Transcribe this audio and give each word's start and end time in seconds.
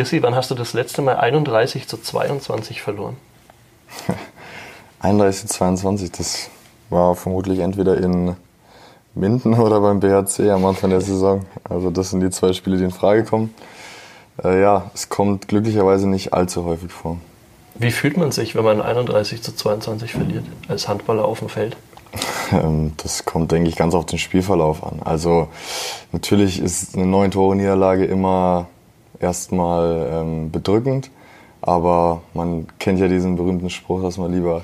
Gissi, 0.00 0.22
wann 0.22 0.34
hast 0.34 0.50
du 0.50 0.54
das 0.54 0.72
letzte 0.72 1.02
Mal 1.02 1.18
31 1.18 1.86
zu 1.86 1.98
22 1.98 2.80
verloren? 2.80 3.18
31 5.00 5.42
zu 5.42 5.48
22, 5.48 6.10
das 6.10 6.48
war 6.88 7.14
vermutlich 7.14 7.58
entweder 7.58 7.98
in 7.98 8.34
Minden 9.14 9.52
oder 9.52 9.78
beim 9.80 10.00
BHC 10.00 10.52
am 10.52 10.64
Anfang 10.64 10.88
der 10.88 11.02
Saison. 11.02 11.44
Also 11.64 11.90
das 11.90 12.08
sind 12.08 12.20
die 12.22 12.30
zwei 12.30 12.54
Spiele, 12.54 12.78
die 12.78 12.84
in 12.84 12.92
Frage 12.92 13.24
kommen. 13.24 13.54
Äh, 14.42 14.62
ja, 14.62 14.90
es 14.94 15.10
kommt 15.10 15.48
glücklicherweise 15.48 16.08
nicht 16.08 16.32
allzu 16.32 16.64
häufig 16.64 16.90
vor. 16.90 17.18
Wie 17.74 17.90
fühlt 17.90 18.16
man 18.16 18.32
sich, 18.32 18.54
wenn 18.54 18.64
man 18.64 18.80
31 18.80 19.42
zu 19.42 19.54
22 19.54 20.12
verliert, 20.12 20.46
als 20.68 20.88
Handballer 20.88 21.26
auf 21.26 21.40
dem 21.40 21.50
Feld? 21.50 21.76
Ähm, 22.52 22.94
das 22.96 23.26
kommt, 23.26 23.52
denke 23.52 23.68
ich, 23.68 23.76
ganz 23.76 23.94
auf 23.94 24.06
den 24.06 24.18
Spielverlauf 24.18 24.82
an. 24.82 25.02
Also 25.04 25.46
natürlich 26.10 26.58
ist 26.58 26.96
eine 26.96 27.06
neun 27.06 27.30
Tore 27.30 27.54
Niederlage 27.54 28.06
immer 28.06 28.66
erstmal 29.20 30.08
ähm, 30.10 30.50
bedrückend, 30.50 31.10
aber 31.60 32.22
man 32.34 32.66
kennt 32.78 32.98
ja 32.98 33.08
diesen 33.08 33.36
berühmten 33.36 33.70
Spruch, 33.70 34.02
dass 34.02 34.18
man 34.18 34.32
lieber 34.32 34.62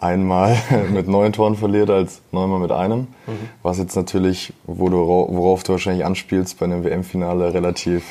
einmal 0.00 0.56
mit 0.92 1.08
neun 1.08 1.32
Toren 1.32 1.56
verliert 1.56 1.90
als 1.90 2.20
neunmal 2.32 2.60
mit 2.60 2.72
einem. 2.72 3.08
Mhm. 3.26 3.48
Was 3.62 3.78
jetzt 3.78 3.96
natürlich, 3.96 4.52
wo 4.64 4.88
du, 4.88 4.98
worauf 4.98 5.62
du 5.62 5.72
wahrscheinlich 5.72 6.04
anspielst, 6.04 6.58
bei 6.58 6.66
einem 6.66 6.84
WM-Finale 6.84 7.54
relativ 7.54 8.04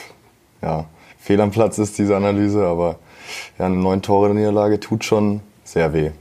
ja, 0.61 0.85
fehl 1.17 1.39
am 1.41 1.51
Platz 1.51 1.77
ist, 1.77 1.97
diese 1.97 2.15
Analyse. 2.15 2.65
Aber 2.65 2.97
ja, 3.59 3.65
eine 3.65 3.75
neun 3.75 4.01
Tore 4.01 4.33
Niederlage 4.33 4.79
tut 4.79 5.03
schon 5.03 5.41
sehr 5.63 5.93
weh. 5.93 6.11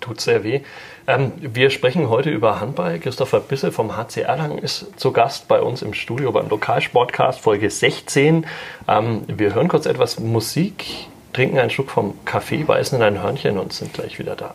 Tut 0.00 0.20
sehr 0.20 0.42
weh. 0.42 0.60
Ähm, 1.06 1.32
wir 1.40 1.70
sprechen 1.70 2.08
heute 2.08 2.30
über 2.30 2.60
Handball. 2.60 2.98
Christopher 2.98 3.40
Bisse 3.40 3.72
vom 3.72 3.96
HC 3.96 4.22
Erlangen 4.22 4.58
ist 4.58 4.86
zu 4.98 5.12
Gast 5.12 5.48
bei 5.48 5.60
uns 5.60 5.82
im 5.82 5.94
Studio 5.94 6.30
beim 6.30 6.48
Lokalsportcast 6.48 7.40
Folge 7.40 7.70
16. 7.70 8.46
Ähm, 8.88 9.22
wir 9.26 9.54
hören 9.54 9.68
kurz 9.68 9.86
etwas 9.86 10.20
Musik, 10.20 11.08
trinken 11.32 11.58
einen 11.58 11.70
Schluck 11.70 11.90
vom 11.90 12.24
Kaffee, 12.24 12.62
beißen 12.62 12.98
in 12.98 13.04
ein 13.04 13.22
Hörnchen 13.22 13.58
und 13.58 13.72
sind 13.72 13.92
gleich 13.94 14.18
wieder 14.18 14.36
da. 14.36 14.54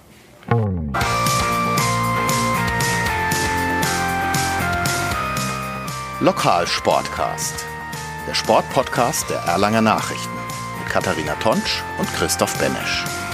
Lokalsportcast, 6.22 7.66
der 8.28 8.34
Sportpodcast 8.34 9.30
der 9.30 9.39
Erlanger 9.39 9.82
Nachrichten 9.82 10.34
mit 10.80 10.89
Katharina 10.89 11.36
Tonsch 11.36 11.84
und 12.00 12.11
Christoph 12.16 12.58
Benesch. 12.58 13.27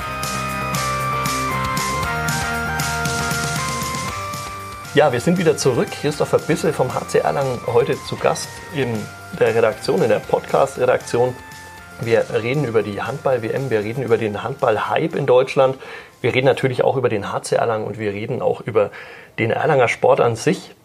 Ja, 4.95 5.11
wir 5.11 5.21
sind 5.21 5.39
wieder 5.39 5.57
zurück. 5.57 5.87
Christopher 5.89 6.37
Bisse 6.37 6.71
vom 6.71 6.93
HC 6.93 7.17
Erlangen 7.17 7.59
heute 7.65 7.97
zu 8.03 8.15
Gast 8.15 8.47
in 8.75 8.95
der 9.39 9.55
Redaktion, 9.55 10.03
in 10.03 10.09
der 10.09 10.19
Podcast-Redaktion. 10.19 11.33
Wir 12.01 12.23
reden 12.31 12.63
über 12.63 12.83
die 12.83 13.01
Handball-WM, 13.01 13.71
wir 13.71 13.79
reden 13.79 14.03
über 14.03 14.19
den 14.19 14.43
Handball-Hype 14.43 15.15
in 15.15 15.25
Deutschland, 15.25 15.77
wir 16.21 16.35
reden 16.35 16.45
natürlich 16.45 16.83
auch 16.83 16.95
über 16.95 17.09
den 17.09 17.33
HC 17.33 17.55
Erlangen 17.55 17.87
und 17.87 17.97
wir 17.97 18.13
reden 18.13 18.43
auch 18.43 18.61
über 18.61 18.91
den 19.39 19.49
Erlanger 19.49 19.87
Sport 19.87 20.19
an 20.19 20.35
sich. 20.35 20.75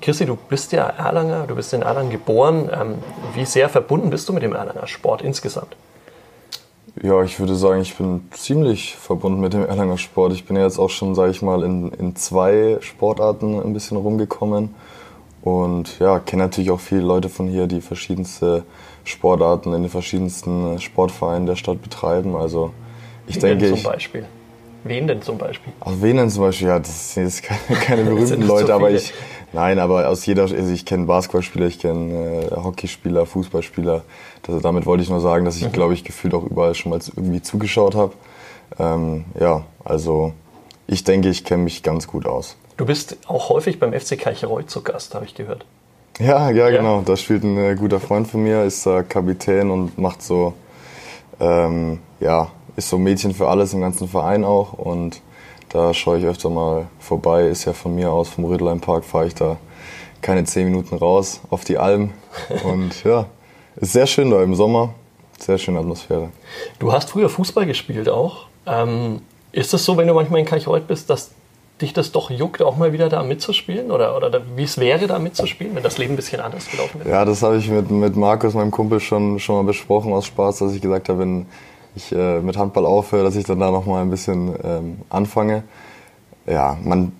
Christi, 0.00 0.24
du 0.24 0.36
bist 0.36 0.72
ja 0.72 0.86
Erlanger, 0.86 1.46
du 1.46 1.54
bist 1.54 1.74
in 1.74 1.82
Erlangen 1.82 2.08
geboren. 2.08 2.70
Ähm, 2.72 2.94
wie 3.34 3.44
sehr 3.44 3.68
verbunden 3.68 4.08
bist 4.08 4.26
du 4.30 4.32
mit 4.32 4.42
dem 4.42 4.54
Erlanger 4.54 4.86
Sport 4.86 5.20
insgesamt? 5.20 5.76
Ja, 7.00 7.22
ich 7.22 7.40
würde 7.40 7.54
sagen, 7.54 7.80
ich 7.80 7.96
bin 7.96 8.20
ziemlich 8.32 8.96
verbunden 8.96 9.40
mit 9.40 9.54
dem 9.54 9.64
Erlanger 9.64 9.96
Sport. 9.96 10.34
Ich 10.34 10.44
bin 10.44 10.56
ja 10.56 10.64
jetzt 10.64 10.78
auch 10.78 10.90
schon, 10.90 11.14
sage 11.14 11.30
ich 11.30 11.40
mal, 11.40 11.62
in, 11.62 11.90
in 11.92 12.16
zwei 12.16 12.76
Sportarten 12.80 13.60
ein 13.60 13.72
bisschen 13.72 13.96
rumgekommen. 13.96 14.74
Und 15.40 15.98
ja, 15.98 16.18
kenne 16.18 16.44
natürlich 16.44 16.70
auch 16.70 16.80
viele 16.80 17.00
Leute 17.00 17.28
von 17.28 17.48
hier, 17.48 17.66
die 17.66 17.80
verschiedenste 17.80 18.64
Sportarten 19.04 19.72
in 19.72 19.82
den 19.82 19.90
verschiedensten 19.90 20.78
Sportvereinen 20.78 21.46
der 21.46 21.56
Stadt 21.56 21.82
betreiben. 21.82 22.36
Also 22.36 22.72
ich 23.26 23.36
Wie 23.36 23.40
denke. 23.40 23.70
Zum 23.70 23.82
Beispiel? 23.82 24.26
Wen 24.84 25.06
denn 25.06 25.22
zum 25.22 25.38
Beispiel? 25.38 25.72
Ach, 25.80 25.92
wen 26.00 26.16
denn 26.16 26.30
zum 26.30 26.44
Beispiel? 26.44 26.68
Ja, 26.68 26.78
das 26.78 27.14
sind 27.14 27.24
jetzt 27.24 27.42
keine, 27.68 27.80
keine 27.80 28.04
berühmten 28.04 28.42
Leute, 28.42 28.68
so 28.68 28.72
aber 28.74 28.90
ich, 28.90 29.12
nein, 29.52 29.78
aber 29.78 30.08
aus 30.08 30.24
jeder, 30.26 30.42
also 30.42 30.56
ich 30.56 30.84
kenne 30.84 31.06
Basketballspieler, 31.06 31.66
ich 31.66 31.78
kenne 31.78 32.48
äh, 32.50 32.56
Hockeyspieler, 32.56 33.26
Fußballspieler. 33.26 34.02
Das, 34.42 34.62
damit 34.62 34.86
wollte 34.86 35.02
ich 35.02 35.10
nur 35.10 35.20
sagen, 35.20 35.44
dass 35.44 35.56
ich, 35.56 35.64
mhm. 35.64 35.72
glaube 35.72 35.94
ich, 35.94 36.04
gefühlt 36.04 36.34
auch 36.34 36.44
überall 36.44 36.74
schon 36.74 36.90
mal 36.90 37.00
irgendwie 37.16 37.42
zugeschaut 37.42 37.94
habe. 37.94 38.12
Ähm, 38.78 39.24
ja, 39.38 39.64
also 39.84 40.32
ich 40.86 41.04
denke, 41.04 41.28
ich 41.28 41.44
kenne 41.44 41.64
mich 41.64 41.82
ganz 41.82 42.06
gut 42.06 42.26
aus. 42.26 42.56
Du 42.76 42.86
bist 42.86 43.16
auch 43.26 43.50
häufig 43.50 43.78
beim 43.78 43.92
FC 43.92 44.18
Kirchereuth 44.18 44.70
zu 44.70 44.82
Gast, 44.82 45.14
habe 45.14 45.24
ich 45.24 45.34
gehört. 45.34 45.64
Ja, 46.18 46.50
ja, 46.50 46.68
ja, 46.68 46.70
genau. 46.70 47.02
Da 47.02 47.16
spielt 47.16 47.42
ein 47.42 47.56
äh, 47.56 47.74
guter 47.74 48.00
Freund 48.00 48.28
von 48.28 48.42
mir, 48.42 48.64
ist 48.64 48.86
äh, 48.86 49.02
Kapitän 49.02 49.70
und 49.70 49.98
macht 49.98 50.22
so, 50.22 50.54
ähm, 51.40 52.00
ja, 52.20 52.50
ist 52.76 52.88
so 52.88 52.98
Mädchen 52.98 53.34
für 53.34 53.48
alles 53.48 53.74
im 53.74 53.80
ganzen 53.80 54.08
Verein 54.08 54.44
auch 54.44 54.72
und 54.72 55.20
da 55.72 55.94
schaue 55.94 56.18
ich 56.18 56.24
öfter 56.24 56.50
mal 56.50 56.86
vorbei. 56.98 57.46
Ist 57.46 57.64
ja 57.64 57.72
von 57.72 57.94
mir 57.94 58.10
aus, 58.10 58.28
vom 58.28 58.44
Rödelheim 58.44 58.80
Park, 58.80 59.04
fahre 59.04 59.26
ich 59.26 59.34
da 59.34 59.56
keine 60.20 60.44
zehn 60.44 60.66
Minuten 60.66 60.96
raus 60.96 61.40
auf 61.50 61.64
die 61.64 61.78
Alm. 61.78 62.10
Und 62.64 63.02
ja, 63.04 63.26
ist 63.76 63.92
sehr 63.92 64.06
schön 64.06 64.30
da 64.30 64.42
im 64.42 64.54
Sommer. 64.54 64.94
Sehr 65.38 65.58
schöne 65.58 65.80
Atmosphäre. 65.80 66.28
Du 66.78 66.92
hast 66.92 67.10
früher 67.10 67.28
Fußball 67.28 67.66
gespielt 67.66 68.08
auch. 68.08 68.46
Ähm, 68.66 69.22
ist 69.50 69.74
es 69.74 69.84
so, 69.84 69.96
wenn 69.96 70.06
du 70.06 70.14
manchmal 70.14 70.40
in 70.40 70.46
Kirchholt 70.46 70.86
bist, 70.86 71.10
dass 71.10 71.32
dich 71.80 71.92
das 71.92 72.12
doch 72.12 72.30
juckt, 72.30 72.62
auch 72.62 72.76
mal 72.76 72.92
wieder 72.92 73.08
da 73.08 73.24
mitzuspielen? 73.24 73.90
Oder, 73.90 74.16
oder 74.16 74.40
wie 74.56 74.62
es 74.62 74.78
wäre, 74.78 75.08
da 75.08 75.18
mitzuspielen, 75.18 75.74
wenn 75.74 75.82
das 75.82 75.98
Leben 75.98 76.12
ein 76.12 76.16
bisschen 76.16 76.40
anders 76.40 76.70
gelaufen 76.70 77.00
wäre? 77.00 77.10
Ja, 77.10 77.24
das 77.24 77.42
habe 77.42 77.56
ich 77.56 77.68
mit, 77.68 77.90
mit 77.90 78.14
Markus, 78.14 78.54
meinem 78.54 78.70
Kumpel, 78.70 79.00
schon, 79.00 79.40
schon 79.40 79.56
mal 79.56 79.64
besprochen 79.64 80.12
aus 80.12 80.26
Spaß, 80.26 80.58
dass 80.58 80.74
ich 80.74 80.80
gesagt 80.80 81.08
habe, 81.08 81.18
wenn 81.20 81.46
ich 81.94 82.12
äh, 82.12 82.40
mit 82.40 82.56
Handball 82.56 82.86
aufhöre, 82.86 83.24
dass 83.24 83.36
ich 83.36 83.44
dann 83.44 83.60
da 83.60 83.70
noch 83.70 83.86
mal 83.86 84.02
ein 84.02 84.10
bisschen 84.10 84.54
ähm, 84.62 84.98
anfange. 85.10 85.62
Ja, 86.46 86.76
man, 86.82 87.12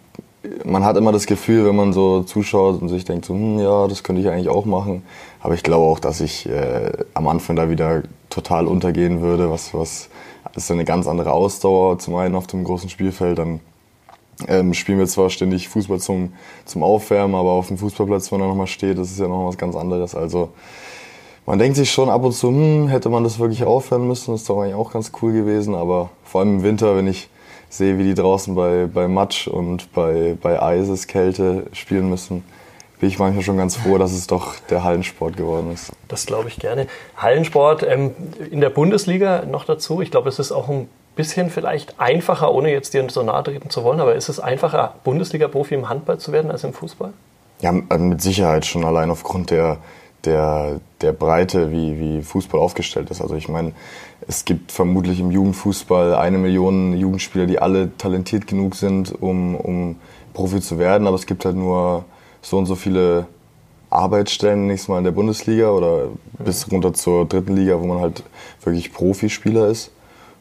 man 0.64 0.84
hat 0.84 0.96
immer 0.96 1.12
das 1.12 1.26
Gefühl, 1.26 1.66
wenn 1.66 1.76
man 1.76 1.92
so 1.92 2.22
zuschaut 2.22 2.80
und 2.80 2.88
sich 2.88 3.04
denkt, 3.04 3.26
so, 3.26 3.34
hm, 3.34 3.58
ja, 3.58 3.86
das 3.86 4.02
könnte 4.02 4.22
ich 4.22 4.28
eigentlich 4.28 4.48
auch 4.48 4.64
machen. 4.64 5.02
Aber 5.40 5.54
ich 5.54 5.62
glaube 5.62 5.86
auch, 5.86 5.98
dass 5.98 6.20
ich 6.20 6.48
äh, 6.48 6.92
am 7.14 7.28
Anfang 7.28 7.56
da 7.56 7.68
wieder 7.70 8.02
total 8.30 8.66
untergehen 8.66 9.20
würde. 9.20 9.50
Was, 9.50 9.74
was 9.74 10.08
ist 10.54 10.70
eine 10.70 10.84
ganz 10.84 11.06
andere 11.06 11.32
Ausdauer. 11.32 11.98
Zum 11.98 12.14
einen 12.16 12.34
auf 12.34 12.46
dem 12.46 12.64
großen 12.64 12.88
Spielfeld, 12.88 13.38
dann 13.38 13.60
ähm, 14.48 14.74
spielen 14.74 14.98
wir 14.98 15.06
zwar 15.06 15.30
ständig 15.30 15.68
Fußball 15.68 16.00
zum, 16.00 16.32
zum 16.64 16.82
Aufwärmen, 16.82 17.34
aber 17.34 17.50
auf 17.50 17.68
dem 17.68 17.78
Fußballplatz, 17.78 18.32
wenn 18.32 18.40
da 18.40 18.46
nochmal 18.46 18.66
steht, 18.66 18.98
das 18.98 19.10
ist 19.10 19.20
ja 19.20 19.28
noch 19.28 19.46
was 19.46 19.58
ganz 19.58 19.76
anderes. 19.76 20.14
Also 20.14 20.50
man 21.46 21.58
denkt 21.58 21.76
sich 21.76 21.90
schon 21.90 22.08
ab 22.08 22.24
und 22.24 22.32
zu, 22.32 22.48
hm, 22.48 22.88
hätte 22.88 23.08
man 23.08 23.24
das 23.24 23.38
wirklich 23.38 23.64
aufhören 23.64 24.06
müssen, 24.06 24.32
das 24.32 24.42
ist 24.42 24.50
doch 24.50 24.60
eigentlich 24.60 24.74
auch 24.74 24.92
ganz 24.92 25.12
cool 25.20 25.32
gewesen. 25.32 25.74
Aber 25.74 26.10
vor 26.24 26.40
allem 26.40 26.58
im 26.58 26.62
Winter, 26.62 26.96
wenn 26.96 27.06
ich 27.06 27.28
sehe, 27.68 27.98
wie 27.98 28.04
die 28.04 28.14
draußen 28.14 28.54
bei, 28.54 28.86
bei 28.86 29.08
Matsch 29.08 29.48
und 29.48 29.92
bei, 29.92 30.36
bei 30.40 30.60
Eiseskälte 30.62 31.66
spielen 31.72 32.08
müssen, 32.08 32.44
bin 33.00 33.08
ich 33.08 33.18
manchmal 33.18 33.42
schon 33.42 33.56
ganz 33.56 33.74
froh, 33.74 33.98
dass 33.98 34.12
es 34.12 34.28
doch 34.28 34.54
der 34.70 34.84
Hallensport 34.84 35.36
geworden 35.36 35.72
ist. 35.72 35.90
Das 36.06 36.24
glaube 36.24 36.48
ich 36.48 36.58
gerne. 36.58 36.86
Hallensport 37.16 37.82
ähm, 37.82 38.12
in 38.50 38.60
der 38.60 38.70
Bundesliga 38.70 39.44
noch 39.44 39.64
dazu. 39.64 40.00
Ich 40.00 40.12
glaube, 40.12 40.28
es 40.28 40.38
ist 40.38 40.52
auch 40.52 40.68
ein 40.68 40.88
bisschen 41.16 41.50
vielleicht 41.50 41.98
einfacher, 41.98 42.54
ohne 42.54 42.70
jetzt 42.70 42.94
dir 42.94 43.04
so 43.10 43.22
nahe 43.24 43.42
treten 43.42 43.70
zu 43.70 43.82
wollen, 43.82 44.00
aber 44.00 44.14
ist 44.14 44.28
es 44.28 44.38
einfacher, 44.38 44.94
Bundesliga-Profi 45.02 45.74
im 45.74 45.88
Handball 45.88 46.18
zu 46.18 46.30
werden 46.30 46.50
als 46.52 46.62
im 46.62 46.72
Fußball? 46.72 47.12
Ja, 47.60 47.72
mit 47.72 48.22
Sicherheit 48.22 48.66
schon 48.66 48.84
allein 48.84 49.10
aufgrund 49.10 49.50
der, 49.50 49.78
der, 50.24 50.80
der 51.00 51.12
Breite, 51.12 51.70
wie, 51.70 51.98
wie 51.98 52.22
Fußball 52.22 52.60
aufgestellt 52.60 53.10
ist. 53.10 53.20
Also 53.20 53.34
ich 53.34 53.48
meine, 53.48 53.72
es 54.26 54.44
gibt 54.44 54.72
vermutlich 54.72 55.20
im 55.20 55.30
Jugendfußball 55.30 56.14
eine 56.14 56.38
Million 56.38 56.96
Jugendspieler, 56.96 57.46
die 57.46 57.58
alle 57.58 57.96
talentiert 57.96 58.46
genug 58.46 58.76
sind, 58.76 59.12
um, 59.20 59.54
um 59.54 59.96
Profi 60.32 60.60
zu 60.60 60.78
werden, 60.78 61.06
aber 61.06 61.16
es 61.16 61.26
gibt 61.26 61.44
halt 61.44 61.56
nur 61.56 62.04
so 62.40 62.58
und 62.58 62.66
so 62.66 62.74
viele 62.74 63.26
Arbeitsstellen 63.90 64.66
nächstes 64.66 64.88
Mal 64.88 64.98
in 64.98 65.04
der 65.04 65.10
Bundesliga 65.12 65.70
oder 65.70 66.08
bis 66.38 66.70
runter 66.70 66.94
zur 66.94 67.26
dritten 67.26 67.56
Liga, 67.56 67.80
wo 67.80 67.86
man 67.86 68.00
halt 68.00 68.22
wirklich 68.62 68.92
Profispieler 68.92 69.68
ist. 69.68 69.90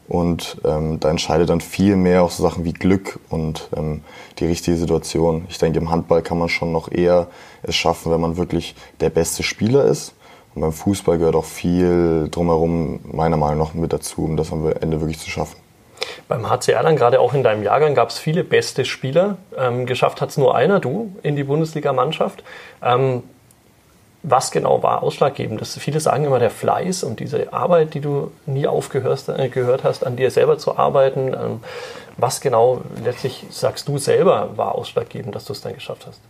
Und 0.08 0.58
ähm, 0.64 0.98
da 1.00 1.10
entscheidet 1.10 1.48
dann 1.48 1.60
viel 1.60 1.96
mehr 1.96 2.22
auch 2.22 2.30
so 2.30 2.42
Sachen 2.42 2.64
wie 2.64 2.72
Glück 2.72 3.20
und 3.30 3.68
ähm, 3.76 4.02
die 4.38 4.46
richtige 4.46 4.76
Situation. 4.76 5.44
Ich 5.48 5.58
denke, 5.58 5.78
im 5.78 5.90
Handball 5.90 6.22
kann 6.22 6.38
man 6.38 6.48
schon 6.48 6.72
noch 6.72 6.90
eher 6.90 7.28
es 7.62 7.74
schaffen, 7.74 8.12
wenn 8.12 8.20
man 8.20 8.36
wirklich 8.36 8.74
der 9.00 9.10
beste 9.10 9.42
Spieler 9.42 9.84
ist. 9.84 10.14
Und 10.54 10.62
beim 10.62 10.72
Fußball 10.72 11.18
gehört 11.18 11.34
auch 11.34 11.44
viel 11.44 12.28
drumherum, 12.30 13.00
meiner 13.04 13.36
Meinung 13.36 13.58
nach, 13.58 13.74
mit 13.74 13.92
dazu, 13.92 14.24
um 14.24 14.36
das 14.36 14.52
am 14.52 14.66
Ende 14.66 15.00
wirklich 15.00 15.18
zu 15.18 15.30
schaffen. 15.30 15.56
Beim 16.28 16.48
HC 16.48 16.72
Erlangen, 16.72 16.96
gerade 16.96 17.20
auch 17.20 17.32
in 17.32 17.42
deinem 17.42 17.62
Jahrgang, 17.62 17.94
gab 17.94 18.10
es 18.10 18.18
viele 18.18 18.44
beste 18.44 18.84
Spieler. 18.84 19.38
Ähm, 19.56 19.86
geschafft 19.86 20.20
hat 20.20 20.30
es 20.30 20.36
nur 20.36 20.54
einer, 20.54 20.80
du, 20.80 21.14
in 21.22 21.36
die 21.36 21.44
Bundesligamannschaft. 21.44 22.42
Ähm, 22.82 23.22
was 24.24 24.50
genau 24.52 24.82
war 24.82 25.02
ausschlaggebend? 25.02 25.60
Das, 25.60 25.76
viele 25.78 25.98
sagen 25.98 26.24
immer 26.24 26.38
der 26.38 26.50
Fleiß 26.50 27.02
und 27.02 27.18
diese 27.18 27.52
Arbeit, 27.52 27.94
die 27.94 28.00
du 28.00 28.30
nie 28.46 28.66
aufgehört 28.66 29.28
äh, 29.28 29.48
gehört 29.48 29.84
hast, 29.84 30.06
an 30.06 30.16
dir 30.16 30.30
selber 30.30 30.58
zu 30.58 30.76
arbeiten. 30.76 31.34
Ähm, 31.34 31.60
was 32.16 32.40
genau 32.40 32.82
letztlich 33.02 33.44
sagst 33.50 33.88
du 33.88 33.98
selber 33.98 34.50
war 34.56 34.74
ausschlaggebend, 34.74 35.34
dass 35.34 35.46
du 35.46 35.52
es 35.52 35.60
dann 35.60 35.74
geschafft 35.74 36.06
hast? 36.06 36.20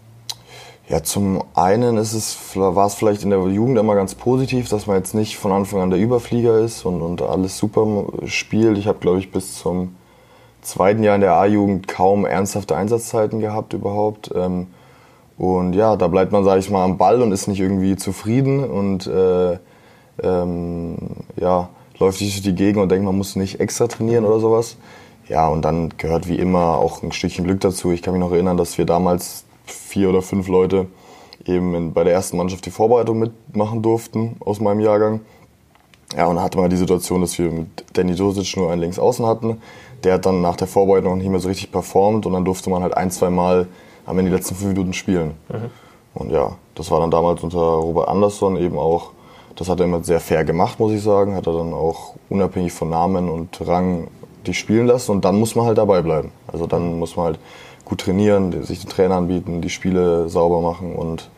Ja, 0.88 1.02
zum 1.02 1.42
einen 1.54 1.96
ist 1.96 2.12
es, 2.12 2.56
war 2.56 2.86
es 2.86 2.94
vielleicht 2.94 3.22
in 3.22 3.30
der 3.30 3.38
Jugend 3.46 3.78
immer 3.78 3.94
ganz 3.94 4.14
positiv, 4.14 4.68
dass 4.68 4.86
man 4.86 4.96
jetzt 4.96 5.14
nicht 5.14 5.38
von 5.38 5.52
Anfang 5.52 5.80
an 5.80 5.90
der 5.90 5.98
Überflieger 5.98 6.58
ist 6.58 6.84
und, 6.84 7.00
und 7.00 7.22
alles 7.22 7.56
super 7.56 8.06
spielt. 8.26 8.76
Ich 8.76 8.88
habe, 8.88 8.98
glaube 8.98 9.20
ich, 9.20 9.30
bis 9.30 9.54
zum 9.54 9.94
zweiten 10.60 11.02
Jahr 11.02 11.14
in 11.14 11.20
der 11.20 11.34
A-Jugend 11.34 11.88
kaum 11.88 12.26
ernsthafte 12.26 12.76
Einsatzzeiten 12.76 13.40
gehabt 13.40 13.72
überhaupt. 13.74 14.30
Ähm, 14.34 14.66
und 15.38 15.74
ja, 15.74 15.96
da 15.96 16.08
bleibt 16.08 16.32
man, 16.32 16.44
sage 16.44 16.60
ich 16.60 16.70
mal, 16.70 16.84
am 16.84 16.98
Ball 16.98 17.22
und 17.22 17.32
ist 17.32 17.46
nicht 17.46 17.60
irgendwie 17.60 17.96
zufrieden 17.96 18.64
und 18.64 19.06
äh, 19.06 19.58
ähm, 20.22 20.96
ja, 21.36 21.68
läuft 21.98 22.18
sich 22.18 22.32
durch 22.32 22.42
die 22.42 22.54
Gegend 22.54 22.82
und 22.82 22.90
denkt, 22.90 23.04
man 23.04 23.16
muss 23.16 23.36
nicht 23.36 23.60
extra 23.60 23.86
trainieren 23.86 24.24
oder 24.24 24.40
sowas. 24.40 24.76
Ja, 25.28 25.48
und 25.48 25.64
dann 25.64 25.94
gehört 25.96 26.28
wie 26.28 26.36
immer 26.36 26.78
auch 26.78 27.02
ein 27.02 27.12
Stückchen 27.12 27.44
Glück 27.44 27.60
dazu. 27.60 27.92
Ich 27.92 28.02
kann 28.02 28.14
mich 28.14 28.20
noch 28.20 28.32
erinnern, 28.32 28.56
dass 28.56 28.76
wir 28.78 28.84
damals 28.84 29.41
vier 29.64 30.10
oder 30.10 30.22
fünf 30.22 30.48
Leute 30.48 30.86
eben 31.46 31.74
in, 31.74 31.92
bei 31.92 32.04
der 32.04 32.12
ersten 32.12 32.36
Mannschaft 32.36 32.66
die 32.66 32.70
Vorbereitung 32.70 33.18
mitmachen 33.18 33.82
durften 33.82 34.36
aus 34.40 34.60
meinem 34.60 34.80
Jahrgang. 34.80 35.20
Ja, 36.16 36.26
und 36.26 36.40
hatte 36.40 36.58
man 36.58 36.68
die 36.68 36.76
Situation, 36.76 37.22
dass 37.22 37.38
wir 37.38 37.50
mit 37.50 37.84
Danny 37.94 38.14
Dosic 38.14 38.56
nur 38.56 38.70
einen 38.70 38.82
Linksaußen 38.82 39.24
hatten. 39.24 39.62
Der 40.04 40.14
hat 40.14 40.26
dann 40.26 40.42
nach 40.42 40.56
der 40.56 40.66
Vorbereitung 40.66 41.10
noch 41.10 41.16
nicht 41.16 41.30
mehr 41.30 41.40
so 41.40 41.48
richtig 41.48 41.72
performt 41.72 42.26
und 42.26 42.32
dann 42.32 42.44
durfte 42.44 42.68
man 42.70 42.82
halt 42.82 42.96
ein, 42.96 43.10
zwei 43.10 43.30
Mal 43.30 43.66
am 44.04 44.18
Ende 44.18 44.30
die 44.30 44.36
letzten 44.36 44.54
fünf 44.54 44.72
Minuten 44.72 44.92
spielen. 44.92 45.32
Mhm. 45.48 45.70
Und 46.14 46.30
ja, 46.30 46.56
das 46.74 46.90
war 46.90 47.00
dann 47.00 47.10
damals 47.10 47.42
unter 47.42 47.58
Robert 47.58 48.08
Andersson 48.08 48.56
eben 48.56 48.78
auch, 48.78 49.10
das 49.56 49.68
hat 49.68 49.80
er 49.80 49.86
immer 49.86 50.02
sehr 50.02 50.20
fair 50.20 50.44
gemacht, 50.44 50.78
muss 50.78 50.92
ich 50.92 51.02
sagen. 51.02 51.34
Hat 51.34 51.46
er 51.46 51.54
dann 51.54 51.72
auch 51.72 52.14
unabhängig 52.28 52.72
von 52.72 52.90
Namen 52.90 53.30
und 53.30 53.66
Rang 53.66 54.08
die 54.46 54.54
spielen 54.54 54.86
lassen 54.86 55.12
und 55.12 55.24
dann 55.24 55.38
muss 55.38 55.54
man 55.54 55.66
halt 55.66 55.78
dabei 55.78 56.02
bleiben. 56.02 56.32
Also 56.48 56.66
dann 56.66 56.98
muss 56.98 57.16
man 57.16 57.26
halt 57.26 57.38
gut 57.84 58.00
trainieren, 58.00 58.62
sich 58.64 58.80
den 58.80 58.90
Trainer 58.90 59.16
anbieten, 59.16 59.60
die 59.60 59.70
Spiele 59.70 60.28
sauber 60.28 60.60
machen 60.60 60.94
und 60.94 61.30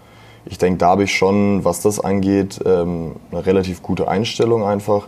ich 0.47 0.59
denke, 0.59 0.79
da 0.79 0.89
habe 0.89 1.05
ich 1.05 1.17
schon, 1.17 1.65
was 1.65 1.81
das 1.81 2.01
angeht, 2.01 2.61
ähm, 2.67 3.17
eine 3.31 3.47
relativ 3.47 3.83
gute 3.83 4.09
Einstellung 4.09 4.65
einfach, 4.65 5.07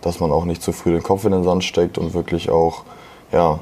dass 0.00 0.20
man 0.20 0.32
auch 0.32 0.46
nicht 0.46 0.62
zu 0.62 0.72
früh 0.72 0.92
den 0.92 1.02
Kopf 1.02 1.24
in 1.24 1.32
den 1.32 1.44
Sand 1.44 1.64
steckt 1.64 1.98
und 1.98 2.14
wirklich 2.14 2.50
auch 2.50 2.84
ja, 3.32 3.60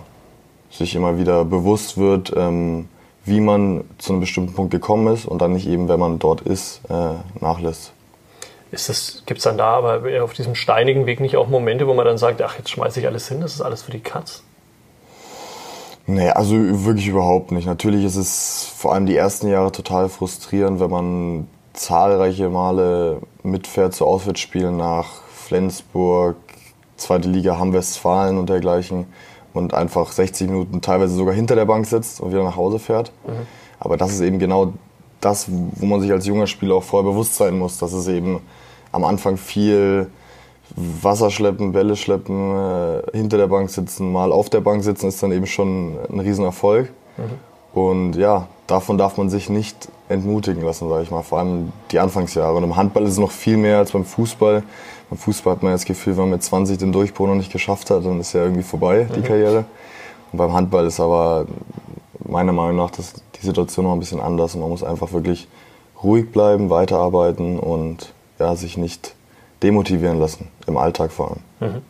sich 0.71 0.95
immer 0.95 1.19
wieder 1.19 1.45
bewusst 1.45 1.99
wird, 1.99 2.33
ähm, 2.37 2.89
wie 3.25 3.41
man 3.41 3.85
zu 3.99 4.13
einem 4.13 4.21
bestimmten 4.21 4.55
Punkt 4.55 4.71
gekommen 4.71 5.13
ist 5.13 5.27
und 5.27 5.43
dann 5.43 5.53
nicht 5.53 5.67
eben, 5.67 5.89
wenn 5.89 6.01
man 6.01 6.19
dort 6.19 6.41
ist, 6.43 6.81
äh, 6.89 7.15
nachlässt. 7.41 7.93
Gibt 9.27 9.39
es 9.39 9.45
dann 9.45 9.59
da 9.59 9.77
aber 9.77 10.23
auf 10.23 10.35
diesem 10.35 10.55
steinigen 10.55 11.07
Weg 11.07 11.21
nicht 11.21 11.37
auch 11.37 11.49
Momente, 11.49 11.87
wo 11.87 11.95
man 11.95 12.05
dann 12.05 12.19
sagt, 12.19 12.43
ach, 12.43 12.59
jetzt 12.59 12.71
schmeiße 12.71 13.01
ich 13.01 13.07
alles 13.07 13.29
hin, 13.29 13.41
das 13.41 13.55
ist 13.55 13.63
alles 13.63 13.83
für 13.83 13.91
die 13.91 14.01
Katz? 14.01 14.43
Nee, 16.09 16.31
also 16.31 16.57
wirklich 16.87 17.07
überhaupt 17.07 17.53
nicht. 17.53 17.67
Natürlich 17.67 18.03
ist 18.03 18.17
es 18.17 18.73
vor 18.75 18.95
allem 18.95 19.05
die 19.05 19.15
ersten 19.15 19.47
Jahre 19.47 19.71
total 19.71 20.09
frustrierend, 20.09 20.81
wenn 20.81 20.91
man 20.91 21.49
zahlreiche 21.75 22.49
Male 22.49 23.21
mitfährt 23.43 23.95
zu 23.95 24.07
Auswärtsspielen 24.07 24.75
nach 24.79 25.21
Flensburg, 25.31 26.37
zweite 26.97 27.29
Liga 27.29 27.59
Hamm-Westfalen 27.59 28.39
und 28.39 28.49
dergleichen 28.49 29.05
und 29.53 29.75
einfach 29.75 30.11
60 30.11 30.49
Minuten 30.49 30.81
teilweise 30.81 31.15
sogar 31.15 31.35
hinter 31.35 31.57
der 31.57 31.67
Bank 31.67 31.85
sitzt 31.85 32.23
und 32.23 32.31
wieder 32.31 32.43
nach 32.43 32.57
Hause 32.57 32.79
fährt. 32.79 33.13
Mhm. 33.27 33.47
Aber 33.79 33.99
das 33.99 34.13
ist 34.13 34.23
eben 34.23 34.39
genau 34.39 34.73
das, 35.21 35.47
wo 35.51 35.85
man 35.85 36.01
sich 36.01 36.11
als 36.11 36.27
junger 36.27 36.47
Spieler 36.47 36.77
auch 36.77 36.85
vorher 36.85 37.11
bewusst 37.11 37.35
sein 37.35 37.59
muss, 37.59 37.77
dass 37.77 37.93
es 37.93 38.09
eben 38.09 38.41
am 38.93 39.05
Anfang 39.05 39.37
viel 39.37 40.07
Wasser 40.77 41.31
schleppen, 41.31 41.73
Bälle 41.73 41.97
schleppen, 41.97 42.55
äh, 42.55 43.03
hinter 43.13 43.37
der 43.37 43.47
Bank 43.47 43.71
sitzen, 43.71 44.13
mal 44.13 44.33
auf 44.33 44.51
der 44.51 44.61
Bank 44.61 44.85
sitzen, 44.85 45.09
ist 45.09 45.23
dann 45.23 45.33
eben 45.33 45.47
schon 45.47 45.97
ein 46.11 46.21
Riesenerfolg. 46.21 46.91
Mhm. 47.17 47.79
Und 47.79 48.17
ja, 48.17 48.49
davon 48.67 48.99
darf 48.99 49.17
man 49.17 49.31
sich 49.31 49.49
nicht 49.49 49.89
entmutigen 50.09 50.63
lassen, 50.63 50.89
sage 50.89 51.03
ich 51.03 51.11
mal. 51.11 51.23
Vor 51.23 51.39
allem 51.39 51.73
die 51.91 51.99
Anfangsjahre. 51.99 52.57
Und 52.57 52.65
im 52.65 52.77
Handball 52.77 53.05
ist 53.05 53.13
es 53.13 53.19
noch 53.19 53.31
viel 53.31 53.57
mehr 53.57 53.79
als 53.79 53.93
beim 53.93 54.05
Fußball. 54.05 54.63
Beim 55.11 55.19
Fußball 55.19 55.55
hat 55.55 55.63
man 55.63 55.73
das 55.73 55.85
Gefühl, 55.85 56.17
wenn 56.17 56.25
man 56.25 56.31
mit 56.33 56.43
20 56.43 56.79
den 56.79 56.93
Durchbruch 56.93 57.27
noch 57.27 57.35
nicht 57.35 57.53
geschafft 57.53 57.91
hat, 57.91 58.05
dann 58.05 58.21
ist 58.21 58.33
ja 58.33 58.43
irgendwie 58.43 58.63
vorbei, 58.63 59.07
die 59.15 59.21
mhm. 59.21 59.25
Karriere. 59.25 59.65
Und 60.33 60.39
beim 60.39 60.53
Handball 60.53 60.87
ist 60.87 61.01
aber 61.01 61.47
meiner 62.27 62.53
Meinung 62.53 62.77
nach 62.77 62.91
das, 62.91 63.15
die 63.41 63.47
Situation 63.47 63.87
noch 63.87 63.93
ein 63.93 64.01
bisschen 64.01 64.21
anders. 64.21 64.55
Und 64.55 64.61
man 64.61 64.71
muss 64.71 64.83
einfach 64.83 65.13
wirklich 65.13 65.49
ruhig 66.03 66.31
bleiben, 66.31 66.71
weiterarbeiten 66.71 67.59
und 67.59 68.13
ja, 68.39 68.55
sich 68.55 68.77
nicht 68.77 69.15
demotivieren 69.63 70.19
lassen, 70.19 70.49
im 70.67 70.77
Alltag 70.77 71.13
vor 71.13 71.31
allem. 71.31 71.73
Mhm. 71.73 71.83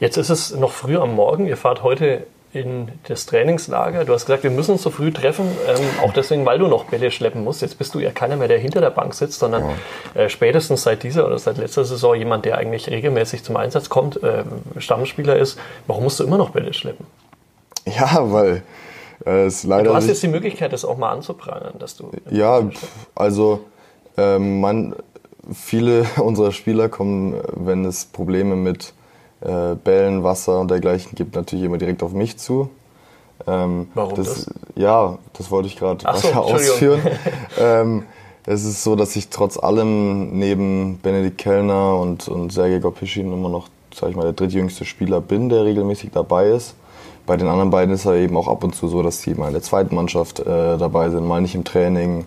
Jetzt 0.00 0.16
ist 0.16 0.30
es 0.30 0.54
noch 0.54 0.70
früh 0.70 0.96
am 0.96 1.14
Morgen. 1.14 1.46
Ihr 1.46 1.56
fahrt 1.56 1.82
heute 1.82 2.26
in 2.52 2.88
das 3.06 3.26
Trainingslager. 3.26 4.04
Du 4.04 4.14
hast 4.14 4.26
gesagt, 4.26 4.42
wir 4.42 4.50
müssen 4.50 4.72
uns 4.72 4.82
so 4.82 4.90
früh 4.90 5.12
treffen, 5.12 5.46
ähm, 5.68 5.84
auch 6.02 6.12
deswegen, 6.12 6.46
weil 6.46 6.58
du 6.58 6.68
noch 6.68 6.84
Bälle 6.84 7.10
schleppen 7.10 7.44
musst. 7.44 7.60
Jetzt 7.60 7.76
bist 7.76 7.94
du 7.94 7.98
ja 7.98 8.10
keiner 8.10 8.36
mehr, 8.36 8.48
der 8.48 8.58
hinter 8.58 8.80
der 8.80 8.90
Bank 8.90 9.12
sitzt, 9.14 9.40
sondern 9.40 9.64
ja. 10.14 10.22
äh, 10.22 10.28
spätestens 10.28 10.82
seit 10.82 11.02
dieser 11.02 11.26
oder 11.26 11.38
seit 11.38 11.58
letzter 11.58 11.84
Saison 11.84 12.14
jemand, 12.14 12.44
der 12.44 12.56
eigentlich 12.56 12.88
regelmäßig 12.88 13.44
zum 13.44 13.56
Einsatz 13.56 13.88
kommt, 13.88 14.22
äh, 14.22 14.44
Stammspieler 14.78 15.36
ist. 15.36 15.58
Warum 15.86 16.04
musst 16.04 16.18
du 16.18 16.24
immer 16.24 16.38
noch 16.38 16.50
Bälle 16.50 16.72
schleppen? 16.72 17.06
Ja, 17.84 18.32
weil 18.32 18.62
äh, 19.26 19.44
es 19.44 19.64
leider. 19.64 19.90
Du 19.90 19.94
hast 19.94 20.08
jetzt 20.08 20.22
die 20.22 20.28
Möglichkeit, 20.28 20.72
das 20.72 20.84
auch 20.84 20.96
mal 20.96 21.10
anzuprangern, 21.10 21.74
dass 21.78 21.96
du. 21.96 22.10
Ja, 22.30 22.62
also 23.14 23.64
ähm, 24.16 24.60
man, 24.60 24.96
viele 25.52 26.06
unserer 26.16 26.52
Spieler 26.52 26.88
kommen, 26.88 27.34
wenn 27.52 27.84
es 27.84 28.04
Probleme 28.04 28.56
mit 28.56 28.92
äh, 29.40 29.74
Bällen, 29.74 30.24
Wasser 30.24 30.60
und 30.60 30.70
dergleichen 30.70 31.12
gibt, 31.14 31.34
natürlich 31.34 31.64
immer 31.64 31.78
direkt 31.78 32.02
auf 32.02 32.12
mich 32.12 32.38
zu. 32.38 32.70
Ähm, 33.46 33.88
Warum 33.94 34.14
das, 34.14 34.46
das? 34.46 34.54
Ja, 34.74 35.18
das 35.34 35.50
wollte 35.50 35.68
ich 35.68 35.76
gerade 35.76 36.04
so, 36.18 36.28
ausführen. 36.32 37.00
ähm, 37.58 38.04
es 38.46 38.64
ist 38.64 38.82
so, 38.82 38.96
dass 38.96 39.14
ich 39.16 39.28
trotz 39.28 39.58
allem 39.58 40.38
neben 40.38 40.98
Benedikt 41.00 41.38
Kellner 41.38 41.98
und, 41.98 42.28
und 42.28 42.52
Sergei 42.52 42.78
Gopischin 42.78 43.32
immer 43.32 43.48
noch, 43.48 43.68
sag 43.92 44.10
ich 44.10 44.16
mal, 44.16 44.22
der 44.22 44.32
drittjüngste 44.32 44.84
Spieler 44.84 45.20
bin, 45.20 45.48
der 45.48 45.64
regelmäßig 45.64 46.10
dabei 46.12 46.48
ist. 46.50 46.74
Bei 47.26 47.36
den 47.36 47.48
anderen 47.48 47.70
beiden 47.70 47.92
ist 47.92 48.04
er 48.04 48.14
eben 48.14 48.36
auch 48.36 48.46
ab 48.46 48.62
und 48.62 48.74
zu 48.76 48.86
so, 48.86 49.02
dass 49.02 49.20
sie 49.20 49.34
mal 49.34 49.48
in 49.48 49.52
der 49.52 49.62
zweiten 49.62 49.96
Mannschaft 49.96 50.38
äh, 50.40 50.78
dabei 50.78 51.10
sind, 51.10 51.26
mal 51.26 51.40
nicht 51.40 51.56
im 51.56 51.64
Training. 51.64 52.24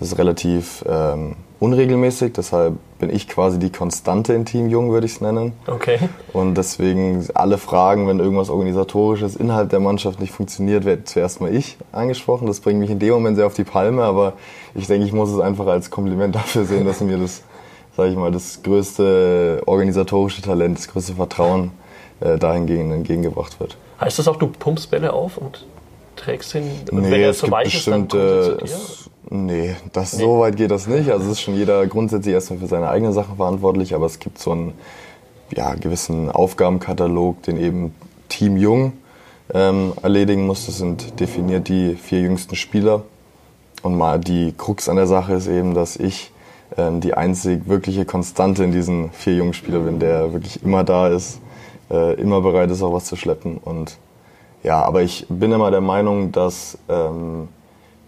Das 0.00 0.08
ist 0.08 0.18
relativ 0.18 0.84
ähm, 0.88 1.36
unregelmäßig, 1.60 2.32
deshalb 2.32 2.76
bin 2.98 3.14
ich 3.14 3.28
quasi 3.28 3.58
die 3.58 3.70
Konstante 3.70 4.32
in 4.32 4.46
Team 4.46 4.68
Jung, 4.68 4.90
würde 4.90 5.06
ich 5.06 5.12
es 5.12 5.20
nennen. 5.20 5.52
Okay. 5.66 5.98
Und 6.32 6.54
deswegen 6.54 7.26
alle 7.34 7.58
Fragen, 7.58 8.08
wenn 8.08 8.18
irgendwas 8.18 8.48
organisatorisches 8.50 9.36
innerhalb 9.36 9.68
der 9.68 9.80
Mannschaft 9.80 10.20
nicht 10.20 10.32
funktioniert, 10.32 10.84
werde 10.84 11.04
zuerst 11.04 11.40
mal 11.40 11.54
ich 11.54 11.76
angesprochen. 11.92 12.46
Das 12.46 12.60
bringt 12.60 12.80
mich 12.80 12.90
in 12.90 12.98
dem 12.98 13.12
Moment 13.12 13.36
sehr 13.36 13.46
auf 13.46 13.54
die 13.54 13.64
Palme, 13.64 14.02
aber 14.02 14.32
ich 14.74 14.86
denke, 14.86 15.06
ich 15.06 15.12
muss 15.12 15.30
es 15.30 15.38
einfach 15.38 15.66
als 15.66 15.90
Kompliment 15.90 16.34
dafür 16.34 16.64
sehen, 16.64 16.86
dass 16.86 17.00
mir 17.00 17.18
das, 17.18 17.42
sage 17.96 18.10
ich 18.10 18.16
mal, 18.16 18.32
das 18.32 18.62
größte 18.62 19.62
organisatorische 19.66 20.40
Talent, 20.40 20.78
das 20.78 20.88
größte 20.88 21.14
Vertrauen 21.14 21.72
äh, 22.20 22.38
dahingehend 22.38 22.92
entgegengebracht 22.92 23.60
wird. 23.60 23.76
Heißt 24.00 24.18
das 24.18 24.28
auch, 24.28 24.36
du 24.36 24.46
pumpst 24.46 24.90
Bälle 24.90 25.12
auf 25.12 25.36
und 25.36 25.66
trägst 26.16 26.54
ihn, 26.54 26.70
und 26.90 27.02
nee, 27.02 27.10
wenn 27.10 27.20
er 27.20 27.34
zu 27.34 27.50
weich 27.50 27.74
ist, 27.74 27.86
dann 27.86 28.08
Nee, 29.28 29.76
das, 29.92 30.14
nee. 30.14 30.24
so 30.24 30.40
weit 30.40 30.56
geht 30.56 30.70
das 30.70 30.86
nicht. 30.86 31.10
Also 31.10 31.26
es 31.26 31.32
ist 31.32 31.40
schon 31.40 31.54
jeder 31.54 31.86
grundsätzlich 31.86 32.34
erstmal 32.34 32.60
für 32.60 32.66
seine 32.66 32.88
eigenen 32.88 33.12
Sachen 33.12 33.36
verantwortlich, 33.36 33.94
aber 33.94 34.06
es 34.06 34.18
gibt 34.18 34.38
so 34.38 34.52
einen 34.52 34.72
ja, 35.54 35.74
gewissen 35.74 36.30
Aufgabenkatalog, 36.30 37.42
den 37.42 37.58
eben 37.58 37.94
Team 38.28 38.56
Jung 38.56 38.92
ähm, 39.52 39.92
erledigen 40.02 40.46
muss. 40.46 40.66
Das 40.66 40.78
sind 40.78 41.20
definiert 41.20 41.68
die 41.68 41.96
vier 41.96 42.20
jüngsten 42.20 42.56
Spieler. 42.56 43.02
Und 43.82 43.96
mal 43.96 44.18
die 44.18 44.52
Krux 44.56 44.88
an 44.88 44.96
der 44.96 45.06
Sache 45.06 45.34
ist 45.34 45.46
eben, 45.46 45.74
dass 45.74 45.96
ich 45.96 46.32
ähm, 46.76 47.00
die 47.00 47.14
einzig 47.14 47.66
wirkliche 47.66 48.04
Konstante 48.04 48.64
in 48.64 48.72
diesen 48.72 49.10
vier 49.12 49.36
jungen 49.36 49.54
Spielern 49.54 49.84
bin, 49.84 49.98
der 49.98 50.32
wirklich 50.32 50.62
immer 50.62 50.84
da 50.84 51.08
ist, 51.08 51.40
äh, 51.90 52.14
immer 52.14 52.40
bereit 52.40 52.70
ist, 52.70 52.82
auch 52.82 52.92
was 52.92 53.06
zu 53.06 53.16
schleppen. 53.16 53.58
Und 53.58 53.98
ja, 54.62 54.82
aber 54.82 55.02
ich 55.02 55.26
bin 55.28 55.52
immer 55.52 55.70
der 55.70 55.80
Meinung, 55.80 56.32
dass 56.32 56.78
ähm, 56.88 57.48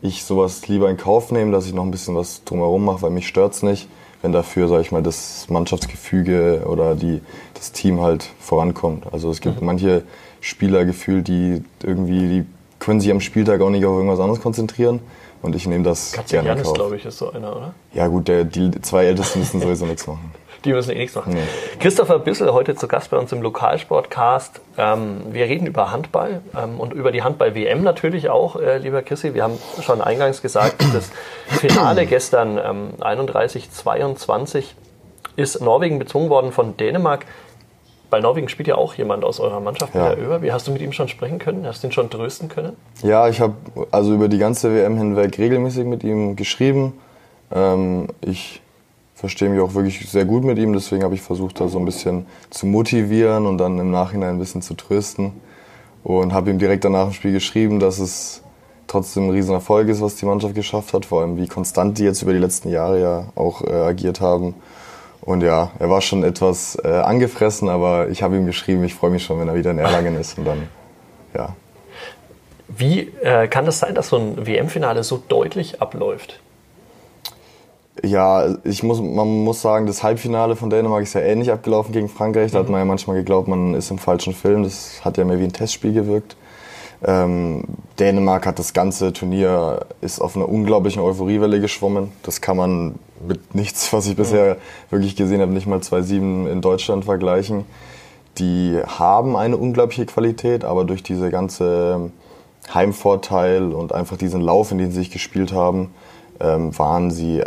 ich 0.02 0.24
sowas 0.24 0.66
lieber 0.68 0.90
in 0.90 0.96
Kauf 0.96 1.30
nehme, 1.30 1.52
dass 1.52 1.66
ich 1.66 1.72
noch 1.72 1.84
ein 1.84 1.90
bisschen 1.90 2.16
was 2.16 2.44
drumherum 2.44 2.84
mache, 2.84 3.02
weil 3.02 3.10
mich 3.10 3.28
stört's 3.28 3.62
nicht, 3.62 3.88
wenn 4.20 4.32
dafür, 4.32 4.68
sage 4.68 4.82
ich 4.82 4.92
mal, 4.92 5.02
das 5.02 5.46
Mannschaftsgefüge 5.48 6.64
oder 6.66 6.96
die, 6.96 7.20
das 7.54 7.72
Team 7.72 8.00
halt 8.00 8.28
vorankommt. 8.40 9.06
Also 9.12 9.30
es 9.30 9.40
gibt 9.40 9.60
mhm. 9.60 9.66
manche 9.66 10.02
Spieler 10.40 10.84
gefühlt, 10.84 11.28
die 11.28 11.62
irgendwie, 11.82 12.28
die 12.28 12.44
können 12.80 13.00
sich 13.00 13.12
am 13.12 13.20
Spieltag 13.20 13.60
auch 13.60 13.70
nicht 13.70 13.84
auf 13.84 13.94
irgendwas 13.94 14.18
anderes 14.18 14.40
konzentrieren. 14.40 15.00
Und 15.40 15.56
ich 15.56 15.66
nehme 15.66 15.84
das 15.84 16.12
Katze 16.12 16.36
gerne 16.36 16.48
Janis, 16.48 16.72
glaube 16.72 16.96
ich, 16.96 17.04
ist 17.04 17.18
so 17.18 17.32
einer, 17.32 17.56
oder? 17.56 17.74
Ja 17.94 18.06
gut, 18.06 18.28
der, 18.28 18.44
die 18.44 18.70
zwei 18.82 19.06
Ältesten 19.06 19.40
müssen 19.40 19.60
sowieso 19.60 19.86
nichts 19.86 20.06
machen. 20.06 20.32
Die 20.64 20.72
müssen 20.72 20.90
eh 20.92 20.98
nichts 20.98 21.14
machen. 21.16 21.32
Nee. 21.34 21.40
Christopher 21.80 22.18
Bissel, 22.20 22.52
heute 22.52 22.74
zu 22.76 22.86
Gast 22.86 23.10
bei 23.10 23.16
uns 23.18 23.32
im 23.32 23.42
Lokalsportcast. 23.42 24.60
Ähm, 24.78 25.22
wir 25.32 25.46
reden 25.46 25.66
über 25.66 25.90
Handball 25.90 26.40
ähm, 26.56 26.78
und 26.78 26.92
über 26.92 27.10
die 27.10 27.22
Handball-WM 27.22 27.82
natürlich 27.82 28.28
auch, 28.30 28.56
äh, 28.56 28.78
lieber 28.78 29.02
Chrissy. 29.02 29.34
Wir 29.34 29.42
haben 29.42 29.58
schon 29.82 30.00
eingangs 30.00 30.40
gesagt, 30.42 30.76
das 30.92 31.10
Finale 31.46 32.06
gestern, 32.06 32.58
ähm, 32.64 32.90
31-22, 33.00 34.64
ist 35.36 35.60
Norwegen 35.60 35.98
bezwungen 35.98 36.30
worden 36.30 36.52
von 36.52 36.76
Dänemark. 36.76 37.24
bei 38.10 38.20
Norwegen 38.20 38.48
spielt 38.50 38.68
ja 38.68 38.74
auch 38.76 38.94
jemand 38.94 39.24
aus 39.24 39.40
eurer 39.40 39.60
Mannschaft, 39.60 39.94
Ja. 39.94 40.10
Peter. 40.10 40.42
Wie 40.42 40.52
hast 40.52 40.68
du 40.68 40.72
mit 40.72 40.82
ihm 40.82 40.92
schon 40.92 41.08
sprechen 41.08 41.38
können? 41.38 41.66
Hast 41.66 41.82
du 41.82 41.88
ihn 41.88 41.92
schon 41.92 42.10
trösten 42.10 42.48
können? 42.50 42.76
Ja, 43.02 43.26
ich 43.28 43.40
habe 43.40 43.54
also 43.90 44.12
über 44.14 44.28
die 44.28 44.36
ganze 44.38 44.74
WM 44.74 44.96
hinweg 44.98 45.38
regelmäßig 45.38 45.86
mit 45.86 46.04
ihm 46.04 46.36
geschrieben. 46.36 47.00
Ähm, 47.50 48.08
ich 48.20 48.61
verstehe 49.22 49.48
mich 49.48 49.60
auch 49.60 49.74
wirklich 49.74 50.10
sehr 50.10 50.24
gut 50.24 50.42
mit 50.42 50.58
ihm, 50.58 50.72
deswegen 50.72 51.04
habe 51.04 51.14
ich 51.14 51.22
versucht, 51.22 51.60
da 51.60 51.68
so 51.68 51.78
ein 51.78 51.84
bisschen 51.84 52.26
zu 52.50 52.66
motivieren 52.66 53.46
und 53.46 53.56
dann 53.58 53.78
im 53.78 53.92
Nachhinein 53.92 54.30
ein 54.30 54.38
bisschen 54.40 54.62
zu 54.62 54.74
trösten. 54.74 55.32
Und 56.02 56.32
habe 56.32 56.50
ihm 56.50 56.58
direkt 56.58 56.84
danach 56.84 57.06
im 57.06 57.12
Spiel 57.12 57.30
geschrieben, 57.30 57.78
dass 57.78 58.00
es 58.00 58.42
trotzdem 58.88 59.28
ein 59.28 59.30
Riesenerfolg 59.30 59.88
ist, 59.88 60.02
was 60.02 60.16
die 60.16 60.26
Mannschaft 60.26 60.56
geschafft 60.56 60.92
hat, 60.92 61.06
vor 61.06 61.20
allem 61.20 61.36
wie 61.36 61.46
konstant 61.46 61.98
die 61.98 62.02
jetzt 62.02 62.22
über 62.22 62.32
die 62.32 62.40
letzten 62.40 62.68
Jahre 62.70 63.00
ja 63.00 63.24
auch 63.36 63.62
äh, 63.62 63.70
agiert 63.70 64.20
haben. 64.20 64.56
Und 65.20 65.44
ja, 65.44 65.70
er 65.78 65.88
war 65.88 66.00
schon 66.00 66.24
etwas 66.24 66.76
äh, 66.82 66.88
angefressen, 66.88 67.68
aber 67.68 68.08
ich 68.08 68.24
habe 68.24 68.36
ihm 68.36 68.46
geschrieben, 68.46 68.82
ich 68.82 68.94
freue 68.94 69.12
mich 69.12 69.22
schon, 69.22 69.38
wenn 69.38 69.46
er 69.46 69.54
wieder 69.54 69.70
in 69.70 69.78
Erlangen 69.78 70.18
ist 70.18 70.36
und 70.36 70.46
dann, 70.46 70.66
ja, 71.32 71.54
Wie 72.66 73.02
äh, 73.22 73.46
kann 73.46 73.66
das 73.66 73.78
sein, 73.78 73.94
dass 73.94 74.08
so 74.08 74.16
ein 74.16 74.46
WM-Finale 74.46 75.04
so 75.04 75.22
deutlich 75.28 75.80
abläuft? 75.80 76.40
Ja, 78.00 78.56
ich 78.64 78.82
muss, 78.82 79.00
man 79.02 79.44
muss 79.44 79.60
sagen, 79.60 79.86
das 79.86 80.02
Halbfinale 80.02 80.56
von 80.56 80.70
Dänemark 80.70 81.02
ist 81.02 81.12
ja 81.12 81.20
ähnlich 81.20 81.52
abgelaufen 81.52 81.92
gegen 81.92 82.08
Frankreich. 82.08 82.50
Da 82.50 82.60
hat 82.60 82.70
man 82.70 82.78
ja 82.78 82.84
manchmal 82.86 83.16
geglaubt, 83.16 83.48
man 83.48 83.74
ist 83.74 83.90
im 83.90 83.98
falschen 83.98 84.32
Film. 84.32 84.62
Das 84.62 85.04
hat 85.04 85.18
ja 85.18 85.24
mehr 85.24 85.38
wie 85.38 85.44
ein 85.44 85.52
Testspiel 85.52 85.92
gewirkt. 85.92 86.36
Ähm, 87.04 87.64
Dänemark 87.98 88.46
hat 88.46 88.58
das 88.58 88.72
ganze 88.72 89.12
Turnier, 89.12 89.84
ist 90.00 90.20
auf 90.20 90.36
einer 90.36 90.48
unglaublichen 90.48 91.02
Euphoriewelle 91.02 91.60
geschwommen. 91.60 92.12
Das 92.22 92.40
kann 92.40 92.56
man 92.56 92.94
mit 93.26 93.54
nichts, 93.54 93.92
was 93.92 94.06
ich 94.06 94.16
bisher 94.16 94.56
wirklich 94.88 95.14
gesehen 95.14 95.42
habe, 95.42 95.52
nicht 95.52 95.66
mal 95.66 95.80
2-7 95.80 96.48
in 96.48 96.62
Deutschland 96.62 97.04
vergleichen. 97.04 97.66
Die 98.38 98.80
haben 98.86 99.36
eine 99.36 99.58
unglaubliche 99.58 100.06
Qualität, 100.06 100.64
aber 100.64 100.86
durch 100.86 101.02
diese 101.02 101.30
ganze 101.30 102.10
Heimvorteil 102.72 103.72
und 103.72 103.92
einfach 103.92 104.16
diesen 104.16 104.40
Lauf, 104.40 104.72
in 104.72 104.78
den 104.78 104.90
sie 104.92 105.00
sich 105.00 105.10
gespielt 105.10 105.52
haben, 105.52 105.92
ähm, 106.40 106.76
waren 106.78 107.10
sie 107.10 107.42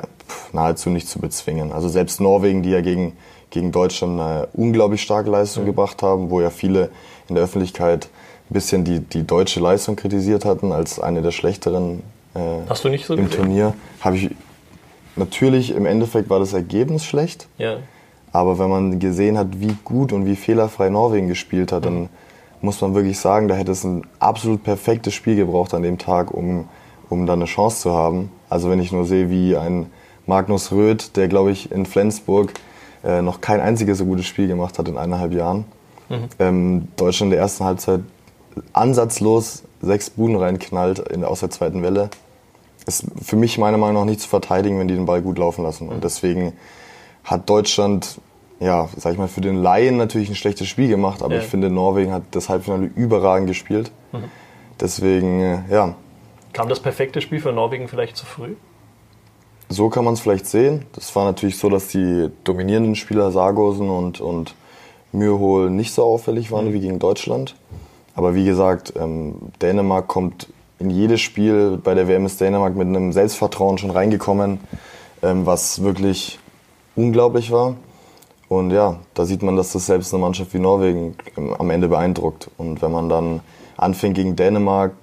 nahezu 0.53 0.89
nicht 0.89 1.07
zu 1.07 1.19
bezwingen. 1.19 1.71
Also 1.71 1.89
selbst 1.89 2.21
Norwegen, 2.21 2.63
die 2.63 2.69
ja 2.69 2.81
gegen, 2.81 3.13
gegen 3.49 3.71
Deutschland 3.71 4.19
eine 4.19 4.47
unglaublich 4.53 5.01
starke 5.01 5.29
Leistung 5.29 5.65
gebracht 5.65 6.01
haben, 6.03 6.29
wo 6.29 6.41
ja 6.41 6.49
viele 6.49 6.89
in 7.27 7.35
der 7.35 7.43
Öffentlichkeit 7.43 8.09
ein 8.49 8.53
bisschen 8.53 8.83
die, 8.83 8.99
die 8.99 9.25
deutsche 9.25 9.59
Leistung 9.59 9.95
kritisiert 9.95 10.45
hatten 10.45 10.71
als 10.71 10.99
eine 10.99 11.21
der 11.21 11.31
schlechteren 11.31 12.03
äh, 12.35 12.39
Hast 12.69 12.83
du 12.83 12.89
nicht 12.89 13.05
so 13.05 13.15
im 13.15 13.25
gesehen? 13.25 13.43
Turnier, 13.43 13.73
habe 14.01 14.17
ich 14.17 14.29
natürlich 15.15 15.71
im 15.71 15.85
Endeffekt 15.85 16.29
war 16.29 16.39
das 16.39 16.53
Ergebnis 16.53 17.05
schlecht. 17.05 17.47
Ja. 17.57 17.77
Aber 18.31 18.59
wenn 18.59 18.69
man 18.69 18.99
gesehen 18.99 19.37
hat, 19.37 19.59
wie 19.59 19.75
gut 19.85 20.11
und 20.11 20.25
wie 20.25 20.35
fehlerfrei 20.35 20.89
Norwegen 20.89 21.29
gespielt 21.29 21.71
hat, 21.71 21.85
dann 21.85 22.09
muss 22.61 22.81
man 22.81 22.93
wirklich 22.93 23.17
sagen, 23.17 23.47
da 23.47 23.55
hätte 23.55 23.71
es 23.71 23.85
ein 23.85 24.05
absolut 24.19 24.63
perfektes 24.63 25.13
Spiel 25.13 25.37
gebraucht 25.37 25.73
an 25.73 25.83
dem 25.83 25.97
Tag, 25.97 26.31
um, 26.31 26.67
um 27.09 27.25
da 27.25 27.33
eine 27.33 27.45
Chance 27.45 27.81
zu 27.81 27.91
haben. 27.93 28.31
Also 28.49 28.69
wenn 28.69 28.79
ich 28.79 28.91
nur 28.91 29.05
sehe, 29.05 29.29
wie 29.29 29.55
ein 29.55 29.85
Magnus 30.25 30.71
Röth, 30.71 31.15
der 31.15 31.27
glaube 31.27 31.51
ich 31.51 31.71
in 31.71 31.85
Flensburg 31.85 32.53
äh, 33.03 33.21
noch 33.21 33.41
kein 33.41 33.59
einziges 33.59 33.97
so 33.99 34.05
gutes 34.05 34.25
Spiel 34.25 34.47
gemacht 34.47 34.79
hat 34.79 34.87
in 34.87 34.97
eineinhalb 34.97 35.33
Jahren. 35.33 35.65
Ähm, 36.39 36.87
Deutschland 36.97 37.31
in 37.31 37.37
der 37.37 37.39
ersten 37.39 37.63
Halbzeit 37.63 38.01
ansatzlos 38.73 39.63
sechs 39.81 40.09
Buden 40.09 40.35
reinknallt 40.35 40.99
in, 40.99 41.23
aus 41.23 41.39
der 41.39 41.49
zweiten 41.49 41.81
Welle. 41.83 42.09
Ist 42.85 43.05
für 43.23 43.35
mich 43.35 43.57
meiner 43.57 43.77
Meinung 43.77 43.95
nach 43.95 44.05
nicht 44.05 44.21
zu 44.21 44.29
verteidigen, 44.29 44.79
wenn 44.79 44.87
die 44.87 44.93
den 44.95 45.05
Ball 45.07 45.21
gut 45.21 45.37
laufen 45.39 45.63
lassen. 45.63 45.89
Und 45.89 46.03
deswegen 46.03 46.53
hat 47.23 47.49
Deutschland, 47.49 48.19
ja, 48.59 48.87
sag 48.95 49.13
ich 49.13 49.17
mal, 49.17 49.27
für 49.27 49.41
den 49.41 49.55
Laien 49.55 49.97
natürlich 49.97 50.29
ein 50.29 50.35
schlechtes 50.35 50.67
Spiel 50.67 50.87
gemacht, 50.87 51.23
aber 51.23 51.35
Ja. 51.35 51.41
ich 51.41 51.47
finde, 51.47 51.69
Norwegen 51.71 52.11
hat 52.11 52.23
das 52.31 52.49
Halbfinale 52.49 52.85
überragend 52.95 53.47
gespielt. 53.47 53.91
Deswegen, 54.79 55.41
äh, 55.41 55.59
ja, 55.71 55.95
Kam 56.53 56.69
das 56.69 56.79
perfekte 56.79 57.19
Spiel 57.19 57.41
für 57.41 57.51
Norwegen 57.51 57.87
vielleicht 57.87 58.15
zu 58.15 58.25
früh? 58.25 58.53
So 59.69 59.89
kann 59.89 60.05
man 60.05 60.13
es 60.13 60.19
vielleicht 60.19 60.47
sehen. 60.47 60.85
Das 60.93 61.15
war 61.15 61.25
natürlich 61.25 61.57
so, 61.57 61.69
dass 61.69 61.87
die 61.87 62.29
dominierenden 62.43 62.95
Spieler 62.95 63.31
Sargosen 63.31 63.89
und, 63.89 64.21
und 64.21 64.55
Mürhol 65.11 65.69
nicht 65.69 65.93
so 65.93 66.03
auffällig 66.03 66.51
waren 66.51 66.73
wie 66.73 66.79
gegen 66.79 66.99
Deutschland. 66.99 67.55
Aber 68.15 68.35
wie 68.35 68.45
gesagt, 68.45 68.93
ähm, 68.97 69.35
Dänemark 69.61 70.07
kommt 70.07 70.47
in 70.79 70.89
jedes 70.89 71.21
Spiel 71.21 71.79
bei 71.81 71.93
der 71.93 72.07
WM 72.07 72.25
ist 72.25 72.39
Dänemark 72.41 72.75
mit 72.75 72.87
einem 72.87 73.13
Selbstvertrauen 73.13 73.77
schon 73.77 73.91
reingekommen, 73.91 74.59
ähm, 75.23 75.45
was 75.45 75.81
wirklich 75.81 76.39
unglaublich 76.95 77.51
war. 77.51 77.75
Und 78.47 78.71
ja, 78.71 78.99
da 79.13 79.25
sieht 79.25 79.41
man, 79.41 79.55
dass 79.55 79.71
das 79.71 79.85
selbst 79.85 80.13
eine 80.13 80.21
Mannschaft 80.21 80.53
wie 80.53 80.59
Norwegen 80.59 81.15
ähm, 81.37 81.53
am 81.57 81.69
Ende 81.69 81.87
beeindruckt. 81.87 82.49
Und 82.57 82.81
wenn 82.81 82.91
man 82.91 83.09
dann 83.09 83.39
anfängt 83.77 84.15
gegen 84.15 84.35
Dänemark 84.35 84.93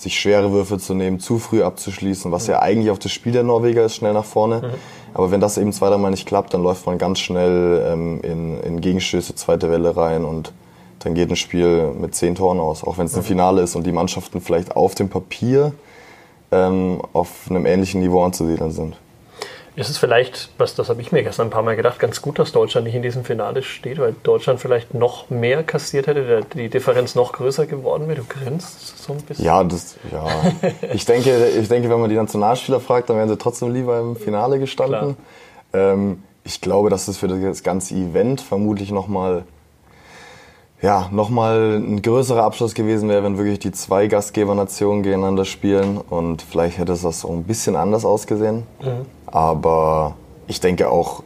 sich 0.00 0.18
schwere 0.18 0.50
Würfe 0.52 0.78
zu 0.78 0.94
nehmen, 0.94 1.20
zu 1.20 1.38
früh 1.38 1.62
abzuschließen, 1.62 2.32
was 2.32 2.46
ja 2.46 2.60
eigentlich 2.60 2.90
auch 2.90 2.98
das 2.98 3.12
Spiel 3.12 3.32
der 3.32 3.42
Norweger 3.42 3.84
ist, 3.84 3.96
schnell 3.96 4.14
nach 4.14 4.24
vorne. 4.24 4.72
Aber 5.12 5.30
wenn 5.30 5.40
das 5.40 5.58
eben 5.58 5.72
zwei, 5.72 5.90
dreimal 5.90 6.10
nicht 6.10 6.26
klappt, 6.26 6.54
dann 6.54 6.62
läuft 6.62 6.86
man 6.86 6.96
ganz 6.96 7.18
schnell 7.18 7.84
ähm, 7.86 8.20
in, 8.22 8.60
in 8.60 8.80
Gegenstöße, 8.80 9.34
zweite 9.34 9.70
Welle 9.70 9.96
rein 9.96 10.24
und 10.24 10.52
dann 11.00 11.14
geht 11.14 11.30
ein 11.30 11.36
Spiel 11.36 11.92
mit 11.98 12.14
zehn 12.14 12.34
Toren 12.34 12.60
aus, 12.60 12.84
auch 12.84 12.98
wenn 12.98 13.06
es 13.06 13.16
ein 13.16 13.22
Finale 13.22 13.62
ist 13.62 13.74
und 13.74 13.86
die 13.86 13.92
Mannschaften 13.92 14.40
vielleicht 14.40 14.76
auf 14.76 14.94
dem 14.94 15.08
Papier 15.08 15.72
ähm, 16.52 17.00
auf 17.12 17.46
einem 17.48 17.66
ähnlichen 17.66 18.00
Niveau 18.00 18.22
anzusiedeln 18.22 18.70
sind. 18.70 18.96
Ist 19.76 19.88
es 19.88 19.98
vielleicht, 19.98 20.50
was 20.58 20.74
das 20.74 20.88
habe 20.88 21.00
ich 21.00 21.12
mir 21.12 21.22
gestern 21.22 21.46
ein 21.46 21.50
paar 21.50 21.62
Mal 21.62 21.76
gedacht, 21.76 22.00
ganz 22.00 22.20
gut, 22.20 22.38
dass 22.38 22.50
Deutschland 22.50 22.86
nicht 22.86 22.96
in 22.96 23.02
diesem 23.02 23.24
Finale 23.24 23.62
steht, 23.62 23.98
weil 23.98 24.14
Deutschland 24.24 24.60
vielleicht 24.60 24.94
noch 24.94 25.30
mehr 25.30 25.62
kassiert 25.62 26.08
hätte, 26.08 26.44
die 26.54 26.68
Differenz 26.68 27.14
noch 27.14 27.32
größer 27.32 27.66
geworden 27.66 28.08
wäre. 28.08 28.20
Du 28.20 28.24
grinst 28.26 28.98
so 28.98 29.12
ein 29.12 29.22
bisschen. 29.22 29.44
Ja, 29.44 29.62
das, 29.62 29.96
ja. 30.10 30.26
Ich 30.92 31.04
denke, 31.04 31.48
ich 31.48 31.68
denke, 31.68 31.88
wenn 31.88 32.00
man 32.00 32.10
die 32.10 32.16
Nationalspieler 32.16 32.80
fragt, 32.80 33.10
dann 33.10 33.16
wären 33.16 33.28
sie 33.28 33.38
trotzdem 33.38 33.72
lieber 33.72 34.00
im 34.00 34.16
Finale 34.16 34.58
gestanden. 34.58 35.16
Ähm, 35.72 36.24
ich 36.42 36.60
glaube, 36.60 36.90
dass 36.90 37.06
das 37.06 37.18
für 37.18 37.28
das 37.28 37.62
ganze 37.62 37.94
Event 37.94 38.40
vermutlich 38.40 38.90
nochmal 38.90 39.44
ja, 40.82 41.08
nochmal 41.12 41.76
ein 41.76 42.00
größerer 42.00 42.42
Abschluss 42.42 42.74
gewesen 42.74 43.08
wäre, 43.08 43.22
wenn 43.22 43.36
wirklich 43.36 43.58
die 43.58 43.70
zwei 43.70 44.06
Gastgebernationen 44.06 45.02
gegeneinander 45.02 45.44
spielen 45.44 45.98
und 45.98 46.40
vielleicht 46.40 46.78
hätte 46.78 46.92
es 46.92 47.02
das 47.02 47.20
so 47.20 47.28
ein 47.28 47.44
bisschen 47.44 47.76
anders 47.76 48.06
ausgesehen. 48.06 48.62
Aber 49.30 50.16
ich 50.46 50.60
denke 50.60 50.90
auch, 50.90 51.22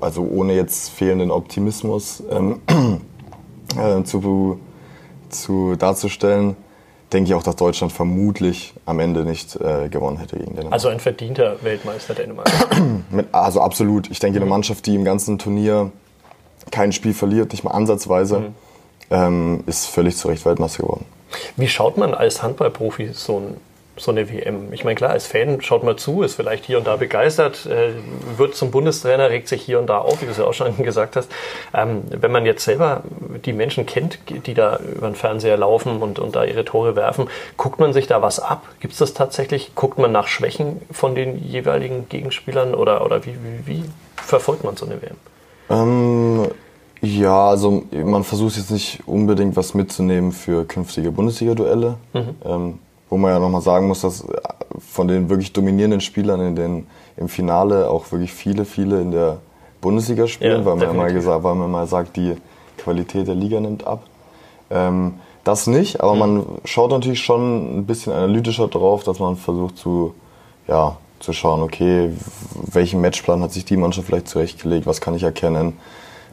also 0.00 0.22
ohne 0.22 0.54
jetzt 0.54 0.90
fehlenden 0.90 1.30
Optimismus 1.30 2.22
ähm, 2.30 2.60
äh, 3.76 4.02
zu, 4.04 4.58
zu 5.28 5.76
darzustellen, 5.76 6.56
denke 7.12 7.28
ich 7.28 7.34
auch, 7.34 7.42
dass 7.42 7.56
Deutschland 7.56 7.92
vermutlich 7.92 8.74
am 8.86 9.00
Ende 9.00 9.24
nicht 9.24 9.56
äh, 9.56 9.88
gewonnen 9.88 10.18
hätte 10.18 10.36
gegen 10.36 10.54
Dänemark. 10.54 10.72
Also 10.72 10.88
ein 10.88 11.00
verdienter 11.00 11.62
Weltmeister 11.62 12.14
Dänemark. 12.14 12.50
Also 13.32 13.60
absolut. 13.60 14.10
Ich 14.10 14.18
denke, 14.18 14.40
eine 14.40 14.48
Mannschaft, 14.48 14.86
die 14.86 14.94
im 14.94 15.04
ganzen 15.04 15.38
Turnier 15.38 15.92
kein 16.70 16.92
Spiel 16.92 17.12
verliert, 17.12 17.52
nicht 17.52 17.64
mal 17.64 17.72
ansatzweise, 17.72 18.52
ähm, 19.10 19.62
ist 19.66 19.86
völlig 19.86 20.16
zu 20.16 20.28
Recht 20.28 20.44
Weltmeister 20.46 20.82
geworden. 20.82 21.04
Wie 21.56 21.68
schaut 21.68 21.96
man 21.96 22.14
als 22.14 22.42
Handballprofi 22.42 23.10
so, 23.12 23.38
ein, 23.38 23.56
so 23.96 24.10
eine 24.10 24.30
WM? 24.30 24.72
Ich 24.72 24.84
meine, 24.84 24.94
klar, 24.94 25.10
als 25.10 25.26
Fan 25.26 25.60
schaut 25.60 25.84
man 25.84 25.98
zu, 25.98 26.22
ist 26.22 26.34
vielleicht 26.34 26.64
hier 26.64 26.78
und 26.78 26.86
da 26.86 26.96
begeistert, 26.96 27.66
äh, 27.66 27.92
wird 28.36 28.54
zum 28.54 28.70
Bundestrainer, 28.70 29.30
regt 29.30 29.48
sich 29.48 29.62
hier 29.62 29.78
und 29.78 29.86
da 29.88 29.98
auf, 29.98 30.20
wie 30.20 30.26
du 30.26 30.30
es 30.30 30.38
ja 30.38 30.44
auch 30.44 30.54
schon 30.54 30.76
gesagt 30.82 31.16
hast. 31.16 31.30
Ähm, 31.74 32.02
wenn 32.08 32.32
man 32.32 32.46
jetzt 32.46 32.64
selber 32.64 33.02
die 33.44 33.52
Menschen 33.52 33.86
kennt, 33.86 34.18
die 34.46 34.54
da 34.54 34.78
über 34.78 35.08
den 35.08 35.14
Fernseher 35.14 35.56
laufen 35.56 36.00
und, 36.00 36.18
und 36.18 36.34
da 36.34 36.44
ihre 36.44 36.64
Tore 36.64 36.96
werfen, 36.96 37.28
guckt 37.56 37.80
man 37.80 37.92
sich 37.92 38.06
da 38.06 38.22
was 38.22 38.40
ab? 38.40 38.66
Gibt 38.80 38.92
es 38.92 38.98
das 38.98 39.14
tatsächlich? 39.14 39.74
Guckt 39.74 39.98
man 39.98 40.12
nach 40.12 40.28
Schwächen 40.28 40.80
von 40.90 41.14
den 41.14 41.42
jeweiligen 41.44 42.08
Gegenspielern 42.08 42.74
oder, 42.74 43.04
oder 43.04 43.24
wie, 43.26 43.34
wie, 43.34 43.66
wie 43.66 43.84
verfolgt 44.16 44.64
man 44.64 44.76
so 44.76 44.86
eine 44.86 45.00
WM? 45.02 45.16
Ähm, 45.68 46.48
ja, 47.02 47.48
also 47.48 47.82
man 47.92 48.22
versucht 48.22 48.56
jetzt 48.56 48.70
nicht 48.70 49.00
unbedingt 49.06 49.56
was 49.56 49.74
mitzunehmen 49.74 50.30
für 50.30 50.64
künftige 50.64 51.10
Bundesliga-Duelle. 51.10 51.96
Ähm, 52.44 52.78
wo 53.12 53.18
man 53.18 53.30
ja 53.30 53.38
nochmal 53.38 53.60
sagen 53.60 53.88
muss, 53.88 54.00
dass 54.00 54.26
von 54.78 55.06
den 55.06 55.28
wirklich 55.28 55.52
dominierenden 55.52 56.00
Spielern 56.00 56.40
in 56.40 56.56
den, 56.56 56.86
im 57.18 57.28
Finale 57.28 57.90
auch 57.90 58.10
wirklich 58.10 58.32
viele, 58.32 58.64
viele 58.64 59.02
in 59.02 59.10
der 59.10 59.36
Bundesliga 59.82 60.26
spielen, 60.26 60.60
Ja, 60.60 60.64
weil, 60.64 60.76
man 60.76 60.86
ja 60.86 60.92
mal 60.94 61.12
gesagt, 61.12 61.44
weil 61.44 61.54
man 61.54 61.70
mal 61.70 61.86
sagt, 61.86 62.16
die 62.16 62.36
Qualität 62.78 63.28
der 63.28 63.34
Liga 63.34 63.60
nimmt 63.60 63.86
ab. 63.86 64.04
Ähm, 64.70 65.16
das 65.44 65.66
nicht, 65.66 66.00
aber 66.00 66.14
man 66.14 66.46
schaut 66.64 66.90
natürlich 66.90 67.20
schon 67.20 67.80
ein 67.80 67.84
bisschen 67.84 68.14
analytischer 68.14 68.68
drauf, 68.68 69.04
dass 69.04 69.18
man 69.18 69.36
versucht 69.36 69.76
zu, 69.76 70.14
ja, 70.66 70.96
zu 71.20 71.34
schauen, 71.34 71.60
okay, 71.60 72.12
welchen 72.54 73.02
Matchplan 73.02 73.42
hat 73.42 73.52
sich 73.52 73.66
die 73.66 73.76
Mannschaft 73.76 74.06
vielleicht 74.06 74.28
zurechtgelegt, 74.28 74.86
was 74.86 75.02
kann 75.02 75.14
ich 75.14 75.22
erkennen. 75.22 75.76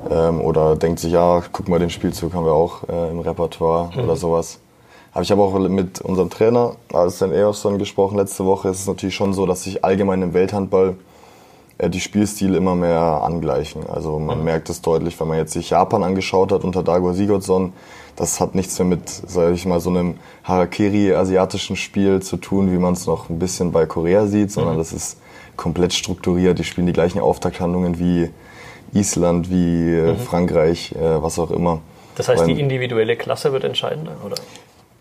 Ähm, 0.10 0.40
oder 0.40 0.78
denkt 0.78 1.02
sich, 1.02 1.12
ja, 1.12 1.44
guck 1.52 1.68
mal, 1.68 1.80
den 1.80 1.90
Spielzug 1.90 2.34
haben 2.34 2.46
wir 2.46 2.54
auch 2.54 2.88
äh, 2.88 3.10
im 3.10 3.20
Repertoire 3.20 3.92
oder 4.02 4.16
sowas. 4.16 4.62
Aber 5.12 5.24
ich 5.24 5.32
habe 5.32 5.42
auch 5.42 5.58
mit 5.58 6.02
unserem 6.02 6.30
Trainer, 6.30 6.76
Arsene 6.94 7.36
Eosson, 7.36 7.80
gesprochen 7.80 8.18
letzte 8.18 8.46
Woche. 8.46 8.70
Es 8.70 8.82
ist 8.82 8.88
natürlich 8.88 9.16
schon 9.16 9.34
so, 9.34 9.46
dass 9.46 9.64
sich 9.64 9.84
allgemein 9.84 10.22
im 10.22 10.34
Welthandball 10.34 10.96
äh, 11.80 11.90
die 11.90 12.00
Spielstile 12.00 12.56
immer 12.56 12.76
mehr 12.76 13.02
angleichen. 13.24 13.90
Also 13.90 14.20
man 14.20 14.40
mhm. 14.40 14.44
merkt 14.46 14.70
es 14.70 14.82
deutlich, 14.82 15.20
wenn 15.20 15.28
man 15.28 15.38
jetzt 15.38 15.54
sich 15.54 15.72
Japan 15.72 16.04
angeschaut 16.04 16.52
hat 16.52 16.64
unter 16.64 16.84
Dago 16.84 17.14
Sigurdsson, 17.14 17.74
das 18.16 18.40
hat 18.40 18.54
nichts 18.54 18.78
mehr 18.78 18.88
mit, 18.88 19.10
sag 19.10 19.54
ich 19.54 19.66
mal, 19.66 19.80
so 19.80 19.90
einem 19.90 20.16
Harakiri-asiatischen 20.44 21.78
Spiel 21.78 22.22
zu 22.22 22.38
tun, 22.38 22.72
wie 22.72 22.78
man 22.78 22.94
es 22.94 23.08
noch 23.08 23.30
ein 23.30 23.40
bisschen 23.40 23.72
bei 23.72 23.86
Korea 23.86 24.28
sieht, 24.28 24.52
sondern 24.52 24.76
mhm. 24.76 24.80
das 24.80 24.94
ist 24.94 25.18
komplett 25.56 25.94
strukturiert. 25.94 26.60
Die 26.60 26.64
spielen 26.64 26.86
die 26.86 26.94
gleichen 26.94 27.20
Auftakthandlungen 27.20 27.98
wie 27.98 28.30
Island, 28.94 29.50
wie 29.50 29.96
äh, 29.96 30.12
mhm. 30.12 30.18
Frankreich, 30.18 30.94
äh, 30.94 31.24
was 31.24 31.40
auch 31.40 31.52
immer. 31.52 31.80
Das 32.16 32.28
heißt, 32.28 32.42
Weil, 32.42 32.54
die 32.54 32.60
individuelle 32.60 33.16
Klasse 33.16 33.54
wird 33.54 33.64
entscheidender, 33.64 34.18
oder? 34.26 34.36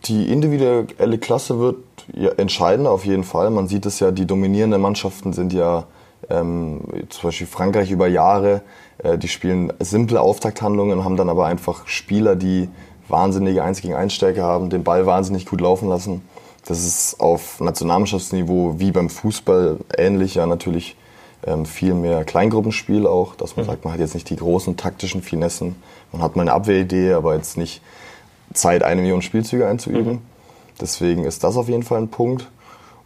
Die 0.05 0.31
individuelle 0.33 1.19
Klasse 1.19 1.59
wird 1.59 1.77
ja, 2.15 2.31
entscheidender 2.37 2.91
auf 2.91 3.05
jeden 3.05 3.25
Fall. 3.25 3.51
Man 3.51 3.69
sieht 3.69 3.87
es 3.87 4.01
ja, 4.01 4.11
die 4.11 4.27
dominierenden 4.27 4.81
Mannschaften 4.81 5.33
sind 5.33 5.53
ja 5.53 5.85
ähm, 6.31 6.81
zum 7.09 7.29
Beispiel 7.29 7.47
Frankreich 7.47 7.91
über 7.91 8.07
Jahre. 8.07 8.63
Äh, 8.99 9.19
die 9.19 9.29
spielen 9.29 9.73
simple 9.81 10.21
Auftakthandlungen, 10.21 11.05
haben 11.05 11.17
dann 11.17 11.29
aber 11.29 11.47
einfach 11.47 11.87
Spieler, 11.87 12.37
die 12.37 12.69
wahnsinnige 13.09 13.63
1 13.63 13.81
gegen 13.81 13.95
1 13.95 14.13
Stärke 14.13 14.43
haben, 14.43 14.71
den 14.71 14.85
Ball 14.85 15.07
wahnsinnig 15.07 15.47
gut 15.47 15.61
laufen 15.61 15.89
lassen. 15.89 16.23
Das 16.67 16.85
ist 16.85 17.21
auf 17.21 17.61
Nationalmannschaftsniveau 17.61 18.75
wie 18.79 18.93
beim 18.93 19.09
Fußball 19.09 19.79
ähnlich, 19.97 20.35
ja 20.35 20.47
natürlich 20.47 20.97
ähm, 21.47 21.65
viel 21.65 21.95
mehr 21.95 22.25
Kleingruppenspiel 22.25 23.07
auch, 23.07 23.35
dass 23.37 23.57
man 23.57 23.65
mhm. 23.65 23.71
sagt, 23.71 23.85
man 23.85 23.95
hat 23.95 24.01
jetzt 24.01 24.15
nicht 24.15 24.29
die 24.29 24.37
großen 24.37 24.77
taktischen 24.77 25.23
Finessen, 25.23 25.77
man 26.13 26.21
hat 26.21 26.37
mal 26.37 26.43
eine 26.43 26.53
Abwehridee, 26.53 27.13
aber 27.13 27.37
jetzt 27.37 27.57
nicht 27.57 27.81
Zeit, 28.53 28.83
eine 28.83 29.01
Million 29.03 29.23
Spielzüge 29.23 29.67
einzuüben. 29.67 30.13
Mhm. 30.15 30.19
Deswegen 30.81 31.25
ist 31.25 31.45
das 31.45 31.57
auf 31.57 31.69
jeden 31.69 31.83
Fall 31.83 31.99
ein 31.99 32.09
Punkt. 32.09 32.49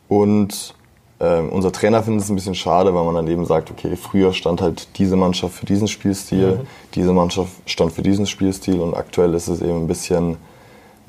Und 0.08 0.74
ähm, 1.20 1.50
unser 1.50 1.72
Trainer 1.72 2.02
findet 2.02 2.24
es 2.24 2.30
ein 2.30 2.34
bisschen 2.34 2.54
schade, 2.54 2.94
weil 2.94 3.04
man 3.04 3.14
dann 3.14 3.28
eben 3.28 3.46
sagt, 3.46 3.70
okay, 3.70 3.96
früher 3.96 4.32
stand 4.32 4.60
halt 4.60 4.98
diese 4.98 5.16
Mannschaft 5.16 5.54
für 5.54 5.66
diesen 5.66 5.88
Spielstil, 5.88 6.56
mhm. 6.56 6.66
diese 6.94 7.12
Mannschaft 7.12 7.52
stand 7.66 7.92
für 7.92 8.02
diesen 8.02 8.26
Spielstil 8.26 8.80
und 8.80 8.94
aktuell 8.94 9.32
ist 9.34 9.48
es 9.48 9.62
eben 9.62 9.84
ein 9.84 9.86
bisschen 9.86 10.36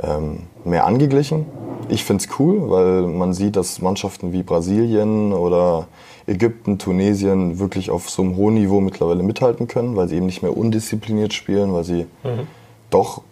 ähm, 0.01 0.43
mehr 0.63 0.85
angeglichen. 0.85 1.45
Ich 1.89 2.03
finde 2.03 2.23
es 2.23 2.39
cool, 2.39 2.69
weil 2.69 3.07
man 3.07 3.33
sieht, 3.33 3.55
dass 3.55 3.81
Mannschaften 3.81 4.31
wie 4.31 4.43
Brasilien 4.43 5.33
oder 5.33 5.87
Ägypten, 6.27 6.77
Tunesien 6.77 7.59
wirklich 7.59 7.89
auf 7.89 8.09
so 8.09 8.21
einem 8.21 8.37
hohen 8.37 8.53
Niveau 8.53 8.79
mittlerweile 8.79 9.23
mithalten 9.23 9.67
können, 9.67 9.95
weil 9.95 10.07
sie 10.07 10.15
eben 10.15 10.27
nicht 10.27 10.41
mehr 10.41 10.55
undiszipliniert 10.55 11.33
spielen, 11.33 11.73
weil 11.73 11.83
sie 11.83 12.05
mhm. 12.23 12.47
doch 12.89 13.23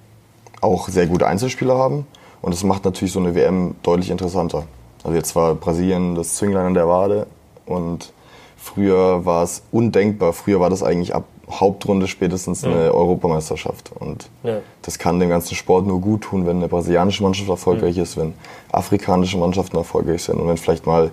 auch 0.61 0.87
sehr 0.89 1.07
gute 1.07 1.27
Einzelspieler 1.27 1.77
haben. 1.77 2.07
Und 2.41 2.53
das 2.53 2.63
macht 2.63 2.85
natürlich 2.85 3.11
so 3.11 3.19
eine 3.19 3.35
WM 3.35 3.75
deutlich 3.83 4.09
interessanter. 4.09 4.63
Also 5.03 5.15
jetzt 5.15 5.35
war 5.35 5.55
Brasilien 5.55 6.15
das 6.15 6.35
Zünglein 6.35 6.67
an 6.67 6.73
der 6.73 6.87
Wade 6.87 7.27
und 7.65 8.13
früher 8.57 9.25
war 9.25 9.43
es 9.43 9.63
undenkbar. 9.71 10.33
Früher 10.33 10.59
war 10.59 10.69
das 10.69 10.83
eigentlich 10.83 11.13
ab 11.13 11.25
Hauptrunde 11.49 12.07
spätestens 12.07 12.63
eine 12.63 12.85
ja. 12.85 12.91
Europameisterschaft. 12.91 13.91
Und 13.99 14.29
ja. 14.43 14.59
das 14.83 14.99
kann 14.99 15.19
dem 15.19 15.29
ganzen 15.29 15.55
Sport 15.55 15.85
nur 15.85 15.99
gut 15.99 16.21
tun, 16.21 16.45
wenn 16.45 16.57
eine 16.57 16.67
brasilianische 16.67 17.23
Mannschaft 17.23 17.49
erfolgreich 17.49 17.97
mhm. 17.97 18.03
ist, 18.03 18.17
wenn 18.17 18.33
afrikanische 18.71 19.37
Mannschaften 19.37 19.75
erfolgreich 19.77 20.23
sind 20.23 20.39
und 20.39 20.47
wenn 20.47 20.57
vielleicht 20.57 20.85
mal 20.85 21.11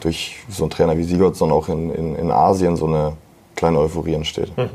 durch 0.00 0.36
so 0.48 0.64
einen 0.64 0.70
Trainer 0.70 0.96
wie 0.98 1.04
Sigurdsson 1.04 1.50
auch 1.50 1.68
in, 1.68 1.90
in, 1.90 2.16
in 2.16 2.30
Asien 2.30 2.76
so 2.76 2.86
eine 2.86 3.14
kleine 3.56 3.78
Euphorie 3.78 4.14
entsteht. 4.14 4.56
Mhm. 4.56 4.70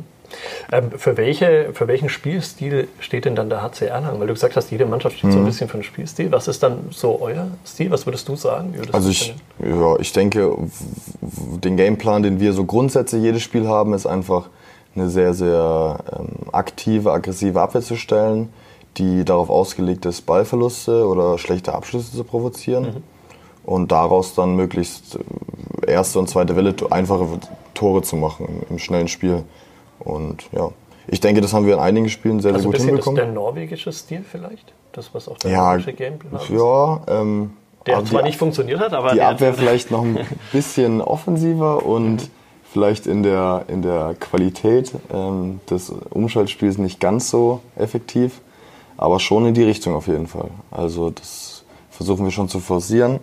Ähm, 0.71 0.91
für, 0.97 1.17
welche, 1.17 1.69
für 1.73 1.87
welchen 1.87 2.09
Spielstil 2.09 2.87
steht 2.99 3.25
denn 3.25 3.35
dann 3.35 3.49
der 3.49 3.61
HC 3.61 3.85
Erlangen? 3.87 4.19
Weil 4.19 4.27
du 4.27 4.33
gesagt 4.33 4.55
hast, 4.55 4.71
jede 4.71 4.85
Mannschaft 4.85 5.17
steht 5.17 5.29
mhm. 5.29 5.31
so 5.31 5.37
ein 5.39 5.41
mhm. 5.43 5.47
bisschen 5.47 5.67
für 5.67 5.75
einen 5.75 5.83
Spielstil. 5.83 6.31
Was 6.31 6.47
ist 6.47 6.63
dann 6.63 6.89
so 6.91 7.19
euer 7.21 7.47
Stil? 7.65 7.91
Was 7.91 8.05
würdest 8.05 8.27
du 8.27 8.35
sagen? 8.35 8.73
Würdest 8.75 8.93
also 8.93 9.09
ich, 9.09 9.35
ja, 9.59 9.95
ich 9.99 10.13
denke, 10.13 10.55
den 11.21 11.77
Gameplan, 11.77 12.23
den 12.23 12.39
wir 12.39 12.53
so 12.53 12.65
grundsätzlich 12.65 13.21
jedes 13.21 13.41
Spiel 13.41 13.67
haben, 13.67 13.93
ist 13.93 14.05
einfach 14.05 14.49
eine 14.95 15.09
sehr, 15.09 15.33
sehr 15.33 15.99
ähm, 16.17 16.27
aktive, 16.51 17.11
aggressive 17.11 17.59
Abwehr 17.59 17.81
zu 17.81 17.95
stellen, 17.95 18.49
die 18.97 19.25
darauf 19.25 19.49
ausgelegt 19.49 20.05
ist, 20.05 20.21
Ballverluste 20.21 21.07
oder 21.07 21.37
schlechte 21.37 21.73
Abschlüsse 21.73 22.15
zu 22.15 22.23
provozieren. 22.23 22.83
Mhm. 22.83 23.03
Und 23.65 23.91
daraus 23.91 24.35
dann 24.35 24.55
möglichst 24.55 25.15
äh, 25.85 25.91
erste 25.91 26.19
und 26.19 26.29
zweite 26.29 26.55
Welle 26.55 26.75
einfache 26.89 27.39
Tore 27.73 28.01
zu 28.01 28.15
machen 28.15 28.47
im, 28.47 28.75
im 28.75 28.79
schnellen 28.79 29.07
Spiel. 29.07 29.43
Und 30.03 30.43
ja, 30.51 30.69
ich 31.07 31.19
denke, 31.19 31.41
das 31.41 31.53
haben 31.53 31.65
wir 31.65 31.75
in 31.75 31.79
einigen 31.79 32.09
Spielen 32.09 32.39
sehr, 32.39 32.53
also 32.53 32.71
sehr 32.71 32.79
gut 32.79 32.85
hinbekommen. 32.85 33.17
Ist 33.17 33.21
das 33.21 33.33
der 33.33 33.33
norwegische 33.33 33.91
Stil 33.91 34.23
vielleicht? 34.29 34.73
Das, 34.91 35.13
was 35.13 35.27
auch 35.27 35.37
der 35.37 35.51
ja, 35.51 35.71
norwegische 35.71 35.93
Gameplay 35.93 36.35
ist? 36.35 36.49
Ja, 36.49 37.01
ähm, 37.07 37.53
der 37.85 38.05
zwar 38.05 38.23
nicht 38.23 38.37
funktioniert 38.37 38.79
hat, 38.79 38.93
aber. 38.93 39.13
Die 39.13 39.21
Abwehr 39.21 39.53
vielleicht 39.53 39.91
noch 39.91 40.03
ein 40.03 40.19
bisschen 40.51 41.01
offensiver 41.01 41.85
und 41.85 42.29
vielleicht 42.71 43.05
in 43.05 43.21
der, 43.23 43.65
in 43.67 43.81
der 43.81 44.15
Qualität 44.19 44.93
ähm, 45.13 45.59
des 45.69 45.91
Umschaltspiels 46.09 46.77
nicht 46.77 46.99
ganz 46.99 47.29
so 47.29 47.61
effektiv, 47.75 48.41
aber 48.97 49.19
schon 49.19 49.45
in 49.45 49.53
die 49.53 49.63
Richtung 49.63 49.95
auf 49.95 50.07
jeden 50.07 50.27
Fall. 50.27 50.49
Also 50.71 51.11
das 51.11 51.63
versuchen 51.91 52.25
wir 52.25 52.31
schon 52.31 52.49
zu 52.49 52.59
forcieren, 52.59 53.19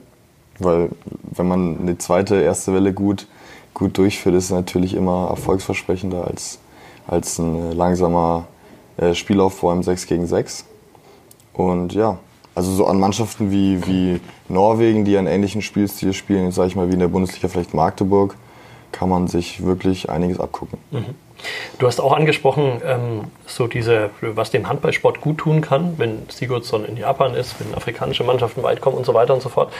weil 0.59 0.91
wenn 1.23 1.49
man 1.49 1.81
eine 1.81 1.99
zweite, 1.99 2.41
erste 2.41 2.73
Welle 2.73 2.93
gut, 2.93 3.27
gut 3.75 3.99
durchführt, 3.99 4.37
ist 4.37 4.45
es 4.45 4.51
natürlich 4.51 4.95
immer 4.95 5.29
erfolgsversprechender 5.31 6.27
als 6.27 6.61
als 7.11 7.39
ein 7.39 7.73
äh, 7.73 7.75
langsamer 7.75 8.47
Spielaufbau 9.15 9.73
im 9.73 9.83
6 9.83 10.07
gegen 10.09 10.27
6. 10.27 10.67
Und 11.55 11.95
ja, 11.95 12.19
also 12.55 12.71
so 12.73 12.87
an 12.87 13.01
Mannschaften 13.01 13.51
wie, 13.51 13.87
wie 13.87 14.21
Norwegen, 14.49 15.05
die 15.05 15.17
einen 15.17 15.27
ähnlichen 15.27 15.63
Spielstil 15.63 16.13
spielen, 16.13 16.51
sage 16.53 16.69
ich 16.69 16.77
mal 16.77 16.89
wie 16.89 16.95
in 16.95 16.99
der 16.99 17.09
Bundesliga 17.09 17.49
vielleicht 17.49 17.73
Magdeburg, 17.73 18.37
kann 18.93 19.09
man 19.09 19.29
sich 19.29 19.65
wirklich 19.65 20.11
einiges 20.11 20.41
abgucken. 20.41 20.79
Mhm. 20.91 21.15
Du 21.79 21.87
hast 21.87 22.01
auch 22.01 22.13
angesprochen, 22.13 22.83
ähm, 22.85 23.25
so 23.47 23.67
diese, 23.67 24.11
was 24.21 24.51
dem 24.51 24.69
Handballsport 24.69 25.21
gut 25.21 25.39
tun 25.39 25.63
kann, 25.63 25.95
wenn 25.97 26.29
Sigurdsson 26.29 26.85
in 26.85 26.97
Japan 26.97 27.35
ist, 27.35 27.55
wenn 27.61 27.75
afrikanische 27.75 28.25
Mannschaften 28.25 28.63
weit 28.63 28.81
kommen 28.81 28.99
und 28.99 29.07
so 29.07 29.15
weiter 29.15 29.33
und 29.33 29.41
so 29.41 29.49
fort. 29.49 29.73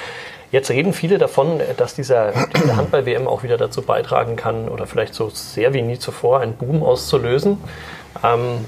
Jetzt 0.53 0.71
reden 0.71 0.93
viele 0.93 1.19
davon, 1.19 1.61
dass 1.77 1.95
dieser, 1.95 2.33
diese 2.57 2.77
Handball-WM 2.77 3.29
auch 3.29 3.43
wieder 3.43 3.57
dazu 3.57 3.83
beitragen 3.83 4.35
kann 4.35 4.69
oder 4.69 4.87
vielleicht 4.87 5.15
so 5.15 5.31
sehr 5.31 5.73
wie 5.75 5.83
nie 5.83 5.99
zuvor 5.99 6.41
einen 6.41 6.55
Boom 6.55 6.83
auszulösen. 6.83 7.59
Ähm, 8.25 8.65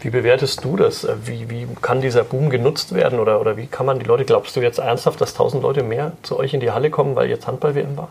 wie 0.00 0.10
bewertest 0.10 0.64
du 0.64 0.76
das? 0.76 1.06
Wie, 1.24 1.50
wie 1.50 1.66
kann 1.82 2.00
dieser 2.00 2.24
Boom 2.24 2.48
genutzt 2.48 2.94
werden 2.94 3.18
oder, 3.18 3.40
oder 3.40 3.56
wie 3.56 3.66
kann 3.66 3.86
man 3.86 3.98
die 3.98 4.04
Leute, 4.04 4.24
glaubst 4.24 4.56
du 4.56 4.60
jetzt 4.60 4.78
ernsthaft, 4.78 5.20
dass 5.20 5.34
tausend 5.34 5.62
Leute 5.62 5.82
mehr 5.82 6.12
zu 6.22 6.38
euch 6.38 6.54
in 6.54 6.60
die 6.60 6.70
Halle 6.70 6.90
kommen, 6.90 7.16
weil 7.16 7.28
jetzt 7.28 7.46
Handball-WM 7.46 7.96
war? 7.96 8.08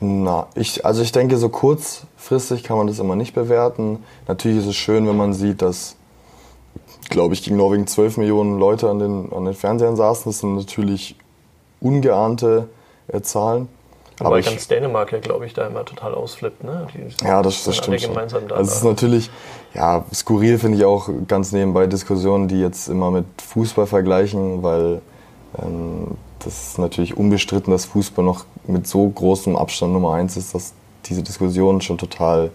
Na, 0.00 0.46
ich, 0.54 0.84
also 0.84 1.02
ich 1.02 1.12
denke, 1.12 1.36
so 1.36 1.48
kurzfristig 1.48 2.62
kann 2.62 2.78
man 2.78 2.86
das 2.86 2.98
immer 3.00 3.16
nicht 3.16 3.34
bewerten. 3.34 4.04
Natürlich 4.26 4.58
ist 4.58 4.66
es 4.66 4.76
schön, 4.76 5.06
wenn 5.08 5.16
man 5.16 5.34
sieht, 5.34 5.60
dass, 5.60 5.96
glaube 7.10 7.34
ich, 7.34 7.42
gegen 7.42 7.56
Norwegen 7.56 7.86
12 7.86 8.16
Millionen 8.16 8.58
Leute 8.58 8.88
an 8.88 9.00
den, 9.00 9.32
an 9.32 9.44
den 9.44 9.54
Fernsehern 9.54 9.96
saßen. 9.96 10.30
Das 10.30 10.38
sind 10.40 10.54
natürlich 10.54 11.16
ungeahnte 11.80 12.68
äh, 13.08 13.20
Zahlen. 13.20 13.68
Aber 14.20 14.30
Weil 14.30 14.42
ganz 14.42 14.66
Dänemark 14.66 15.12
ja, 15.12 15.18
glaube 15.20 15.46
ich, 15.46 15.54
da 15.54 15.66
immer 15.66 15.84
total 15.84 16.14
ausflippt. 16.14 16.64
Ne? 16.64 16.88
ja, 17.22 17.40
das, 17.40 17.62
das 17.64 17.76
stimmt. 17.76 18.00
Schon. 18.00 18.16
Also 18.16 18.38
es 18.60 18.76
ist 18.78 18.84
natürlich, 18.84 19.30
ja, 19.74 20.04
skurril 20.12 20.58
finde 20.58 20.78
ich 20.78 20.84
auch 20.84 21.08
ganz 21.28 21.52
nebenbei 21.52 21.86
Diskussionen, 21.86 22.48
die 22.48 22.60
jetzt 22.60 22.88
immer 22.88 23.12
mit 23.12 23.26
Fußball 23.40 23.86
vergleichen, 23.86 24.62
weil 24.62 25.00
ähm, 25.62 26.16
das 26.40 26.70
ist 26.70 26.78
natürlich 26.78 27.16
unbestritten, 27.16 27.70
dass 27.70 27.84
Fußball 27.84 28.24
noch 28.24 28.44
mit 28.66 28.86
so 28.86 29.08
großem 29.08 29.56
Abstand 29.56 29.92
Nummer 29.92 30.14
eins 30.14 30.36
ist, 30.36 30.54
dass 30.54 30.72
diese 31.06 31.22
Diskussion 31.22 31.80
schon 31.80 31.98
total 31.98 32.50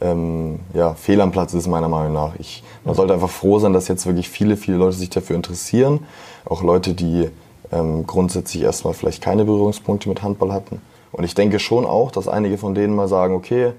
ähm, 0.00 0.60
ja, 0.72 0.94
fehl 0.94 1.20
am 1.20 1.32
Platz 1.32 1.54
ist, 1.54 1.66
meiner 1.66 1.88
Meinung 1.88 2.12
nach. 2.12 2.32
Ich, 2.38 2.62
man 2.84 2.94
sollte 2.94 3.14
einfach 3.14 3.30
froh 3.30 3.58
sein, 3.58 3.72
dass 3.72 3.88
jetzt 3.88 4.06
wirklich 4.06 4.28
viele, 4.28 4.56
viele 4.56 4.76
Leute 4.76 4.96
sich 4.96 5.10
dafür 5.10 5.36
interessieren. 5.36 6.06
Auch 6.44 6.62
Leute, 6.62 6.94
die 6.94 7.28
ähm, 7.72 8.06
grundsätzlich 8.06 8.62
erstmal 8.62 8.94
vielleicht 8.94 9.22
keine 9.22 9.44
Berührungspunkte 9.44 10.08
mit 10.08 10.22
Handball 10.22 10.52
hatten. 10.52 10.80
Und 11.10 11.24
ich 11.24 11.34
denke 11.34 11.58
schon 11.58 11.84
auch, 11.84 12.10
dass 12.10 12.28
einige 12.28 12.58
von 12.58 12.74
denen 12.74 12.94
mal 12.94 13.08
sagen, 13.08 13.34
okay, 13.34 13.72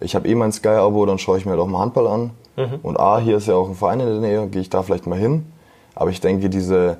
ich 0.00 0.14
habe 0.14 0.28
eh 0.28 0.34
mein 0.34 0.52
Sky-Abo, 0.52 1.06
dann 1.06 1.18
schaue 1.18 1.38
ich 1.38 1.46
mir 1.46 1.56
doch 1.56 1.64
halt 1.64 1.72
mal 1.72 1.78
Handball 1.80 2.06
an. 2.08 2.30
Mhm. 2.56 2.80
Und 2.82 2.98
A, 2.98 3.18
hier 3.18 3.36
ist 3.36 3.46
ja 3.46 3.54
auch 3.54 3.68
ein 3.68 3.74
Verein 3.74 4.00
in 4.00 4.06
der 4.06 4.20
Nähe, 4.20 4.46
gehe 4.48 4.60
ich 4.60 4.70
da 4.70 4.82
vielleicht 4.82 5.06
mal 5.06 5.18
hin. 5.18 5.46
Aber 5.94 6.10
ich 6.10 6.20
denke, 6.20 6.50
diese, 6.50 6.98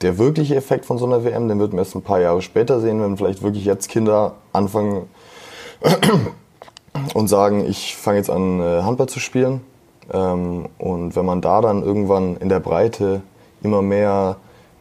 der 0.00 0.16
wirkliche 0.18 0.56
Effekt 0.56 0.86
von 0.86 0.98
so 0.98 1.06
einer 1.06 1.24
WM, 1.24 1.48
den 1.48 1.58
wird 1.58 1.72
man 1.72 1.80
erst 1.80 1.94
ein 1.94 2.02
paar 2.02 2.20
Jahre 2.20 2.40
später 2.40 2.80
sehen, 2.80 3.02
wenn 3.02 3.16
vielleicht 3.16 3.42
wirklich 3.42 3.64
jetzt 3.64 3.88
Kinder 3.88 4.34
anfangen 4.52 5.06
und 7.14 7.28
sagen, 7.28 7.66
ich 7.68 7.96
fange 7.96 8.18
jetzt 8.18 8.30
an, 8.30 8.60
äh, 8.60 8.82
Handball 8.82 9.08
zu 9.08 9.20
spielen. 9.20 9.60
Ähm, 10.12 10.66
und 10.78 11.14
wenn 11.16 11.26
man 11.26 11.42
da 11.42 11.60
dann 11.60 11.82
irgendwann 11.82 12.36
in 12.38 12.48
der 12.48 12.60
Breite 12.60 13.20
immer 13.62 13.82
mehr 13.82 14.36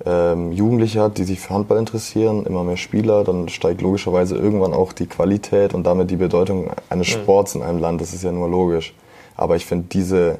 ähm, 0.08 0.54
Jugendliche 0.54 1.02
hat, 1.02 1.18
die 1.18 1.26
sich 1.26 1.40
für 1.42 1.54
Handball 1.54 1.78
interessieren, 1.78 2.46
immer 2.46 2.64
mehr 2.64 2.78
Spieler, 2.78 3.26
dann 3.26 3.50
steigt 3.50 3.82
logischerweise 3.82 4.38
irgendwann 4.38 4.74
auch 4.74 4.94
die 4.94 5.08
Qualität 5.08 5.74
und 5.74 5.84
damit 5.84 6.10
die 6.10 6.16
Bedeutung 6.16 6.72
eines 6.90 7.08
mhm. 7.08 7.12
Sports 7.12 7.56
in 7.56 7.62
einem 7.62 7.80
Land. 7.80 8.00
Das 8.00 8.14
ist 8.14 8.24
ja 8.24 8.32
nur 8.32 8.48
logisch. 8.48 8.94
Aber 9.36 9.58
ich 9.58 9.66
finde, 9.66 9.88
diese 9.92 10.38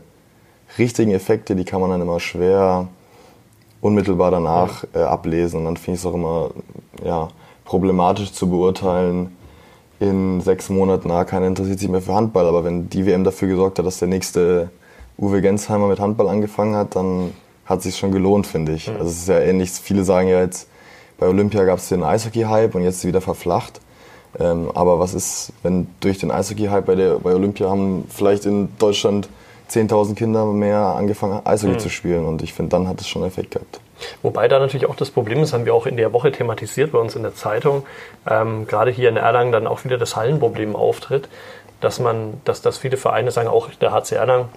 richtigen 0.78 1.12
Effekte, 1.12 1.56
die 1.56 1.66
kann 1.66 1.82
man 1.82 1.90
dann 1.90 2.02
immer 2.02 2.20
schwer 2.20 2.88
unmittelbar 3.82 4.32
danach 4.32 4.86
äh, 4.94 5.00
ablesen. 5.00 5.60
Und 5.60 5.66
dann 5.66 5.78
finde 5.78 5.96
ich 5.96 6.00
es 6.00 6.06
auch 6.06 6.14
immer 6.14 6.52
ja, 7.04 7.28
problematisch 7.66 8.32
zu 8.32 8.50
beurteilen, 8.50 9.36
in 10.00 10.42
sechs 10.42 10.70
Monaten, 10.70 11.08
na, 11.08 11.26
keiner 11.26 11.48
interessiert 11.48 11.80
sich 11.80 11.90
mehr 11.90 12.02
für 12.04 12.14
Handball, 12.14 12.46
aber 12.46 12.64
wenn 12.64 12.88
die 12.88 13.08
WM 13.08 13.24
dafür 13.24 13.48
gesorgt 13.48 13.80
hat, 13.80 13.86
dass 13.88 13.98
der 13.98 14.08
nächste 14.08 14.70
Uwe 15.18 15.42
Gensheimer 15.42 15.88
mit 15.88 16.00
Handball 16.00 16.30
angefangen 16.30 16.76
hat, 16.76 16.96
dann 16.96 17.32
hat 17.68 17.82
sich 17.82 17.98
schon 17.98 18.12
gelohnt, 18.12 18.48
finde 18.48 18.74
ich. 18.74 18.88
Mhm. 18.88 18.96
Also 18.96 19.10
es 19.10 19.20
ist 19.20 19.28
ja 19.28 19.40
ähnlich, 19.40 19.72
viele 19.72 20.04
sagen 20.04 20.28
ja 20.28 20.42
jetzt, 20.42 20.68
bei 21.20 21.28
Olympia 21.28 21.64
gab 21.66 21.80
es 21.80 21.90
den 21.90 22.04
Eishockey-Hype 22.04 22.76
und 22.76 22.84
jetzt 22.84 23.06
wieder 23.06 23.22
verflacht. 23.22 23.82
Ähm, 24.40 24.72
aber 24.74 25.00
was 25.00 25.14
ist, 25.14 25.52
wenn 25.64 25.88
durch 26.00 26.20
den 26.20 26.32
Eishockey-Hype 26.32 26.86
bei, 26.86 26.96
bei 26.96 27.34
Olympia 27.34 27.70
haben 27.70 28.06
vielleicht 28.10 28.46
in 28.46 28.70
Deutschland 28.78 29.30
10.000 29.70 30.16
Kinder 30.16 30.46
mehr 30.46 30.80
angefangen, 30.80 31.42
Eishockey 31.46 31.74
mhm. 31.74 31.80
zu 31.80 31.90
spielen 31.90 32.26
und 32.26 32.42
ich 32.42 32.54
finde, 32.54 32.70
dann 32.70 32.88
hat 32.88 33.02
es 33.02 33.08
schon 33.08 33.24
Effekt 33.24 33.52
gehabt. 33.52 33.80
Wobei 34.22 34.48
da 34.48 34.60
natürlich 34.60 34.88
auch 34.88 34.96
das 34.96 35.10
Problem 35.10 35.40
ist, 35.40 35.54
haben 35.54 35.66
wir 35.66 35.74
auch 35.74 35.88
in 35.88 35.98
der 35.98 36.14
Woche 36.14 36.32
thematisiert 36.32 36.92
bei 36.92 37.00
uns 37.00 37.16
in 37.16 37.24
der 37.24 37.36
Zeitung, 37.36 37.84
ähm, 38.30 38.68
gerade 38.68 38.92
hier 38.92 39.10
in 39.10 39.18
Erlangen 39.18 39.52
dann 39.52 39.68
auch 39.68 39.84
wieder 39.84 39.98
das 39.98 40.16
Hallenproblem 40.16 40.76
auftritt, 40.76 41.28
dass 41.82 42.00
man, 42.00 42.40
dass, 42.46 42.62
dass 42.62 42.78
viele 42.78 42.98
Vereine 42.98 43.32
sagen, 43.32 43.48
auch 43.48 43.70
der 43.82 43.92
HC 43.92 44.16
Erlangen, 44.16 44.50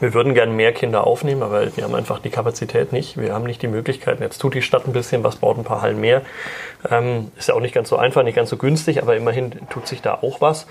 wir 0.00 0.14
würden 0.14 0.34
gerne 0.34 0.52
mehr 0.52 0.72
Kinder 0.72 1.06
aufnehmen, 1.06 1.42
aber 1.42 1.76
wir 1.76 1.84
haben 1.84 1.94
einfach 1.94 2.18
die 2.18 2.30
Kapazität 2.30 2.92
nicht. 2.92 3.16
Wir 3.16 3.32
haben 3.32 3.44
nicht 3.44 3.62
die 3.62 3.68
Möglichkeiten. 3.68 4.22
Jetzt 4.22 4.38
tut 4.38 4.54
die 4.54 4.62
Stadt 4.62 4.86
ein 4.86 4.92
bisschen 4.92 5.24
was, 5.24 5.36
baut 5.36 5.56
ein 5.56 5.64
paar 5.64 5.82
Hallen 5.82 6.00
mehr. 6.00 6.22
Ähm, 6.90 7.30
ist 7.36 7.48
ja 7.48 7.54
auch 7.54 7.60
nicht 7.60 7.74
ganz 7.74 7.88
so 7.88 7.96
einfach, 7.96 8.22
nicht 8.22 8.34
ganz 8.34 8.50
so 8.50 8.56
günstig, 8.56 9.02
aber 9.02 9.16
immerhin 9.16 9.52
tut 9.70 9.86
sich 9.86 10.02
da 10.02 10.14
auch 10.14 10.40
was. 10.40 10.66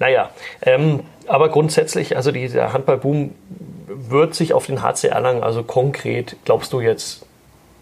Naja, 0.00 0.30
ähm, 0.62 1.00
aber 1.26 1.48
grundsätzlich, 1.48 2.16
also 2.16 2.30
dieser 2.30 2.72
Handballboom 2.72 3.34
wird 3.86 4.34
sich 4.34 4.54
auf 4.54 4.66
den 4.66 4.82
HC 4.82 5.08
Erlangen, 5.08 5.42
also 5.42 5.62
konkret, 5.62 6.36
glaubst 6.44 6.72
du 6.72 6.80
jetzt 6.80 7.26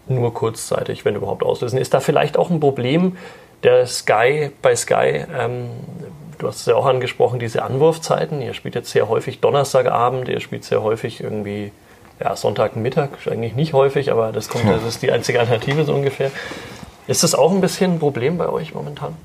nur 0.07 0.33
kurzzeitig, 0.33 1.05
wenn 1.05 1.15
überhaupt 1.15 1.43
auslösen? 1.43 1.77
Ist 1.77 1.93
da 1.93 1.99
vielleicht 1.99 2.37
auch 2.37 2.49
ein 2.49 2.59
Problem 2.59 3.17
der 3.63 3.85
Sky 3.85 4.51
bei 4.61 4.75
Sky? 4.75 5.25
Ähm, 5.37 5.69
du 6.37 6.47
hast 6.47 6.61
es 6.61 6.65
ja 6.65 6.75
auch 6.75 6.85
angesprochen, 6.85 7.39
diese 7.39 7.63
Anwurfzeiten. 7.63 8.41
Ihr 8.41 8.53
spielt 8.53 8.75
jetzt 8.75 8.91
sehr 8.91 9.09
häufig 9.09 9.39
Donnerstagabend, 9.39 10.27
ihr 10.27 10.39
spielt 10.39 10.63
sehr 10.63 10.83
häufig 10.83 11.21
irgendwie 11.21 11.71
ja, 12.19 12.35
Sonntagmittag, 12.35 13.09
eigentlich 13.29 13.55
nicht 13.55 13.73
häufig, 13.73 14.11
aber 14.11 14.31
das, 14.31 14.49
kommt, 14.49 14.65
das 14.67 14.83
ist 14.83 15.01
die 15.01 15.11
einzige 15.11 15.39
Alternative 15.39 15.85
so 15.85 15.93
ungefähr. 15.93 16.31
Ist 17.07 17.23
das 17.23 17.35
auch 17.35 17.51
ein 17.51 17.61
bisschen 17.61 17.93
ein 17.93 17.99
Problem 17.99 18.37
bei 18.37 18.49
euch 18.49 18.73
momentan? 18.73 19.15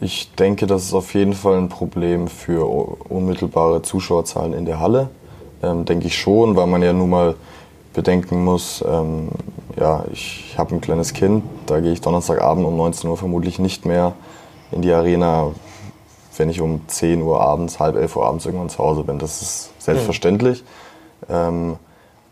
Ich 0.00 0.32
denke, 0.34 0.66
das 0.66 0.84
ist 0.84 0.94
auf 0.94 1.14
jeden 1.14 1.32
Fall 1.32 1.58
ein 1.58 1.68
Problem 1.68 2.28
für 2.28 2.66
unmittelbare 3.08 3.82
Zuschauerzahlen 3.82 4.52
in 4.52 4.64
der 4.64 4.80
Halle. 4.80 5.10
Ähm, 5.62 5.84
denke 5.84 6.06
ich 6.06 6.16
schon, 6.16 6.56
weil 6.56 6.66
man 6.66 6.82
ja 6.82 6.92
nun 6.92 7.10
mal 7.10 7.34
bedenken 7.92 8.44
muss, 8.44 8.84
ähm, 8.86 9.28
ja, 9.78 10.04
ich 10.12 10.54
habe 10.56 10.74
ein 10.74 10.80
kleines 10.80 11.12
Kind, 11.12 11.44
da 11.66 11.80
gehe 11.80 11.92
ich 11.92 12.00
Donnerstagabend 12.00 12.64
um 12.66 12.76
19 12.76 13.10
Uhr 13.10 13.16
vermutlich 13.16 13.58
nicht 13.58 13.84
mehr 13.84 14.12
in 14.72 14.82
die 14.82 14.92
Arena, 14.92 15.50
wenn 16.40 16.48
ich 16.48 16.62
um 16.62 16.80
10 16.86 17.20
Uhr 17.20 17.42
abends, 17.42 17.78
halb 17.78 17.96
11 17.96 18.16
Uhr 18.16 18.26
abends 18.26 18.46
irgendwann 18.46 18.70
zu 18.70 18.78
Hause 18.78 19.04
bin. 19.04 19.18
Das 19.18 19.42
ist 19.42 19.70
selbstverständlich. 19.78 20.64
Mhm. 21.28 21.34
Ähm, 21.34 21.76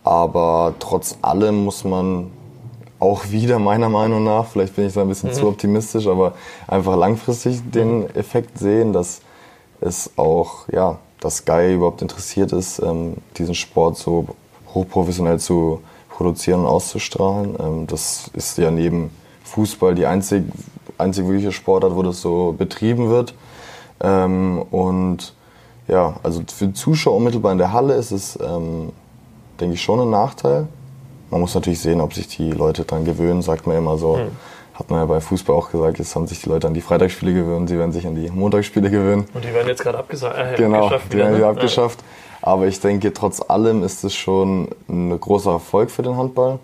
aber 0.03 0.75
trotz 0.79 1.18
allem 1.21 1.62
muss 1.64 1.85
man 1.85 2.31
auch 2.99 3.29
wieder 3.31 3.59
meiner 3.59 3.90
Meinung 3.90 4.25
nach, 4.25 4.47
vielleicht 4.47 4.77
bin 4.77 4.87
ich 4.87 4.94
da 4.94 5.03
ein 5.03 5.09
bisschen 5.09 5.29
mhm. 5.29 5.35
zu 5.35 5.47
optimistisch, 5.47 6.07
aber 6.07 6.33
einfach 6.66 6.97
langfristig 6.97 7.61
den 7.71 8.09
Effekt 8.16 8.59
sehen, 8.59 8.94
dass 8.94 9.21
es 9.83 10.11
auch, 10.16 10.66
ja, 10.73 10.97
dass 11.21 11.37
Sky 11.37 11.75
überhaupt 11.75 12.01
interessiert 12.01 12.53
ist, 12.53 12.79
ähm, 12.79 13.18
diesen 13.37 13.55
Sport 13.55 13.99
so 13.99 14.27
hochprofessionell 14.73 15.38
zu 15.38 15.83
produzieren 16.09 16.61
und 16.61 16.66
auszustrahlen. 16.66 17.57
Ähm, 17.61 17.87
das 17.87 18.31
ist 18.33 18.57
ja 18.57 18.71
neben 18.71 19.11
Fußball 19.44 19.94
die 19.94 20.07
einzig, 20.07 20.44
einzig 20.97 21.27
wirkliche 21.27 21.53
Sportart, 21.53 21.94
wo 21.94 22.03
das 22.03 22.23
so 22.23 22.55
betrieben 22.57 23.11
wird. 23.11 23.35
Ähm, 24.00 24.62
und 24.70 25.34
ja, 25.88 26.16
also 26.22 26.42
für 26.52 26.72
Zuschauer 26.72 27.16
unmittelbar 27.16 27.52
in 27.52 27.58
der 27.58 27.72
Halle 27.72 27.94
ist 27.94 28.11
es, 28.11 28.38
ähm, 28.40 28.92
denke 29.61 29.74
ich, 29.74 29.82
schon 29.82 30.00
ein 30.00 30.11
Nachteil. 30.11 30.68
Man 31.30 31.40
muss 31.40 31.54
natürlich 31.54 31.80
sehen, 31.80 32.00
ob 32.00 32.14
sich 32.14 32.28
die 32.28 32.50
Leute 32.50 32.84
dran 32.84 33.04
gewöhnen, 33.04 33.42
sagt 33.42 33.66
man 33.66 33.76
immer 33.76 33.98
so. 33.98 34.18
Hm. 34.18 34.28
Hat 34.74 34.90
man 34.90 35.00
ja 35.00 35.06
bei 35.06 35.20
Fußball 35.20 35.56
auch 35.56 35.72
gesagt, 35.72 35.98
jetzt 35.98 36.14
haben 36.14 36.28
sich 36.28 36.40
die 36.40 36.48
Leute 36.48 36.68
an 36.68 36.74
die 36.74 36.80
Freitagsspiele 36.80 37.34
gewöhnt, 37.34 37.68
sie 37.68 37.76
werden 37.76 37.90
sich 37.90 38.06
an 38.06 38.14
die 38.14 38.30
Montagsspiele 38.30 38.90
gewöhnen. 38.90 39.26
Und 39.34 39.44
die 39.44 39.52
werden 39.52 39.66
jetzt 39.66 39.82
gerade 39.82 39.98
abgesagt. 39.98 40.38
Äh, 40.38 40.56
genau, 40.56 40.84
abgeschafft. 40.84 41.12
Die 41.12 41.16
werden 41.16 41.34
wieder 41.34 41.46
ne? 41.46 41.52
abgeschafft. 41.52 41.98
Aber 42.42 42.66
ich 42.68 42.78
denke, 42.78 43.12
trotz 43.12 43.40
allem 43.40 43.82
ist 43.82 44.04
es 44.04 44.14
schon 44.14 44.68
ein 44.88 45.18
großer 45.18 45.50
Erfolg 45.52 45.90
für 45.90 46.02
den 46.02 46.16
Handball. 46.16 46.61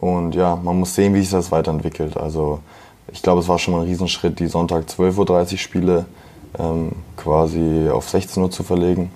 Und 0.00 0.34
ja, 0.34 0.56
man 0.56 0.78
muss 0.78 0.94
sehen, 0.94 1.14
wie 1.14 1.20
sich 1.20 1.30
das 1.30 1.52
weiterentwickelt. 1.52 2.16
Also 2.16 2.60
ich 3.12 3.22
glaube, 3.22 3.40
es 3.40 3.48
war 3.48 3.58
schon 3.58 3.74
mal 3.74 3.80
ein 3.82 3.86
Riesenschritt, 3.86 4.40
die 4.40 4.46
Sonntag 4.46 4.84
12.30 4.84 5.52
Uhr 5.52 5.58
Spiele 5.58 6.06
ähm, 6.58 6.92
quasi 7.16 7.88
auf 7.90 8.08
16 8.08 8.42
Uhr 8.42 8.50
zu 8.50 8.62
verlegen, 8.62 9.10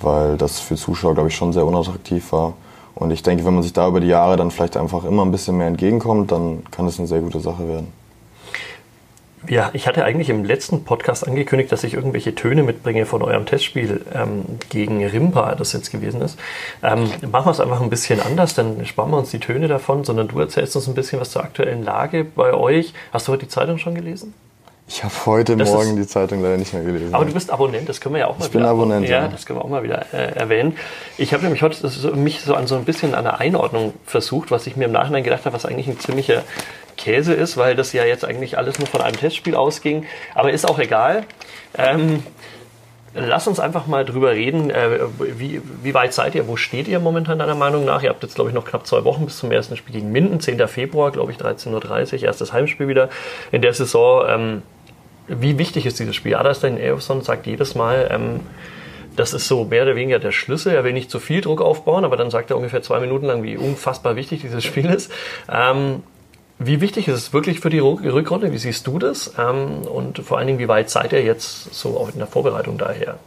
weil 0.00 0.36
das 0.36 0.60
für 0.60 0.76
Zuschauer, 0.76 1.14
glaube 1.14 1.28
ich, 1.28 1.36
schon 1.36 1.52
sehr 1.52 1.66
unattraktiv 1.66 2.32
war. 2.32 2.54
Und 2.94 3.10
ich 3.10 3.22
denke, 3.22 3.44
wenn 3.44 3.54
man 3.54 3.62
sich 3.62 3.72
da 3.72 3.88
über 3.88 4.00
die 4.00 4.08
Jahre 4.08 4.36
dann 4.36 4.50
vielleicht 4.50 4.76
einfach 4.76 5.04
immer 5.04 5.24
ein 5.24 5.30
bisschen 5.30 5.56
mehr 5.56 5.66
entgegenkommt, 5.66 6.30
dann 6.30 6.62
kann 6.70 6.86
es 6.86 6.98
eine 6.98 7.08
sehr 7.08 7.20
gute 7.20 7.40
Sache 7.40 7.66
werden. 7.66 7.92
Ja, 9.48 9.70
ich 9.72 9.88
hatte 9.88 10.04
eigentlich 10.04 10.30
im 10.30 10.44
letzten 10.44 10.84
Podcast 10.84 11.26
angekündigt, 11.26 11.72
dass 11.72 11.82
ich 11.82 11.94
irgendwelche 11.94 12.34
Töne 12.34 12.62
mitbringe 12.62 13.06
von 13.06 13.22
eurem 13.22 13.44
Testspiel 13.44 14.04
ähm, 14.14 14.44
gegen 14.68 15.04
Rimpa, 15.04 15.56
das 15.56 15.72
jetzt 15.72 15.90
gewesen 15.90 16.22
ist. 16.22 16.38
Ähm, 16.80 17.10
machen 17.28 17.46
wir 17.46 17.50
es 17.50 17.58
einfach 17.58 17.80
ein 17.80 17.90
bisschen 17.90 18.20
anders, 18.20 18.54
dann 18.54 18.86
sparen 18.86 19.10
wir 19.10 19.18
uns 19.18 19.32
die 19.32 19.40
Töne 19.40 19.66
davon, 19.66 20.04
sondern 20.04 20.28
du 20.28 20.38
erzählst 20.38 20.76
uns 20.76 20.86
ein 20.86 20.94
bisschen 20.94 21.20
was 21.20 21.32
zur 21.32 21.42
aktuellen 21.42 21.82
Lage 21.82 22.24
bei 22.24 22.54
euch. 22.54 22.94
Hast 23.12 23.26
du 23.26 23.32
heute 23.32 23.46
die 23.46 23.48
Zeitung 23.48 23.78
schon 23.78 23.96
gelesen? 23.96 24.32
Ich 24.94 25.02
habe 25.02 25.14
heute 25.24 25.56
das 25.56 25.70
Morgen 25.70 25.96
die 25.96 26.06
Zeitung 26.06 26.42
leider 26.42 26.58
nicht 26.58 26.74
mehr 26.74 26.82
gelesen. 26.82 27.14
Aber 27.14 27.24
du 27.24 27.32
bist 27.32 27.50
Abonnent, 27.50 27.88
das 27.88 27.98
können 27.98 28.14
wir 28.14 28.20
ja 28.20 28.26
auch 28.26 28.38
mal 28.38 28.44
ich 28.44 28.52
wieder. 28.52 28.60
Ich 28.60 28.66
bin 28.66 28.70
Abonnent, 28.70 29.08
ja, 29.08 29.22
ja. 29.22 29.28
Das 29.28 29.46
können 29.46 29.58
wir 29.58 29.64
auch 29.64 29.70
mal 29.70 29.82
wieder 29.82 30.04
äh, 30.12 30.36
erwähnen. 30.36 30.76
Ich 31.16 31.32
habe 31.32 31.42
nämlich 31.42 31.62
heute 31.62 31.88
so, 31.88 32.14
mich 32.14 32.42
so 32.42 32.54
an 32.54 32.66
so 32.66 32.76
ein 32.76 32.84
bisschen 32.84 33.14
an 33.14 33.24
der 33.24 33.40
Einordnung 33.40 33.94
versucht, 34.04 34.50
was 34.50 34.66
ich 34.66 34.76
mir 34.76 34.84
im 34.84 34.92
Nachhinein 34.92 35.24
gedacht 35.24 35.46
habe, 35.46 35.54
was 35.54 35.64
eigentlich 35.64 35.88
ein 35.88 35.98
ziemlicher 35.98 36.42
Käse 36.98 37.32
ist, 37.32 37.56
weil 37.56 37.74
das 37.74 37.94
ja 37.94 38.04
jetzt 38.04 38.26
eigentlich 38.26 38.58
alles 38.58 38.78
nur 38.78 38.86
von 38.86 39.00
einem 39.00 39.16
Testspiel 39.16 39.54
ausging. 39.54 40.04
Aber 40.34 40.52
ist 40.52 40.68
auch 40.68 40.78
egal. 40.78 41.24
Ähm, 41.78 42.22
lass 43.14 43.48
uns 43.48 43.60
einfach 43.60 43.86
mal 43.86 44.04
drüber 44.04 44.32
reden. 44.32 44.68
Äh, 44.68 44.98
wie, 45.18 45.62
wie, 45.82 45.94
weit 45.94 46.12
seid 46.12 46.34
ihr? 46.34 46.48
Wo 46.48 46.56
steht 46.56 46.86
ihr 46.86 47.00
momentan 47.00 47.38
deiner 47.38 47.54
Meinung 47.54 47.86
nach? 47.86 48.02
Ihr 48.02 48.10
habt 48.10 48.22
jetzt, 48.22 48.34
glaube 48.34 48.50
ich, 48.50 48.54
noch 48.54 48.66
knapp 48.66 48.86
zwei 48.86 49.04
Wochen 49.04 49.24
bis 49.24 49.38
zum 49.38 49.50
ersten 49.52 49.74
Spiel 49.74 49.94
gegen 49.94 50.12
Minden. 50.12 50.38
10. 50.38 50.68
Februar, 50.68 51.12
glaube 51.12 51.32
ich, 51.32 51.38
13.30 51.38 52.14
Uhr. 52.14 52.22
Erstes 52.24 52.52
Heimspiel 52.52 52.88
wieder 52.88 53.08
in 53.52 53.62
der 53.62 53.72
Saison. 53.72 54.24
Ähm, 54.28 54.62
wie 55.28 55.58
wichtig 55.58 55.86
ist 55.86 55.98
dieses 55.98 56.16
Spiel? 56.16 56.34
Adastan 56.34 56.76
Elfson 56.76 57.22
sagt 57.22 57.46
jedes 57.46 57.74
Mal, 57.74 58.08
ähm, 58.10 58.40
das 59.16 59.34
ist 59.34 59.46
so 59.46 59.64
mehr 59.64 59.82
oder 59.82 59.96
weniger 59.96 60.18
der 60.18 60.32
Schlüssel. 60.32 60.74
Er 60.74 60.84
will 60.84 60.92
nicht 60.92 61.10
zu 61.10 61.20
viel 61.20 61.40
Druck 61.40 61.60
aufbauen, 61.60 62.04
aber 62.04 62.16
dann 62.16 62.30
sagt 62.30 62.50
er 62.50 62.56
ungefähr 62.56 62.82
zwei 62.82 63.00
Minuten 63.00 63.26
lang, 63.26 63.42
wie 63.42 63.56
unfassbar 63.56 64.16
wichtig 64.16 64.40
dieses 64.40 64.64
Spiel 64.64 64.86
ist. 64.86 65.12
Ähm, 65.50 66.02
wie 66.58 66.80
wichtig 66.80 67.08
ist 67.08 67.14
es 67.16 67.32
wirklich 67.32 67.60
für 67.60 67.70
die 67.70 67.80
Rückrunde? 67.80 68.52
Wie 68.52 68.58
siehst 68.58 68.86
du 68.86 68.98
das? 68.98 69.34
Ähm, 69.38 69.82
und 69.82 70.18
vor 70.20 70.38
allen 70.38 70.46
Dingen, 70.46 70.58
wie 70.58 70.68
weit 70.68 70.90
seid 70.90 71.12
ihr 71.12 71.22
jetzt 71.22 71.74
so 71.74 71.98
auch 71.98 72.10
in 72.12 72.18
der 72.18 72.26
Vorbereitung 72.26 72.78
daher? 72.78 73.18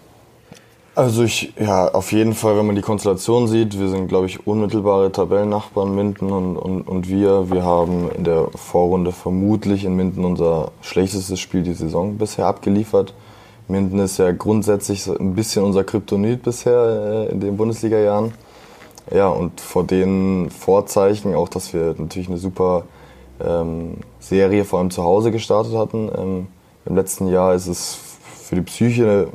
Also 0.95 1.23
ich, 1.23 1.53
ja, 1.59 1.89
auf 1.89 2.13
jeden 2.13 2.33
Fall, 2.33 2.55
wenn 2.55 2.67
man 2.67 2.77
die 2.77 2.81
Konstellation 2.81 3.49
sieht, 3.49 3.77
wir 3.77 3.89
sind, 3.89 4.07
glaube 4.07 4.27
ich, 4.27 4.47
unmittelbare 4.47 5.11
Tabellennachbarn 5.11 5.93
Minden 5.93 6.31
und, 6.31 6.55
und, 6.55 6.83
und 6.83 7.09
wir. 7.09 7.51
Wir 7.51 7.63
haben 7.63 8.09
in 8.11 8.23
der 8.23 8.47
Vorrunde 8.55 9.11
vermutlich 9.11 9.83
in 9.83 9.97
Minden 9.97 10.23
unser 10.23 10.71
schlechtestes 10.81 11.41
Spiel 11.41 11.63
die 11.63 11.73
Saison 11.73 12.17
bisher 12.17 12.47
abgeliefert. 12.47 13.13
Minden 13.67 13.99
ist 13.99 14.19
ja 14.19 14.31
grundsätzlich 14.31 15.05
ein 15.07 15.35
bisschen 15.35 15.65
unser 15.65 15.83
Kryptonit 15.83 16.43
bisher 16.43 17.27
äh, 17.27 17.31
in 17.33 17.41
den 17.41 17.57
Bundesliga-Jahren. 17.57 18.33
Ja, 19.13 19.27
und 19.27 19.59
vor 19.59 19.83
den 19.83 20.49
Vorzeichen, 20.49 21.35
auch 21.35 21.49
dass 21.49 21.73
wir 21.73 21.95
natürlich 21.97 22.29
eine 22.29 22.37
super 22.37 22.85
ähm, 23.45 23.97
Serie 24.21 24.63
vor 24.63 24.79
allem 24.79 24.91
zu 24.91 25.03
Hause 25.03 25.31
gestartet 25.31 25.75
hatten, 25.75 26.09
ähm, 26.17 26.47
im 26.85 26.95
letzten 26.95 27.27
Jahr 27.27 27.53
ist 27.53 27.67
es 27.67 27.99
für 28.41 28.55
die 28.55 28.61
Psyche 28.61 29.27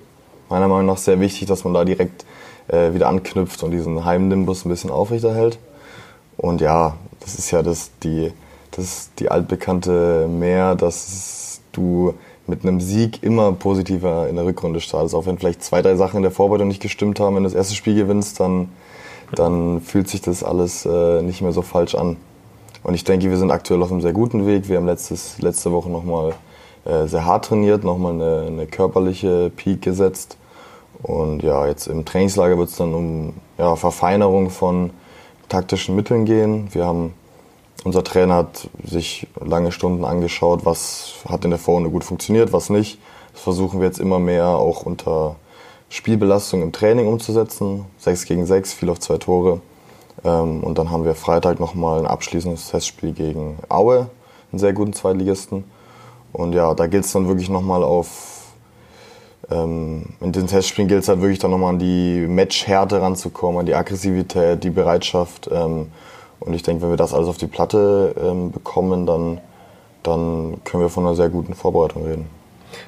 meiner 0.51 0.69
Meinung 0.69 0.87
nach 0.87 0.99
sehr 0.99 1.21
wichtig, 1.21 1.49
dass 1.49 1.65
man 1.65 1.73
da 1.73 1.85
direkt 1.85 2.25
äh, 2.69 2.93
wieder 2.93 3.09
anknüpft 3.09 3.63
und 3.63 3.71
diesen 3.71 4.05
Heimnimbus 4.05 4.65
ein 4.65 4.69
bisschen 4.69 4.91
aufrechterhält. 4.91 5.59
Und 6.37 6.61
ja, 6.61 6.97
das 7.21 7.35
ist 7.35 7.51
ja 7.51 7.63
das, 7.63 7.91
die, 8.03 8.33
das 8.73 9.11
die 9.19 9.31
altbekannte 9.31 10.29
Mehr, 10.29 10.75
dass 10.75 11.61
du 11.73 12.15
mit 12.47 12.65
einem 12.65 12.81
Sieg 12.81 13.23
immer 13.23 13.53
positiver 13.53 14.29
in 14.29 14.37
der 14.37 14.45
Rückrunde 14.45 14.81
startest. 14.81 15.15
Auch 15.15 15.27
wenn 15.27 15.39
vielleicht 15.39 15.63
zwei, 15.63 15.83
drei 15.83 15.95
Sachen 15.97 16.19
in 16.19 16.23
der 16.23 16.33
Vorbereitung 16.33 16.69
nicht 16.69 16.83
gestimmt 16.83 17.21
haben, 17.21 17.37
wenn 17.37 17.45
du 17.45 17.49
das 17.49 17.57
erste 17.57 17.75
Spiel 17.75 17.95
gewinnst, 17.95 18.41
dann, 18.41 18.69
dann 19.35 19.81
fühlt 19.81 20.09
sich 20.09 20.21
das 20.21 20.43
alles 20.43 20.85
äh, 20.85 21.23
nicht 21.23 21.43
mehr 21.43 21.53
so 21.53 21.63
falsch 21.63 21.95
an. 21.95 22.17
Und 22.83 22.95
ich 22.95 23.05
denke, 23.05 23.31
wir 23.31 23.37
sind 23.37 23.51
aktuell 23.51 23.83
auf 23.83 23.93
einem 23.93 24.01
sehr 24.01 24.13
guten 24.13 24.47
Weg. 24.47 24.69
Wir 24.69 24.79
haben 24.79 24.87
letztes, 24.87 25.41
letzte 25.41 25.71
Woche 25.71 25.91
nochmal 25.91 26.33
äh, 26.85 27.07
sehr 27.07 27.25
hart 27.25 27.45
trainiert, 27.45 27.85
nochmal 27.85 28.15
eine, 28.15 28.47
eine 28.47 28.67
körperliche 28.67 29.51
Peak 29.55 29.83
gesetzt. 29.83 30.39
Und 31.03 31.43
ja, 31.43 31.67
jetzt 31.67 31.87
im 31.87 32.05
Trainingslager 32.05 32.59
wird 32.59 32.69
es 32.69 32.77
dann 32.77 32.95
um 32.95 33.35
ja, 33.59 33.77
Verfeinerung 33.77 34.51
von 34.51 34.91
taktischen 35.49 35.97
Mitteln 35.97 36.25
gehen. 36.25 36.69
Wir 36.73 36.85
haben 36.87 37.15
unser 37.85 38.05
Trainer 38.05 38.35
hat 38.35 38.69
sich 38.85 39.27
lange 39.41 39.73
Stunden 39.73 40.05
angeschaut, 40.05 40.67
was 40.67 41.15
hat 41.27 41.45
in 41.45 41.51
der 41.51 41.59
Vorrunde 41.59 41.89
gut 41.89 42.05
funktioniert, 42.05 42.53
was 42.53 42.69
nicht. 42.69 42.99
Das 43.33 43.43
versuchen 43.43 43.81
wir 43.81 43.87
jetzt 43.87 43.99
immer 43.99 44.19
mehr 44.19 44.49
auch 44.49 44.83
unter 44.83 45.37
Spielbelastung 45.89 46.63
im 46.63 46.73
Training 46.73 47.07
umzusetzen. 47.07 47.87
6 47.99 48.27
gegen 48.27 48.45
6, 48.45 48.75
viel 48.75 48.91
auf 48.91 49.01
zwei 49.01 49.17
Tore. 49.17 49.61
Ähm, 50.25 50.63
und 50.63 50.79
dann 50.79 50.91
haben 50.91 51.05
wir 51.05 51.15
Freitag 51.15 51.59
nochmal 51.59 52.01
ein 52.01 52.07
abschließendes 52.07 52.71
Testspiel 52.71 53.13
gegen 53.13 53.59
Aue, 53.69 54.11
einen 54.53 54.59
sehr 54.59 54.75
guten 54.75 54.93
Zweitligisten. 54.93 55.65
Und 56.33 56.53
ja, 56.53 56.75
da 56.75 56.87
gilt 56.87 57.07
es 57.07 57.13
dann 57.13 57.29
wirklich 57.29 57.49
nochmal 57.49 57.83
auf, 57.83 58.39
ähm, 59.51 60.05
in 60.21 60.33
den 60.33 60.47
Testspielen 60.47 60.89
gilt 60.89 61.03
es 61.03 61.09
halt 61.09 61.21
wirklich 61.21 61.39
dann 61.39 61.51
nochmal 61.51 61.71
an 61.71 61.79
die 61.79 62.27
Matchhärte 62.29 63.01
ranzukommen, 63.01 63.61
an 63.61 63.67
die 63.67 63.75
Aggressivität, 63.75 64.63
die 64.63 64.71
Bereitschaft. 64.71 65.49
Ähm, 65.53 65.89
und 66.41 66.55
ich 66.55 66.63
denke, 66.63 66.83
wenn 66.83 66.91
wir 66.91 66.97
das 66.97 67.13
alles 67.13 67.29
auf 67.29 67.37
die 67.37 67.47
Platte 67.47 68.15
ähm, 68.21 68.51
bekommen, 68.51 69.07
dann, 69.07 69.41
dann 70.03 70.59
können 70.65 70.83
wir 70.83 70.89
von 70.89 71.05
einer 71.05 71.15
sehr 71.15 71.29
guten 71.29 71.55
Vorbereitung 71.55 72.07
reden. 72.07 72.27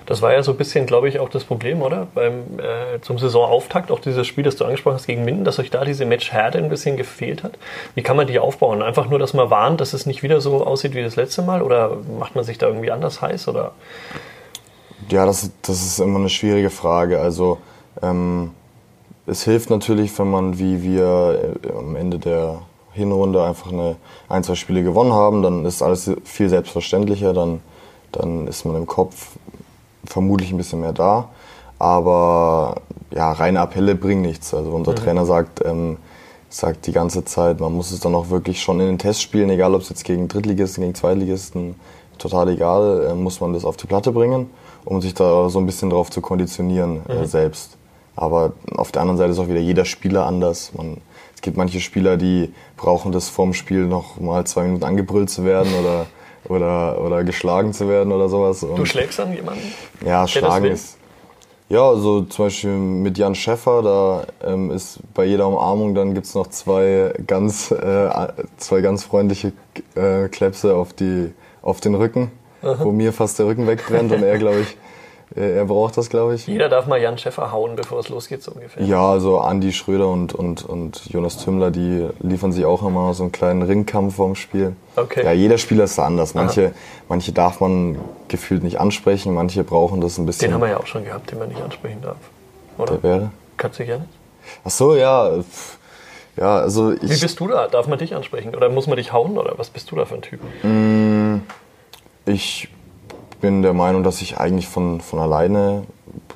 Das 0.07 0.23
war 0.23 0.33
ja 0.33 0.43
so 0.43 0.53
ein 0.53 0.57
bisschen, 0.57 0.87
glaube 0.87 1.09
ich, 1.09 1.19
auch 1.19 1.29
das 1.29 1.45
Problem, 1.45 1.83
oder? 1.83 2.07
Beim, 2.15 2.59
äh, 2.59 3.01
zum 3.01 3.19
Saisonauftakt, 3.19 3.91
auch 3.91 3.99
dieses 3.99 4.27
Spiel, 4.27 4.45
das 4.45 4.57
du 4.57 4.65
angesprochen 4.65 4.95
hast 4.95 5.07
gegen 5.07 5.25
Minden, 5.25 5.45
dass 5.45 5.59
euch 5.59 5.71
da 5.71 5.85
diese 5.85 6.07
Matchhärte 6.07 6.59
ein 6.59 6.69
bisschen 6.69 6.97
gefehlt 6.97 7.43
hat. 7.43 7.59
Wie 7.95 8.03
kann 8.03 8.17
man 8.17 8.27
die 8.27 8.39
aufbauen? 8.39 8.83
Einfach 8.83 9.09
nur, 9.09 9.19
dass 9.19 9.35
man 9.35 9.51
warnt, 9.51 9.81
dass 9.81 9.93
es 9.93 10.07
nicht 10.07 10.23
wieder 10.23 10.41
so 10.41 10.65
aussieht 10.65 10.95
wie 10.95 11.03
das 11.03 11.17
letzte 11.17 11.43
Mal? 11.43 11.63
Oder 11.63 11.97
macht 12.19 12.35
man 12.35 12.45
sich 12.45 12.59
da 12.59 12.69
irgendwie 12.69 12.91
anders 12.91 13.21
heiß? 13.21 13.49
Oder? 13.49 13.73
Ja, 15.11 15.27
das, 15.27 15.51
das 15.63 15.83
ist 15.83 15.99
immer 15.99 16.19
eine 16.19 16.29
schwierige 16.29 16.71
Frage. 16.71 17.21
Also, 17.21 17.59
ähm, 18.03 18.51
es 19.27 19.45
hilft 19.45 19.71
natürlich, 19.71 20.19
wenn 20.19 20.31
man, 20.31 20.59
wie 20.59 20.83
wir 20.83 21.57
äh, 21.65 21.73
am 21.77 21.97
Ende 21.97 22.19
der 22.19 22.63
Hinrunde 22.93 23.43
einfach 23.43 23.73
eine, 23.73 23.97
ein, 24.29 24.45
zwei 24.45 24.55
Spiele 24.55 24.83
gewonnen 24.83 25.13
haben, 25.13 25.43
dann 25.43 25.65
ist 25.65 25.83
alles 25.83 26.11
viel 26.25 26.49
selbstverständlicher, 26.49 27.33
dann, 27.33 27.61
dann 28.11 28.47
ist 28.47 28.65
man 28.65 28.77
im 28.77 28.87
Kopf 28.87 29.37
vermutlich 30.05 30.51
ein 30.51 30.57
bisschen 30.57 30.81
mehr 30.81 30.93
da. 30.93 31.29
Aber 31.79 32.77
ja, 33.11 33.33
reine 33.33 33.61
Appelle 33.61 33.95
bringen 33.95 34.23
nichts. 34.23 34.55
Also 34.55 34.71
unser 34.71 34.93
mhm. 34.93 34.97
Trainer 34.97 35.27
sagt, 35.27 35.65
ähm, 35.65 35.97
sagt 36.49 36.87
die 36.87 36.93
ganze 36.93 37.25
Zeit, 37.25 37.61
man 37.61 37.73
muss 37.73 37.91
es 37.91 38.01
dann 38.01 38.15
auch 38.15 38.29
wirklich 38.31 38.61
schon 38.61 38.79
in 38.81 38.87
den 38.87 38.99
Test 38.99 39.23
spielen, 39.23 39.51
egal 39.51 39.75
ob 39.75 39.81
es 39.81 39.89
jetzt 39.89 40.05
gegen 40.05 40.29
Drittligisten, 40.29 40.83
gegen 40.83 40.95
Zweitligisten, 40.95 41.77
total 42.19 42.51
egal, 42.51 43.09
äh, 43.11 43.15
muss 43.15 43.41
man 43.41 43.55
das 43.55 43.65
auf 43.65 43.77
die 43.77 43.87
Platte 43.87 44.13
bringen, 44.13 44.51
um 44.85 45.01
sich 45.01 45.15
da 45.15 45.49
so 45.49 45.59
ein 45.59 45.67
bisschen 45.67 45.91
drauf 45.91 46.11
zu 46.11 46.21
konditionieren 46.21 47.03
äh, 47.09 47.21
mhm. 47.21 47.27
selbst. 47.27 47.77
Aber 48.15 48.53
auf 48.77 48.93
der 48.93 49.03
anderen 49.03 49.19
Seite 49.19 49.33
ist 49.33 49.39
auch 49.39 49.49
wieder 49.49 49.61
jeder 49.61 49.85
Spieler 49.85 50.27
anders. 50.27 50.73
Man, 50.77 50.99
es 51.35 51.41
gibt 51.41 51.57
manche 51.57 51.81
Spieler, 51.81 52.17
die 52.17 52.53
brauchen 52.77 53.13
das 53.13 53.29
vorm 53.29 53.55
Spiel 53.55 53.87
noch 53.87 54.21
mal 54.21 54.47
zwei 54.47 54.65
Minuten 54.65 54.85
angebrüllt 54.85 55.31
zu 55.31 55.45
werden 55.45 55.73
oder 55.81 56.07
oder, 56.49 57.01
oder 57.01 57.25
geschlagen 57.25 57.73
zu 57.73 57.89
werden 57.89 58.13
oder 58.13 58.29
sowas. 58.29 58.63
Und 58.63 58.77
du 58.77 58.85
schlägst 58.85 59.19
dann 59.19 59.33
jemanden? 59.33 59.73
Ja, 60.05 60.27
schlagen 60.27 60.67
ist. 60.67 60.99
Ja, 61.69 61.89
also 61.89 62.23
zum 62.23 62.47
Beispiel 62.47 62.71
mit 62.71 63.17
Jan 63.17 63.35
Schäffer, 63.35 63.83
da 63.83 64.27
ähm, 64.47 64.71
ist 64.71 64.99
bei 65.15 65.25
jeder 65.25 65.49
Umarmung, 65.49 65.95
dann 65.95 66.13
gibt 66.13 66.27
es 66.27 66.35
noch 66.35 66.49
zwei 66.49 67.15
ganz, 67.27 67.71
äh, 67.71 68.11
zwei 68.59 68.83
ganz 68.83 69.05
freundliche 69.05 69.53
äh, 69.95 70.29
Klepse 70.29 70.75
auf, 70.75 70.93
die, 70.93 71.33
auf 71.63 71.81
den 71.81 71.95
Rücken, 71.95 72.31
Aha. 72.63 72.85
wo 72.85 72.93
mir 72.93 73.13
fast 73.13 73.39
der 73.39 73.47
Rücken 73.47 73.67
wegbrennt 73.67 74.13
und 74.13 74.23
er, 74.23 74.39
glaube 74.39 74.61
ich, 74.61 74.77
äh, 75.37 75.57
er 75.57 75.65
braucht 75.65 75.97
das, 75.97 76.09
glaube 76.11 76.35
ich. 76.35 76.47
Jeder 76.47 76.69
darf 76.69 76.87
mal 76.87 77.01
Jan 77.01 77.19
Schäffer 77.19 77.53
hauen, 77.53 77.77
bevor 77.77 77.99
es 78.01 78.09
losgeht, 78.09 78.43
so 78.43 78.53
ungefähr. 78.53 78.85
Ja, 78.85 79.11
also 79.11 79.41
Andi 79.41 79.73
Schröder 79.73 80.09
und, 80.09 80.35
und, 80.35 80.65
und 80.65 81.07
Jonas 81.07 81.39
Tümmler, 81.39 81.71
die 81.71 82.09
liefern 82.21 82.53
sich 82.53 82.65
auch 82.65 82.83
immer 82.83 83.15
so 83.15 83.23
einen 83.23 83.33
kleinen 83.33 83.63
Ringkampf 83.63 84.17
vorm 84.17 84.35
Spiel. 84.35 84.77
Okay. 84.97 85.25
Ja, 85.25 85.33
jeder 85.33 85.59
Spieler 85.59 85.85
ist 85.85 85.97
da 85.99 86.05
anders. 86.05 86.35
Manche, 86.35 86.73
manche 87.09 87.33
darf 87.33 87.61
man 87.61 87.99
gefühlt 88.29 88.63
nicht 88.63 88.79
ansprechen, 88.79 89.35
manche 89.35 89.65
brauchen 89.65 90.01
das 90.01 90.19
ein 90.19 90.27
bisschen. 90.27 90.49
Den 90.49 90.55
haben 90.55 90.61
wir 90.61 90.69
ja 90.71 90.79
auch 90.79 90.87
schon 90.87 91.05
gehabt, 91.05 91.31
den 91.31 91.39
man 91.39 91.49
nicht 91.49 91.63
ansprechen 91.63 92.03
darf. 92.03 92.17
Oder? 92.79 92.95
Der 92.95 93.03
wäre? 93.03 93.31
Kannst 93.57 93.79
du 93.79 93.85
gerne. 93.85 94.07
Ach 94.65 94.71
so, 94.71 94.95
ja. 94.95 95.31
Ja, 96.37 96.57
also 96.57 96.93
ich. 96.93 97.03
Wie 97.03 97.21
bist 97.21 97.39
du 97.41 97.49
da? 97.49 97.69
Darf 97.69 97.87
man 97.87 97.99
dich 97.99 98.15
ansprechen? 98.15 98.55
Oder 98.55 98.71
muss 98.71 98.87
man 98.87 98.97
dich 98.97 99.13
hauen? 99.13 99.37
Oder 99.37 99.55
was 99.59 99.69
bist 99.71 99.91
du 99.91 99.97
da 99.97 100.07
für 100.07 100.15
ein 100.15 100.23
Typ? 100.23 100.41
Mm, 100.63 101.41
ich 102.27 102.69
bin 103.41 103.63
der 103.63 103.75
Meinung, 103.75 104.03
dass 104.03 104.23
ich 104.23 104.39
eigentlich 104.39 104.69
von, 104.69 105.01
von 105.01 105.19
alleine 105.19 105.85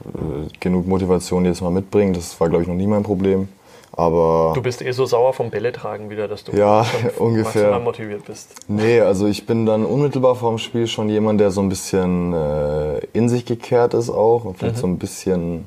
äh, 0.05 0.49
genug 0.61 0.87
Motivation 0.87 1.44
jedes 1.44 1.61
Mal 1.61 1.70
mitbringe. 1.70 2.12
Das 2.12 2.38
war, 2.40 2.49
glaube 2.49 2.62
ich, 2.62 2.68
noch 2.68 2.75
nie 2.75 2.87
mein 2.87 3.03
Problem. 3.03 3.49
Aber 3.92 4.53
du 4.55 4.61
bist 4.61 4.83
eh 4.83 4.90
so 4.92 5.07
sauer 5.07 5.33
vom 5.33 5.49
Bälle 5.49 5.72
tragen 5.72 6.11
wieder, 6.11 6.29
dass 6.29 6.44
du 6.44 6.55
ja, 6.55 6.85
ungefähr 7.18 7.79
motiviert 7.79 8.27
bist. 8.27 8.55
Nee, 8.68 9.01
also 9.01 9.27
ich 9.27 9.46
bin 9.46 9.64
dann 9.64 9.87
unmittelbar 9.87 10.35
vorm 10.35 10.59
Spiel 10.59 10.87
schon 10.87 11.09
jemand, 11.09 11.40
der 11.40 11.51
so 11.51 11.62
ein 11.62 11.70
bisschen 11.70 12.35
äh, 12.35 12.99
in 13.14 13.31
sich 13.31 13.46
gekehrt 13.46 13.94
ist 13.94 14.11
auch 14.11 14.44
und 14.44 14.59
vielleicht 14.59 14.77
mhm. 14.77 14.81
so 14.81 14.87
ein 14.88 14.99
bisschen 14.99 15.66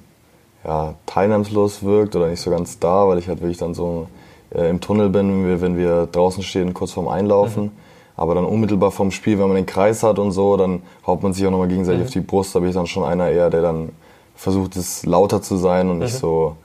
ja, 0.63 0.93
teilnahmslos 1.08 1.82
wirkt 1.82 2.15
oder 2.15 2.27
nicht 2.27 2.41
so 2.41 2.51
ganz 2.51 2.77
da, 2.77 3.08
weil 3.08 3.17
ich 3.17 3.27
halt 3.27 3.41
wirklich 3.41 3.58
dann 3.58 3.73
so 3.73 4.08
äh, 4.53 4.69
im 4.69 4.79
Tunnel 4.79 5.10
bin, 5.10 5.29
wenn 5.29 5.47
wir, 5.47 5.62
wenn 5.62 5.77
wir 5.77 6.05
draußen 6.05 6.43
stehen, 6.43 6.75
kurz 6.75 6.91
vorm 6.91 7.08
Einlaufen. 7.08 7.63
Mhm. 7.63 7.71
Aber 8.19 8.36
dann 8.36 8.43
unmittelbar 8.43 8.91
vom 8.91 9.12
Spiel, 9.12 9.39
wenn 9.39 9.47
man 9.47 9.55
den 9.55 9.65
Kreis 9.65 10.03
hat 10.03 10.19
und 10.19 10.34
so, 10.34 10.58
dann 10.58 10.82
haut 11.08 11.23
man 11.23 11.32
sich 11.32 11.47
auch 11.47 11.51
nochmal 11.51 11.69
gegenseitig 11.69 12.01
mhm. 12.01 12.05
auf 12.08 12.12
die 12.12 12.19
Brust. 12.19 12.53
Da 12.53 12.60
bin 12.60 12.67
ich 12.67 12.75
dann 12.75 12.86
schon 12.86 13.05
einer 13.05 13.29
eher, 13.29 13.49
der 13.49 13.62
dann 13.62 13.93
versucht, 14.36 14.75
es 14.75 15.05
lauter 15.05 15.41
zu 15.41 15.55
sein 15.55 15.89
und 15.89 15.99
nicht 15.99 16.15
mhm. 16.15 16.17
so, 16.17 16.55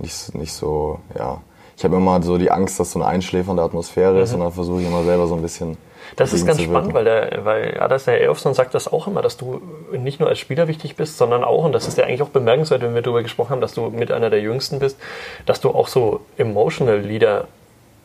nicht, 0.00 0.34
nicht 0.34 0.52
so, 0.52 0.98
ja. 1.16 1.38
Ich 1.76 1.84
habe 1.84 1.94
immer 1.94 2.20
so 2.22 2.38
die 2.38 2.50
Angst, 2.50 2.80
dass 2.80 2.90
so 2.90 2.98
eine 2.98 3.08
einschläfernde 3.08 3.62
Atmosphäre 3.62 4.20
ist 4.20 4.30
mhm. 4.30 4.38
und 4.38 4.44
dann 4.46 4.52
versuche 4.52 4.80
ich 4.80 4.88
immer 4.88 5.04
selber 5.04 5.28
so 5.28 5.36
ein 5.36 5.42
bisschen. 5.42 5.76
Das 6.16 6.32
ist 6.32 6.44
ganz 6.44 6.60
spannend, 6.60 6.92
weil 6.92 7.04
der, 7.04 7.44
weil 7.44 7.76
ja, 7.76 7.86
das 7.86 8.06
der 8.06 8.20
Elfson 8.20 8.54
sagt 8.54 8.74
das 8.74 8.92
auch 8.92 9.06
immer, 9.06 9.22
dass 9.22 9.36
du 9.36 9.60
nicht 9.92 10.18
nur 10.18 10.28
als 10.28 10.40
Spieler 10.40 10.66
wichtig 10.66 10.96
bist, 10.96 11.18
sondern 11.18 11.44
auch, 11.44 11.64
und 11.64 11.72
das 11.72 11.86
ist 11.86 11.98
ja 11.98 12.04
eigentlich 12.04 12.22
auch 12.22 12.30
bemerkenswert, 12.30 12.82
wenn 12.82 12.96
wir 12.96 13.02
darüber 13.02 13.22
gesprochen 13.22 13.50
haben, 13.50 13.60
dass 13.60 13.74
du 13.74 13.90
mit 13.90 14.10
einer 14.10 14.28
der 14.28 14.40
Jüngsten 14.40 14.80
bist, 14.80 14.98
dass 15.46 15.60
du 15.60 15.70
auch 15.70 15.86
so 15.86 16.20
emotional 16.36 16.98
Leader 16.98 17.46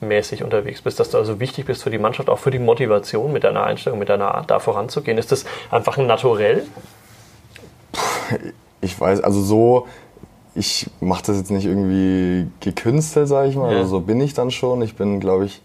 mäßig 0.02 0.44
unterwegs 0.44 0.82
bist, 0.82 1.00
dass 1.00 1.12
du 1.12 1.18
also 1.18 1.40
wichtig 1.40 1.66
bist 1.66 1.84
für 1.84 1.90
die 1.90 1.98
Mannschaft, 1.98 2.30
auch 2.30 2.40
für 2.40 2.52
die 2.52 2.60
Motivation 2.60 3.32
mit 3.32 3.44
deiner 3.44 3.64
Einstellung, 3.64 4.00
mit 4.00 4.10
deiner 4.10 4.34
Art, 4.36 4.52
da 4.52 4.60
voranzugehen. 4.60 5.18
Ist 5.18 5.32
das 5.32 5.46
einfach 5.70 5.98
ein 5.98 6.08
Naturell? 6.08 6.64
Ich 8.82 9.00
weiß, 9.00 9.22
also 9.22 9.42
so, 9.42 9.88
ich 10.56 10.90
mache 11.00 11.24
das 11.28 11.38
jetzt 11.38 11.52
nicht 11.52 11.66
irgendwie 11.66 12.48
gekünstelt, 12.60 13.28
sage 13.28 13.50
ich 13.50 13.56
mal. 13.56 13.72
Ja. 13.72 13.80
Also 13.80 13.92
so 13.92 14.00
bin 14.02 14.20
ich 14.20 14.34
dann 14.34 14.52
schon. 14.52 14.82
Ich 14.82 14.96
bin, 14.96 15.20
glaube 15.20 15.46
ich, 15.46 15.62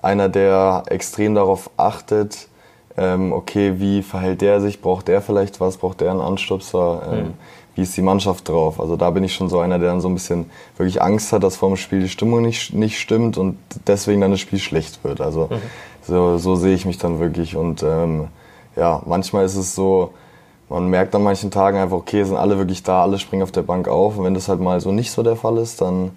einer, 0.00 0.28
der 0.28 0.84
extrem 0.86 1.34
darauf 1.34 1.70
achtet, 1.76 2.48
ähm, 2.96 3.32
okay, 3.32 3.74
wie 3.78 4.02
verhält 4.02 4.42
der 4.42 4.60
sich, 4.60 4.80
braucht 4.80 5.08
der 5.08 5.22
vielleicht 5.22 5.60
was, 5.60 5.78
braucht 5.78 6.00
der 6.00 6.10
einen 6.10 6.20
Anstupser, 6.20 7.02
ähm, 7.10 7.18
mhm 7.18 7.34
wie 7.74 7.82
ist 7.82 7.96
die 7.96 8.02
Mannschaft 8.02 8.48
drauf. 8.48 8.80
Also 8.80 8.96
da 8.96 9.10
bin 9.10 9.24
ich 9.24 9.34
schon 9.34 9.48
so 9.48 9.60
einer, 9.60 9.78
der 9.78 9.88
dann 9.90 10.00
so 10.00 10.08
ein 10.08 10.14
bisschen 10.14 10.50
wirklich 10.76 11.00
Angst 11.00 11.32
hat, 11.32 11.42
dass 11.42 11.56
vor 11.56 11.68
dem 11.68 11.76
Spiel 11.76 12.00
die 12.00 12.08
Stimmung 12.08 12.42
nicht, 12.42 12.74
nicht 12.74 12.98
stimmt 12.98 13.38
und 13.38 13.56
deswegen 13.86 14.20
dann 14.20 14.30
das 14.30 14.40
Spiel 14.40 14.58
schlecht 14.58 15.02
wird. 15.04 15.20
Also 15.20 15.48
mhm. 15.50 15.60
so, 16.02 16.38
so 16.38 16.54
sehe 16.56 16.74
ich 16.74 16.84
mich 16.84 16.98
dann 16.98 17.18
wirklich. 17.18 17.56
Und 17.56 17.82
ähm, 17.82 18.28
ja, 18.76 19.02
manchmal 19.06 19.44
ist 19.44 19.56
es 19.56 19.74
so, 19.74 20.12
man 20.68 20.88
merkt 20.88 21.14
an 21.14 21.22
manchen 21.22 21.50
Tagen 21.50 21.78
einfach, 21.78 21.96
okay, 21.96 22.24
sind 22.24 22.36
alle 22.36 22.58
wirklich 22.58 22.82
da, 22.82 23.02
alle 23.02 23.18
springen 23.18 23.42
auf 23.42 23.52
der 23.52 23.62
Bank 23.62 23.88
auf. 23.88 24.18
Und 24.18 24.24
wenn 24.24 24.34
das 24.34 24.48
halt 24.48 24.60
mal 24.60 24.80
so 24.80 24.92
nicht 24.92 25.10
so 25.10 25.22
der 25.22 25.36
Fall 25.36 25.58
ist, 25.58 25.80
dann 25.80 26.12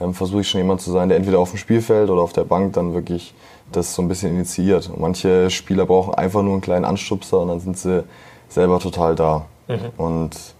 ähm, 0.00 0.14
versuche 0.14 0.40
ich 0.40 0.48
schon 0.48 0.60
jemand 0.60 0.80
zu 0.80 0.90
sein, 0.90 1.08
der 1.08 1.18
entweder 1.18 1.38
auf 1.38 1.50
dem 1.50 1.58
Spielfeld 1.58 2.10
oder 2.10 2.22
auf 2.22 2.32
der 2.32 2.44
Bank 2.44 2.72
dann 2.74 2.94
wirklich 2.94 3.34
das 3.72 3.94
so 3.94 4.02
ein 4.02 4.08
bisschen 4.08 4.32
initiiert. 4.32 4.88
Und 4.88 5.00
manche 5.00 5.50
Spieler 5.50 5.86
brauchen 5.86 6.14
einfach 6.14 6.42
nur 6.42 6.52
einen 6.52 6.60
kleinen 6.60 6.84
Anstupser 6.84 7.40
und 7.40 7.48
dann 7.48 7.60
sind 7.60 7.78
sie 7.78 8.04
selber 8.48 8.78
total 8.78 9.14
da. 9.14 9.46
Mhm. 9.68 9.78
Und 9.96 10.53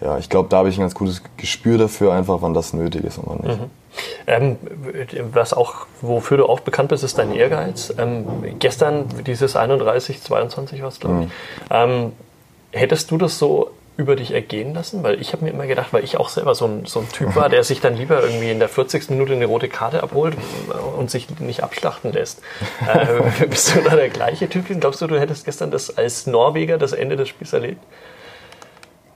ja, 0.00 0.18
ich 0.18 0.28
glaube, 0.28 0.48
da 0.48 0.58
habe 0.58 0.68
ich 0.68 0.76
ein 0.76 0.82
ganz 0.82 0.94
gutes 0.94 1.22
Gespür 1.36 1.78
dafür, 1.78 2.12
einfach 2.12 2.38
wann 2.40 2.54
das 2.54 2.72
nötig 2.72 3.04
ist 3.04 3.18
und 3.18 3.26
wann 3.26 3.38
nicht. 3.38 3.60
Mhm. 3.60 3.70
Ähm, 4.26 4.56
was 5.32 5.54
auch, 5.54 5.86
wofür 6.02 6.36
du 6.36 6.46
auch 6.46 6.60
bekannt 6.60 6.90
bist, 6.90 7.02
ist 7.02 7.18
dein 7.18 7.34
Ehrgeiz. 7.34 7.94
Ähm, 7.96 8.26
gestern 8.58 9.06
dieses 9.24 9.56
31, 9.56 10.20
22 10.20 10.82
war 10.82 10.88
es, 10.88 11.00
glaube 11.00 11.22
ich. 11.22 11.26
Mhm. 11.26 11.32
Ähm, 11.70 12.12
hättest 12.72 13.10
du 13.10 13.16
das 13.16 13.38
so 13.38 13.70
über 13.96 14.16
dich 14.16 14.32
ergehen 14.32 14.74
lassen? 14.74 15.02
Weil 15.02 15.20
ich 15.20 15.32
habe 15.32 15.44
mir 15.44 15.50
immer 15.50 15.66
gedacht, 15.66 15.92
weil 15.92 16.04
ich 16.04 16.18
auch 16.18 16.28
selber 16.28 16.54
so 16.54 16.66
ein, 16.66 16.84
so 16.84 17.00
ein 17.00 17.08
Typ 17.08 17.34
war, 17.34 17.48
der 17.48 17.64
sich 17.64 17.80
dann 17.80 17.96
lieber 17.96 18.22
irgendwie 18.22 18.50
in 18.50 18.58
der 18.58 18.68
40. 18.68 19.10
Minute 19.10 19.32
eine 19.32 19.46
rote 19.46 19.68
Karte 19.68 20.02
abholt 20.02 20.36
und 20.98 21.10
sich 21.10 21.28
nicht 21.40 21.62
abschlachten 21.62 22.12
lässt. 22.12 22.42
Äh, 22.86 23.46
bist 23.46 23.74
du 23.74 23.80
da 23.80 23.96
der 23.96 24.10
gleiche 24.10 24.48
Typ? 24.48 24.66
Glaubst 24.80 25.00
du, 25.00 25.06
du 25.06 25.18
hättest 25.18 25.46
gestern 25.46 25.70
das 25.70 25.96
als 25.96 26.26
Norweger 26.26 26.76
das 26.76 26.92
Ende 26.92 27.16
des 27.16 27.28
Spiels 27.28 27.54
erlebt? 27.54 27.82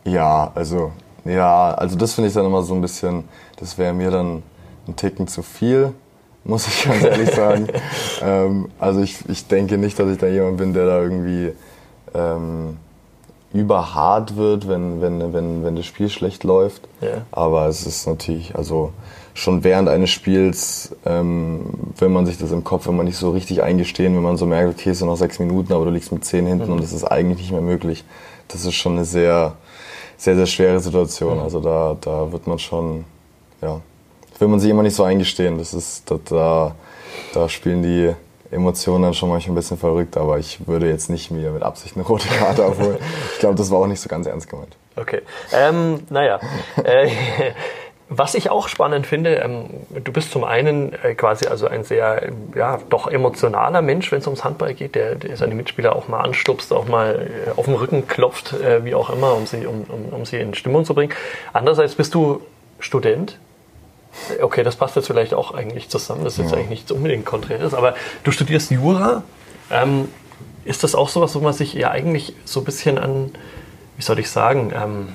Ja, 0.04 0.50
also, 0.54 0.92
ja, 1.24 1.74
also 1.74 1.96
das 1.96 2.14
finde 2.14 2.28
ich 2.28 2.34
dann 2.34 2.46
immer 2.46 2.62
so 2.62 2.74
ein 2.74 2.80
bisschen, 2.80 3.24
das 3.58 3.78
wäre 3.78 3.92
mir 3.92 4.10
dann 4.10 4.42
ein 4.88 4.96
Ticken 4.96 5.26
zu 5.26 5.42
viel, 5.42 5.92
muss 6.44 6.66
ich 6.66 6.84
ganz 6.84 7.02
ehrlich 7.04 7.30
sagen. 7.34 7.68
ähm, 8.22 8.68
also 8.78 9.02
ich, 9.02 9.28
ich 9.28 9.46
denke 9.46 9.78
nicht, 9.78 9.98
dass 9.98 10.10
ich 10.10 10.18
da 10.18 10.26
jemand 10.26 10.56
bin, 10.56 10.72
der 10.72 10.86
da 10.86 11.02
irgendwie 11.02 11.52
ähm, 12.14 12.78
überhart 13.52 14.36
wird, 14.36 14.68
wenn, 14.68 15.00
wenn, 15.00 15.32
wenn, 15.32 15.64
wenn 15.64 15.76
das 15.76 15.86
Spiel 15.86 16.08
schlecht 16.08 16.44
läuft. 16.44 16.88
Ja. 17.00 17.26
Aber 17.32 17.66
es 17.66 17.86
ist 17.86 18.06
natürlich, 18.06 18.54
also 18.54 18.92
schon 19.34 19.64
während 19.64 19.88
eines 19.88 20.10
Spiels 20.10 20.94
ähm, 21.04 21.66
will 21.96 22.08
man 22.08 22.26
sich 22.26 22.38
das 22.38 22.52
im 22.52 22.64
Kopf 22.64 22.86
wenn 22.86 22.96
man 22.96 23.06
nicht 23.06 23.16
so 23.16 23.30
richtig 23.30 23.62
eingestehen, 23.62 24.14
wenn 24.14 24.22
man 24.22 24.36
so 24.36 24.46
merkt, 24.46 24.78
okay, 24.78 24.90
es 24.90 24.98
sind 24.98 25.08
noch 25.08 25.16
sechs 25.16 25.38
Minuten, 25.38 25.72
aber 25.72 25.84
du 25.84 25.90
liegst 25.90 26.12
mit 26.12 26.24
zehn 26.24 26.46
hinten 26.46 26.66
mhm. 26.66 26.72
und 26.74 26.84
es 26.84 26.92
ist 26.92 27.04
eigentlich 27.04 27.38
nicht 27.38 27.52
mehr 27.52 27.60
möglich. 27.60 28.04
Das 28.48 28.64
ist 28.64 28.74
schon 28.74 28.92
eine 28.92 29.04
sehr, 29.04 29.54
sehr, 30.20 30.36
sehr 30.36 30.46
schwere 30.46 30.80
Situation. 30.80 31.38
Mhm. 31.38 31.42
Also 31.42 31.60
da, 31.60 31.96
da 32.00 32.30
wird 32.30 32.46
man 32.46 32.58
schon, 32.58 33.06
ja, 33.62 33.80
will 34.38 34.48
man 34.48 34.60
sich 34.60 34.70
immer 34.70 34.82
nicht 34.82 34.94
so 34.94 35.02
eingestehen. 35.02 35.58
Das 35.58 35.72
ist, 35.72 36.10
da, 36.30 36.74
da 37.32 37.48
spielen 37.48 37.82
die 37.82 38.14
Emotionen 38.50 39.02
dann 39.02 39.14
schon 39.14 39.30
manchmal 39.30 39.52
ein 39.52 39.56
bisschen 39.56 39.78
verrückt, 39.78 40.16
aber 40.16 40.38
ich 40.38 40.66
würde 40.66 40.88
jetzt 40.88 41.08
nicht 41.08 41.30
mir 41.30 41.50
mit 41.52 41.62
Absicht 41.62 41.96
eine 41.96 42.04
rote 42.04 42.28
Karte 42.28 42.64
abholen. 42.66 42.98
ich 43.32 43.38
glaube, 43.38 43.54
das 43.54 43.70
war 43.70 43.78
auch 43.78 43.86
nicht 43.86 44.00
so 44.00 44.08
ganz 44.08 44.26
ernst 44.26 44.48
gemeint. 44.48 44.76
Okay. 44.96 45.22
Ähm, 45.52 46.00
naja. 46.10 46.38
Äh, 48.10 48.16
was 48.16 48.34
ich 48.34 48.50
auch 48.50 48.68
spannend 48.68 49.06
finde, 49.06 49.36
ähm, 49.36 49.66
du 50.02 50.12
bist 50.12 50.32
zum 50.32 50.44
einen 50.44 50.92
äh, 51.02 51.14
quasi 51.14 51.46
also 51.46 51.66
ein 51.66 51.84
sehr, 51.84 52.30
ja, 52.54 52.78
doch 52.88 53.06
emotionaler 53.06 53.82
Mensch, 53.82 54.10
wenn 54.12 54.18
es 54.18 54.26
ums 54.26 54.44
Handball 54.44 54.74
geht, 54.74 54.94
der, 54.94 55.14
der 55.14 55.36
seine 55.36 55.54
Mitspieler 55.54 55.94
auch 55.94 56.08
mal 56.08 56.20
anstupst, 56.20 56.72
auch 56.72 56.88
mal 56.88 57.28
äh, 57.46 57.58
auf 57.58 57.66
den 57.66 57.74
Rücken 57.74 58.06
klopft, 58.06 58.52
äh, 58.54 58.84
wie 58.84 58.94
auch 58.94 59.10
immer, 59.10 59.34
um 59.34 59.46
sie, 59.46 59.66
um, 59.66 59.84
um, 59.88 60.08
um 60.10 60.24
sie 60.24 60.38
in 60.38 60.54
Stimmung 60.54 60.84
zu 60.84 60.94
bringen. 60.94 61.12
Andererseits 61.52 61.94
bist 61.94 62.14
du 62.14 62.42
Student. 62.78 63.38
Okay, 64.42 64.64
das 64.64 64.74
passt 64.74 64.96
jetzt 64.96 65.06
vielleicht 65.06 65.34
auch 65.34 65.54
eigentlich 65.54 65.88
zusammen, 65.88 66.24
das 66.24 66.32
ist 66.32 66.40
jetzt 66.40 66.50
ja. 66.50 66.56
eigentlich 66.56 66.70
nichts 66.70 66.90
unbedingt 66.90 67.24
Konträres, 67.24 67.74
aber 67.74 67.94
du 68.24 68.32
studierst 68.32 68.72
Jura. 68.72 69.22
Ähm, 69.70 70.08
ist 70.64 70.82
das 70.82 70.94
auch 70.94 71.08
sowas, 71.08 71.34
wo 71.34 71.40
man 71.40 71.52
sich 71.52 71.72
ja 71.74 71.90
eigentlich 71.90 72.34
so 72.44 72.60
ein 72.60 72.64
bisschen 72.64 72.98
an, 72.98 73.30
wie 73.96 74.02
soll 74.02 74.18
ich 74.18 74.28
sagen, 74.30 74.72
ähm, 74.74 75.08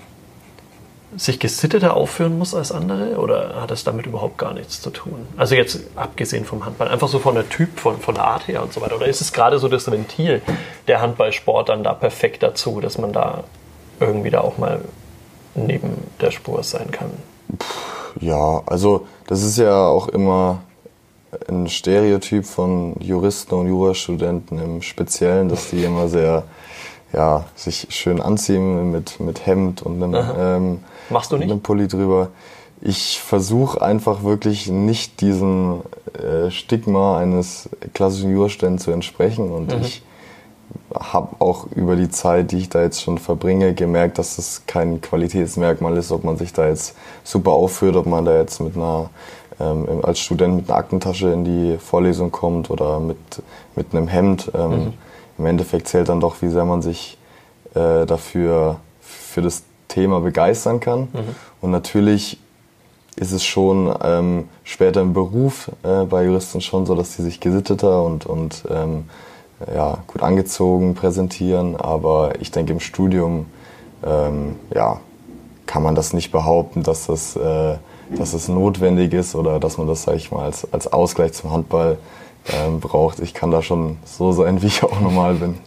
sich 1.17 1.39
gesitteter 1.39 1.95
aufführen 1.95 2.38
muss 2.38 2.54
als 2.54 2.71
andere 2.71 3.17
oder 3.17 3.62
hat 3.62 3.71
das 3.71 3.84
damit 3.84 4.06
überhaupt 4.06 4.38
gar 4.38 4.54
nichts 4.54 4.82
zu 4.82 4.89
tun? 4.89 5.28
Also 5.38 5.56
jetzt 5.56 5.80
abgesehen 5.95 6.45
vom 6.45 6.65
Handball, 6.65 6.88
einfach 6.88 7.08
so 7.08 7.19
von 7.19 7.36
der 7.36 7.47
Typ, 7.49 7.80
von, 7.80 7.99
von 7.99 8.15
der 8.15 8.25
Art 8.25 8.47
her 8.47 8.62
und 8.63 8.73
so 8.73 8.82
weiter. 8.82 8.95
Oder 8.95 9.08
ist 9.08 9.21
es 9.21 9.32
gerade 9.32 9.60
so 9.60 9.67
das 9.67 9.89
Ventil 9.89 10.41
der 10.88 11.01
Handballsport 11.01 11.69
dann 11.69 11.84
da 11.84 11.93
perfekt 11.93 12.43
dazu, 12.43 12.82
dass 12.82 12.97
man 12.97 13.13
da 13.13 13.43
irgendwie 13.99 14.30
da 14.30 14.41
auch 14.41 14.58
mal 14.58 14.82
neben 15.56 15.95
der 16.21 16.32
Spur 16.32 16.63
sein 16.63 16.91
kann? 16.91 17.12
Ja, 18.19 18.62
also 18.65 19.08
das 19.28 19.43
ist 19.43 19.58
ja 19.58 19.88
auch 19.88 20.08
immer 20.10 20.62
ein 21.49 21.67
Stereotyp 21.67 22.45
von 22.45 22.95
Juristen 22.99 23.56
und 23.56 23.67
Jurastudenten 23.67 24.60
im 24.60 24.82
Speziellen, 24.82 25.49
dass 25.49 25.69
die 25.69 25.84
immer 25.84 26.08
sehr 26.08 26.43
ja, 27.15 27.45
sich 27.56 27.88
schön 27.89 28.21
anziehen 28.21 28.91
mit, 28.91 29.19
mit 29.19 29.45
Hemd 29.45 29.82
und 29.82 30.04
einem, 30.04 30.25
ähm, 30.38 30.80
Machst 31.10 31.32
du 31.32 31.38
nicht? 31.38 31.49
einem 31.49 31.62
Pulli 31.62 31.88
drüber. 31.88 32.30
Ich 32.82 33.19
versuche 33.19 33.82
einfach 33.82 34.23
wirklich 34.23 34.67
nicht 34.67 35.21
diesem 35.21 35.82
äh, 36.13 36.51
Stigma 36.51 37.17
eines 37.17 37.69
klassischen 37.93 38.32
Jurastudenten 38.32 38.80
zu 38.80 38.91
entsprechen 38.91 39.51
und 39.51 39.73
mhm. 39.73 39.82
ich 39.82 40.04
habe 40.93 41.36
auch 41.39 41.67
über 41.71 41.95
die 41.95 42.10
Zeit, 42.10 42.51
die 42.51 42.58
ich 42.58 42.69
da 42.69 42.82
jetzt 42.82 43.01
schon 43.01 43.17
verbringe, 43.17 43.73
gemerkt, 43.73 44.17
dass 44.17 44.36
das 44.36 44.63
kein 44.67 44.99
Qualitätsmerkmal 44.99 45.95
ist, 45.97 46.12
ob 46.12 46.23
man 46.23 46.38
sich 46.38 46.54
da 46.54 46.67
jetzt 46.67 46.95
super 47.23 47.51
aufführt, 47.51 47.95
ob 47.95 48.08
man 48.08 48.25
da 48.25 48.38
jetzt 48.38 48.60
mit 48.60 48.75
einer 48.75 49.10
ähm, 49.60 50.01
als 50.04 50.19
Student 50.19 50.58
mit 50.58 50.69
einer 50.69 50.78
Aktentasche 50.78 51.30
in 51.32 51.45
die 51.45 51.78
Vorlesung 51.78 52.32
kommt 52.32 52.69
oder 52.69 52.99
mit, 52.99 53.17
mit 53.75 53.93
einem 53.93 54.10
Hemd. 54.10 54.51
Ähm, 54.54 54.69
mhm 54.69 54.93
im 55.38 55.45
Endeffekt 55.45 55.88
zählt 55.88 56.10
dann 56.10 56.19
doch, 56.19 56.41
wie 56.41 56.50
sehr 56.50 56.65
man 56.65 56.82
sich 56.82 57.17
äh, 57.74 58.06
dafür 58.06 58.78
für 59.02 59.41
das 59.41 59.63
Thema 59.88 60.21
begeistern 60.21 60.80
kann. 60.80 61.02
Mhm. 61.02 61.36
Und 61.62 61.71
natürlich 61.71 62.39
ist 63.15 63.32
es 63.32 63.43
schon 63.43 63.93
ähm, 64.04 64.50
später 64.63 65.02
im 65.02 65.13
Beruf 65.13 65.71
äh, 65.84 66.04
bei 66.04 66.26
Juristen 66.26 66.62
schon 66.62 66.86
so, 66.86 66.95
dass 66.95 67.13
sie 67.13 67.24
sich 67.24 67.39
gesitteter 67.39 68.04
und, 68.04 68.26
und 68.26 68.63
ähm, 68.69 69.06
ja, 69.74 70.00
gut 70.08 70.21
angezogen 70.21 70.95
präsentieren. 70.95 71.76
Aber 71.78 72.34
ich 72.41 72.52
denke, 72.52 72.74
im 72.74 72.82
Studium 72.82 73.45
ähm, 74.06 74.56
ja, 74.74 75.00
kann 75.65 75.82
man 75.82 75.95
das 75.95 76.13
nicht 76.13 76.32
behaupten, 76.32 76.84
dass 76.84 77.08
das, 77.08 77.36
äh, 77.36 77.76
dass 78.17 78.32
das 78.32 78.50
notwendig 78.50 79.13
ist 79.13 79.34
oder 79.36 79.60
dass 79.60 79.78
man 79.78 79.88
das, 79.88 80.04
sage 80.04 80.17
ich 80.17 80.32
mal, 80.32 80.45
als, 80.45 80.71
als 80.74 80.91
Ausgleich 80.91 81.34
zum 81.34 81.52
Handball 81.52 81.98
ähm, 82.53 82.79
braucht. 82.79 83.19
Ich 83.19 83.34
kann 83.34 83.51
da 83.51 83.62
schon 83.62 83.97
so 84.05 84.31
sein, 84.31 84.62
wie 84.62 84.67
ich 84.67 84.84
auch 84.84 84.99
normal 84.99 85.36
bin. 85.36 85.58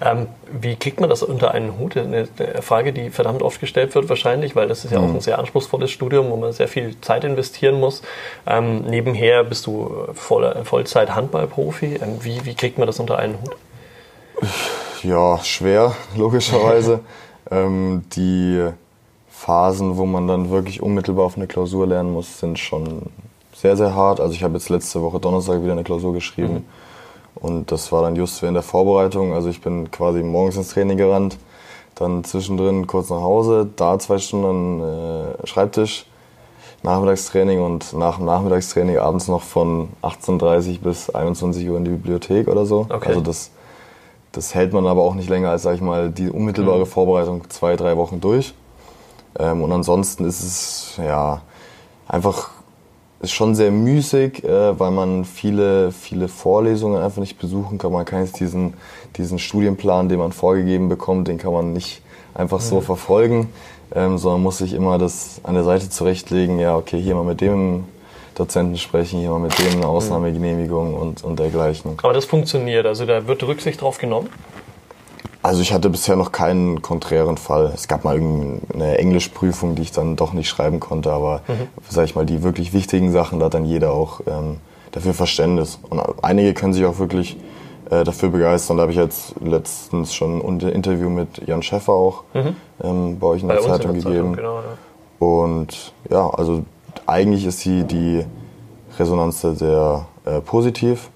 Ähm, 0.00 0.26
wie 0.50 0.76
kriegt 0.76 1.00
man 1.00 1.10
das 1.10 1.22
unter 1.22 1.52
einen 1.52 1.78
Hut? 1.78 1.96
Eine 1.96 2.26
Frage, 2.60 2.92
die 2.92 3.10
verdammt 3.10 3.42
oft 3.42 3.60
gestellt 3.60 3.94
wird 3.94 4.08
wahrscheinlich, 4.08 4.56
weil 4.56 4.68
das 4.68 4.84
ist 4.84 4.92
ja 4.92 5.00
mhm. 5.00 5.10
auch 5.10 5.14
ein 5.14 5.20
sehr 5.20 5.38
anspruchsvolles 5.38 5.90
Studium, 5.90 6.30
wo 6.30 6.36
man 6.36 6.52
sehr 6.52 6.68
viel 6.68 6.98
Zeit 7.00 7.24
investieren 7.24 7.78
muss. 7.78 8.02
Ähm, 8.46 8.82
nebenher 8.82 9.44
bist 9.44 9.66
du 9.66 10.06
voll, 10.14 10.64
Vollzeit 10.64 11.14
Handballprofi. 11.14 12.00
Ähm, 12.02 12.18
wie, 12.22 12.44
wie 12.44 12.54
kriegt 12.54 12.78
man 12.78 12.86
das 12.86 12.98
unter 12.98 13.18
einen 13.18 13.34
Hut? 13.40 13.56
Ja, 15.02 15.38
schwer, 15.42 15.94
logischerweise. 16.16 17.00
Ähm, 17.50 18.04
die 18.14 18.70
Phasen, 19.28 19.98
wo 19.98 20.06
man 20.06 20.26
dann 20.26 20.48
wirklich 20.48 20.80
unmittelbar 20.80 21.26
auf 21.26 21.36
eine 21.36 21.48
Klausur 21.48 21.86
lernen 21.86 22.12
muss, 22.12 22.38
sind 22.38 22.58
schon 22.58 23.10
sehr, 23.62 23.76
sehr 23.76 23.94
hart. 23.94 24.18
Also 24.18 24.34
ich 24.34 24.42
habe 24.42 24.54
jetzt 24.54 24.68
letzte 24.70 25.00
Woche 25.02 25.20
Donnerstag 25.20 25.62
wieder 25.62 25.72
eine 25.72 25.84
Klausur 25.84 26.12
geschrieben. 26.12 26.54
Mhm. 26.54 26.64
Und 27.36 27.70
das 27.70 27.92
war 27.92 28.02
dann 28.02 28.16
just 28.16 28.42
während 28.42 28.56
der 28.56 28.64
Vorbereitung. 28.64 29.32
Also 29.32 29.48
ich 29.48 29.60
bin 29.60 29.88
quasi 29.92 30.22
morgens 30.24 30.56
ins 30.56 30.70
Training 30.70 30.98
gerannt, 30.98 31.38
dann 31.94 32.24
zwischendrin 32.24 32.88
kurz 32.88 33.08
nach 33.10 33.20
Hause, 33.20 33.68
da 33.76 34.00
zwei 34.00 34.18
Stunden 34.18 34.80
äh, 34.80 35.46
Schreibtisch, 35.46 36.06
Nachmittagstraining 36.82 37.62
und 37.62 37.92
nach 37.92 38.16
dem 38.16 38.26
Nachmittagstraining 38.26 38.98
abends 38.98 39.28
noch 39.28 39.42
von 39.42 39.90
18.30 40.02 40.80
bis 40.80 41.10
21 41.10 41.68
Uhr 41.68 41.78
in 41.78 41.84
die 41.84 41.92
Bibliothek 41.92 42.48
oder 42.48 42.66
so. 42.66 42.86
Okay. 42.90 43.10
Also 43.10 43.20
das, 43.20 43.52
das 44.32 44.56
hält 44.56 44.72
man 44.72 44.88
aber 44.88 45.02
auch 45.02 45.14
nicht 45.14 45.28
länger 45.28 45.50
als, 45.50 45.62
sag 45.62 45.76
ich 45.76 45.80
mal, 45.80 46.10
die 46.10 46.28
unmittelbare 46.28 46.80
mhm. 46.80 46.86
Vorbereitung 46.86 47.48
zwei, 47.48 47.76
drei 47.76 47.96
Wochen 47.96 48.20
durch. 48.20 48.54
Ähm, 49.38 49.62
und 49.62 49.70
ansonsten 49.70 50.24
ist 50.24 50.40
es 50.40 50.94
ja 50.98 51.42
einfach 52.08 52.50
ist 53.22 53.32
schon 53.32 53.54
sehr 53.54 53.70
müßig, 53.70 54.44
äh, 54.44 54.78
weil 54.78 54.90
man 54.90 55.24
viele, 55.24 55.92
viele 55.92 56.28
Vorlesungen 56.28 57.00
einfach 57.00 57.20
nicht 57.20 57.38
besuchen 57.38 57.78
kann. 57.78 57.92
Man 57.92 58.04
kann 58.04 58.24
jetzt 58.24 58.40
diesen, 58.40 58.74
diesen 59.16 59.38
Studienplan, 59.38 60.08
den 60.08 60.18
man 60.18 60.32
vorgegeben 60.32 60.88
bekommt, 60.88 61.28
den 61.28 61.38
kann 61.38 61.52
man 61.52 61.72
nicht 61.72 62.02
einfach 62.34 62.60
so 62.60 62.76
mhm. 62.76 62.82
verfolgen, 62.82 63.48
ähm, 63.94 64.18
sondern 64.18 64.42
muss 64.42 64.58
sich 64.58 64.72
immer 64.72 64.98
das 64.98 65.40
an 65.44 65.54
der 65.54 65.64
Seite 65.64 65.88
zurechtlegen, 65.88 66.58
ja, 66.58 66.76
okay, 66.76 67.00
hier 67.00 67.14
mal 67.14 67.24
mit 67.24 67.40
dem 67.40 67.84
Dozenten 68.34 68.76
sprechen, 68.78 69.20
hier 69.20 69.30
mal 69.30 69.38
mit 69.38 69.56
dem 69.58 69.76
eine 69.76 69.86
Ausnahmegenehmigung 69.86 70.94
und, 70.94 71.22
und 71.22 71.38
dergleichen. 71.38 71.98
Aber 72.02 72.14
das 72.14 72.24
funktioniert, 72.24 72.86
also 72.86 73.06
da 73.06 73.26
wird 73.26 73.42
Rücksicht 73.44 73.80
drauf 73.80 73.98
genommen? 73.98 74.28
Also 75.42 75.60
ich 75.60 75.72
hatte 75.72 75.90
bisher 75.90 76.14
noch 76.16 76.30
keinen 76.30 76.82
konträren 76.82 77.36
Fall. 77.36 77.72
Es 77.74 77.88
gab 77.88 78.04
mal 78.04 78.16
eine 78.16 78.98
Englischprüfung, 78.98 79.74
die 79.74 79.82
ich 79.82 79.92
dann 79.92 80.14
doch 80.14 80.32
nicht 80.32 80.48
schreiben 80.48 80.78
konnte, 80.78 81.10
aber 81.12 81.42
mhm. 81.48 81.68
sag 81.88 82.04
ich 82.04 82.14
mal, 82.14 82.24
die 82.24 82.42
wirklich 82.42 82.72
wichtigen 82.72 83.10
Sachen, 83.10 83.40
da 83.40 83.46
hat 83.46 83.54
dann 83.54 83.64
jeder 83.64 83.92
auch 83.92 84.20
ähm, 84.26 84.58
dafür 84.92 85.14
Verständnis. 85.14 85.80
Und 85.90 86.00
einige 86.22 86.54
können 86.54 86.72
sich 86.72 86.84
auch 86.84 86.98
wirklich 87.00 87.36
äh, 87.90 88.04
dafür 88.04 88.28
begeistern. 88.28 88.76
Da 88.76 88.82
habe 88.82 88.92
ich 88.92 88.98
jetzt 88.98 89.34
letztens 89.40 90.14
schon 90.14 90.40
ein 90.40 90.60
Interview 90.60 91.10
mit 91.10 91.46
Jan 91.46 91.62
Schäffer 91.62 91.92
auch 91.92 92.22
mhm. 92.34 92.56
ähm, 92.82 93.18
bei 93.18 93.26
euch 93.26 93.42
in 93.42 93.48
der 93.48 93.56
bei 93.56 93.62
Zeitung 93.62 93.96
in 93.96 94.00
der 94.00 94.10
gegeben. 94.10 94.34
Zeitung, 94.34 94.36
genau, 94.36 94.60
ja. 94.60 95.26
Und 95.26 95.92
ja, 96.08 96.30
also 96.30 96.62
eigentlich 97.06 97.46
ist 97.46 97.64
die, 97.64 97.84
die 97.84 98.24
Resonanz 98.98 99.40
sehr 99.40 100.06
äh, 100.24 100.40
positiv. 100.40 101.10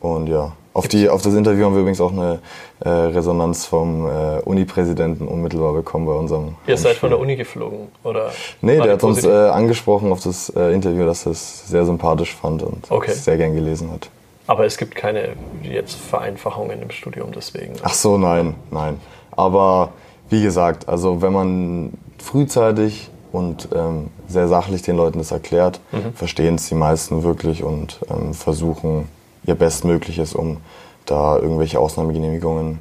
Und 0.00 0.28
ja, 0.28 0.52
auf, 0.72 0.88
die, 0.88 1.08
auf 1.08 1.22
das 1.22 1.34
Interview 1.34 1.64
haben 1.64 1.74
wir 1.74 1.80
übrigens 1.80 2.00
auch 2.00 2.12
eine 2.12 2.38
äh, 2.80 2.88
Resonanz 2.88 3.66
vom 3.66 4.06
äh, 4.06 4.40
Uni-Präsidenten 4.44 5.26
unmittelbar 5.26 5.72
bekommen 5.72 6.06
bei 6.06 6.12
unserem. 6.12 6.54
Ihr 6.66 6.76
seid 6.76 6.96
von 6.96 7.10
der 7.10 7.18
Uni 7.18 7.36
geflogen, 7.36 7.88
oder? 8.04 8.30
Nee, 8.60 8.76
der 8.76 8.92
hat 8.92 9.02
uns 9.02 9.24
äh, 9.24 9.28
angesprochen 9.28 10.12
auf 10.12 10.22
das 10.22 10.50
äh, 10.50 10.72
Interview, 10.72 11.04
dass 11.06 11.26
er 11.26 11.32
es 11.32 11.68
sehr 11.68 11.84
sympathisch 11.84 12.34
fand 12.34 12.62
und 12.62 12.90
okay. 12.90 13.12
sehr 13.12 13.36
gern 13.36 13.54
gelesen 13.54 13.90
hat. 13.90 14.08
Aber 14.46 14.64
es 14.64 14.78
gibt 14.78 14.94
keine 14.94 15.30
jetzt 15.62 15.94
Vereinfachungen 15.94 16.80
im 16.80 16.90
Studium 16.90 17.32
deswegen. 17.34 17.74
Ach 17.82 17.92
so, 17.92 18.16
nein, 18.16 18.54
nein. 18.70 18.98
Aber 19.32 19.90
wie 20.30 20.42
gesagt, 20.42 20.88
also 20.88 21.20
wenn 21.20 21.32
man 21.32 21.92
frühzeitig 22.18 23.10
und 23.30 23.68
ähm, 23.74 24.08
sehr 24.26 24.48
sachlich 24.48 24.82
den 24.82 24.96
Leuten 24.96 25.18
das 25.18 25.32
erklärt, 25.32 25.80
mhm. 25.92 26.14
verstehen 26.14 26.54
es 26.54 26.68
die 26.68 26.74
meisten 26.74 27.22
wirklich 27.22 27.62
und 27.62 28.00
ähm, 28.10 28.32
versuchen 28.32 29.08
ihr 29.48 29.54
Bestmögliches, 29.54 30.34
um 30.34 30.58
da 31.06 31.36
irgendwelche 31.36 31.80
Ausnahmegenehmigungen 31.80 32.78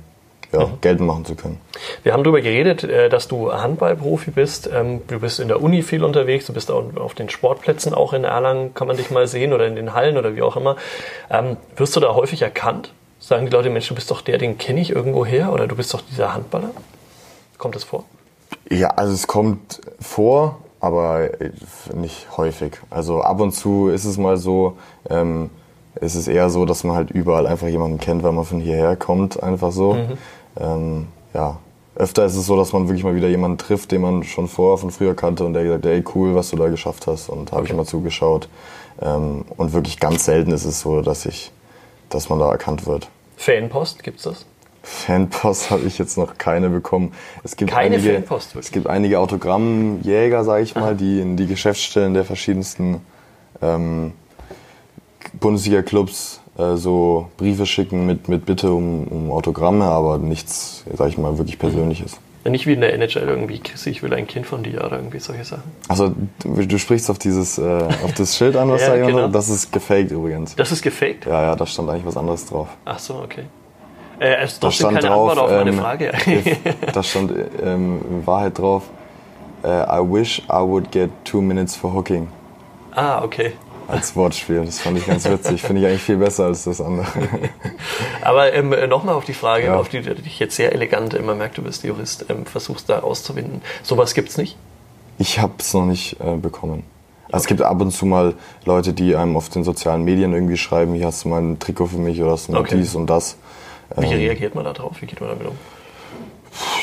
ja, 0.51 0.65
mhm. 0.65 0.81
geltend 0.81 1.07
machen 1.07 1.25
zu 1.25 1.35
können. 1.35 1.59
Wir 2.03 2.13
haben 2.13 2.23
darüber 2.23 2.41
geredet, 2.41 2.83
äh, 2.83 3.09
dass 3.09 3.27
du 3.27 3.51
Handballprofi 3.51 4.31
bist. 4.31 4.69
Ähm, 4.73 5.01
du 5.07 5.19
bist 5.19 5.39
in 5.39 5.47
der 5.47 5.61
Uni 5.61 5.81
viel 5.81 6.03
unterwegs, 6.03 6.45
du 6.45 6.53
bist 6.53 6.71
auf 6.71 7.13
den 7.15 7.29
Sportplätzen 7.29 7.93
auch 7.93 8.13
in 8.13 8.23
Erlangen, 8.23 8.73
kann 8.73 8.87
man 8.87 8.97
dich 8.97 9.11
mal 9.11 9.27
sehen 9.27 9.53
oder 9.53 9.67
in 9.67 9.75
den 9.75 9.93
Hallen 9.93 10.17
oder 10.17 10.35
wie 10.35 10.41
auch 10.41 10.55
immer. 10.55 10.77
Ähm, 11.29 11.57
wirst 11.75 11.95
du 11.95 11.99
da 11.99 12.13
häufig 12.13 12.41
erkannt? 12.41 12.93
Sagen 13.19 13.45
die 13.45 13.51
Leute, 13.51 13.69
Mensch, 13.69 13.87
du 13.87 13.95
bist 13.95 14.11
doch 14.11 14.21
der, 14.21 14.37
den 14.37 14.57
kenne 14.57 14.79
ich 14.79 14.91
irgendwo 14.91 15.25
her 15.25 15.51
oder 15.51 15.67
du 15.67 15.75
bist 15.75 15.93
doch 15.93 16.01
dieser 16.01 16.33
Handballer? 16.33 16.69
Kommt 17.57 17.75
das 17.75 17.83
vor? 17.83 18.05
Ja, 18.69 18.89
also 18.89 19.13
es 19.13 19.27
kommt 19.27 19.81
vor, 19.99 20.59
aber 20.79 21.29
nicht 21.93 22.37
häufig. 22.37 22.73
Also 22.89 23.21
ab 23.21 23.41
und 23.41 23.51
zu 23.51 23.89
ist 23.89 24.05
es 24.05 24.17
mal 24.17 24.37
so, 24.37 24.77
ähm, 25.09 25.49
es 26.01 26.15
ist 26.15 26.27
eher 26.27 26.49
so, 26.49 26.65
dass 26.65 26.83
man 26.83 26.95
halt 26.95 27.11
überall 27.11 27.47
einfach 27.47 27.67
jemanden 27.67 27.99
kennt, 27.99 28.23
weil 28.23 28.31
man 28.31 28.45
von 28.45 28.59
hierher 28.59 28.95
kommt, 28.95 29.41
einfach 29.41 29.71
so. 29.71 29.93
Mhm. 29.93 30.17
Ähm, 30.59 31.07
ja, 31.33 31.59
öfter 31.95 32.25
ist 32.25 32.35
es 32.35 32.45
so, 32.45 32.55
dass 32.55 32.73
man 32.73 32.87
wirklich 32.87 33.03
mal 33.03 33.15
wieder 33.15 33.27
jemanden 33.27 33.57
trifft, 33.57 33.91
den 33.91 34.01
man 34.01 34.23
schon 34.23 34.47
vorher 34.47 34.77
von 34.77 34.91
früher 34.91 35.15
kannte 35.15 35.43
und 35.45 35.53
der 35.53 35.63
gesagt, 35.63 35.85
ey 35.85 36.03
cool, 36.15 36.35
was 36.35 36.49
du 36.49 36.55
da 36.55 36.67
geschafft 36.67 37.07
hast 37.07 37.29
und 37.29 37.51
habe 37.51 37.61
okay. 37.61 37.71
ich 37.71 37.77
mal 37.77 37.85
zugeschaut. 37.85 38.49
Ähm, 39.01 39.45
und 39.57 39.73
wirklich 39.73 39.99
ganz 39.99 40.25
selten 40.25 40.51
ist 40.51 40.65
es 40.65 40.81
so, 40.81 41.01
dass 41.01 41.25
ich, 41.25 41.51
dass 42.09 42.29
man 42.29 42.39
da 42.39 42.51
erkannt 42.51 42.85
wird. 42.85 43.09
Fanpost, 43.35 44.03
gibt's 44.03 44.23
das? 44.23 44.45
Fanpost 44.83 45.69
habe 45.71 45.83
ich 45.83 45.97
jetzt 45.97 46.17
noch 46.17 46.37
keine 46.37 46.69
bekommen. 46.69 47.13
Es 47.43 47.55
gibt 47.55 47.71
keine 47.71 47.95
einige, 47.95 48.13
Fanpost, 48.13 48.55
wirklich? 48.55 48.65
Es 48.67 48.71
gibt 48.71 48.87
einige 48.87 49.19
Autogrammjäger, 49.19 50.43
sage 50.43 50.63
ich 50.63 50.75
mal, 50.75 50.95
die 50.95 51.19
in 51.19 51.35
die 51.35 51.47
Geschäftsstellen 51.47 52.13
der 52.13 52.25
verschiedensten 52.25 53.01
ähm, 53.61 54.13
Bundesliga-Clubs 55.39 56.41
äh, 56.57 56.75
so 56.75 57.29
Briefe 57.37 57.65
schicken 57.65 58.05
mit, 58.05 58.27
mit 58.29 58.45
Bitte 58.45 58.71
um, 58.71 59.07
um 59.07 59.31
Autogramme, 59.31 59.85
aber 59.85 60.17
nichts, 60.17 60.83
sag 60.93 61.09
ich 61.09 61.17
mal, 61.17 61.37
wirklich 61.37 61.59
Persönliches. 61.59 62.19
Nicht 62.45 62.65
wie 62.65 62.73
in 62.73 62.81
der 62.81 62.93
NHL 62.93 63.27
irgendwie, 63.27 63.59
Chrissy, 63.59 63.89
ich 63.89 64.03
will 64.03 64.13
ein 64.13 64.25
Kind 64.25 64.45
von 64.45 64.63
dir 64.63 64.83
oder 64.85 64.93
irgendwie 64.93 65.19
solche 65.19 65.43
Sachen. 65.43 65.63
Also 65.89 66.15
du, 66.43 66.77
sprichst 66.77 67.09
auf 67.09 67.19
dieses, 67.19 67.57
äh, 67.57 67.61
auf 68.03 68.13
das 68.13 68.37
Schild 68.37 68.55
an, 68.55 68.69
was 68.69 68.81
ja, 68.87 68.95
da 68.95 69.05
genau. 69.05 69.27
Das 69.27 69.49
ist 69.49 69.71
gefaked 69.71 70.11
übrigens. 70.11 70.55
Das 70.55 70.71
ist 70.71 70.81
gefaked? 70.81 71.25
Ja, 71.25 71.41
ja, 71.41 71.55
da 71.57 71.65
stand 71.65 71.89
eigentlich 71.89 72.05
was 72.05 72.15
anderes 72.15 72.45
drauf. 72.45 72.69
Ach 72.85 72.99
so, 72.99 73.15
okay. 73.15 73.43
Äh, 74.19 74.43
es 74.43 74.53
ist 74.53 74.61
trotzdem 74.61 74.87
keine 74.89 75.01
drauf, 75.01 75.31
Antwort 75.31 75.39
auf 75.39 75.51
meine 75.51 75.69
ähm, 75.71 75.79
Frage. 75.79 76.11
da 76.93 77.03
stand 77.03 77.33
ähm, 77.61 78.01
in 78.09 78.25
Wahrheit 78.25 78.57
drauf, 78.57 78.83
uh, 79.63 79.67
I 79.67 79.99
wish 80.01 80.41
I 80.49 80.61
would 80.61 80.89
get 80.89 81.09
two 81.25 81.41
minutes 81.41 81.75
for 81.75 81.93
hooking. 81.93 82.29
Ah, 82.95 83.21
okay 83.23 83.53
als 83.87 84.15
Wortspiel. 84.15 84.65
Das 84.65 84.79
fand 84.79 84.97
ich 84.97 85.05
ganz 85.05 85.27
witzig. 85.29 85.61
Finde 85.61 85.81
ich 85.81 85.87
eigentlich 85.87 86.03
viel 86.03 86.17
besser 86.17 86.45
als 86.45 86.65
das 86.65 86.81
andere. 86.81 87.07
Aber 88.21 88.53
ähm, 88.53 88.69
nochmal 88.89 89.15
auf 89.15 89.25
die 89.25 89.33
Frage, 89.33 89.67
ja. 89.67 89.77
auf 89.77 89.89
die 89.89 90.01
du 90.01 90.15
dich 90.15 90.39
jetzt 90.39 90.55
sehr 90.55 90.73
elegant, 90.73 91.13
immer 91.13 91.35
merkt, 91.35 91.57
du 91.57 91.63
bist 91.63 91.83
Jurist, 91.83 92.25
ähm, 92.29 92.45
versuchst 92.45 92.89
da 92.89 92.99
auszuwinden. 92.99 93.61
Sowas 93.83 94.13
gibt 94.13 94.29
es 94.29 94.37
nicht? 94.37 94.57
Ich 95.19 95.39
habe 95.39 95.53
es 95.59 95.73
noch 95.73 95.85
nicht 95.85 96.17
äh, 96.19 96.35
bekommen. 96.35 96.83
Also 97.31 97.43
es 97.43 97.47
gibt 97.47 97.61
ab 97.61 97.81
und 97.81 97.91
zu 97.91 98.05
mal 98.05 98.35
Leute, 98.65 98.93
die 98.93 99.15
einem 99.15 99.35
auf 99.35 99.49
den 99.49 99.63
sozialen 99.63 100.03
Medien 100.03 100.33
irgendwie 100.33 100.57
schreiben, 100.57 100.93
hier 100.93 101.07
hast 101.07 101.25
du 101.25 101.29
mal 101.29 101.41
ein 101.41 101.59
Trikot 101.59 101.87
für 101.87 101.97
mich 101.97 102.21
oder 102.21 102.31
hast 102.31 102.47
du 102.47 102.53
mal 102.53 102.61
okay. 102.61 102.77
dies 102.77 102.95
und 102.95 103.07
das. 103.07 103.37
Wie 103.97 104.05
ähm, 104.05 104.11
reagiert 104.11 104.55
man 104.55 104.63
da 104.63 104.73
drauf? 104.73 104.97
Wie 105.01 105.05
geht 105.05 105.19
man 105.19 105.29
damit 105.29 105.47
um? 105.47 105.55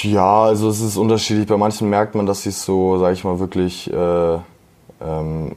Ja, 0.03 0.45
also 0.45 0.69
es 0.69 0.81
ist 0.81 0.97
unterschiedlich. 0.97 1.47
Bei 1.47 1.57
manchen 1.57 1.89
merkt 1.89 2.15
man, 2.15 2.27
dass 2.27 2.43
sie 2.43 2.51
es 2.51 2.65
so, 2.65 2.99
sage 2.99 3.15
ich 3.15 3.25
mal, 3.25 3.39
wirklich 3.39 3.93
äh, 3.93 4.39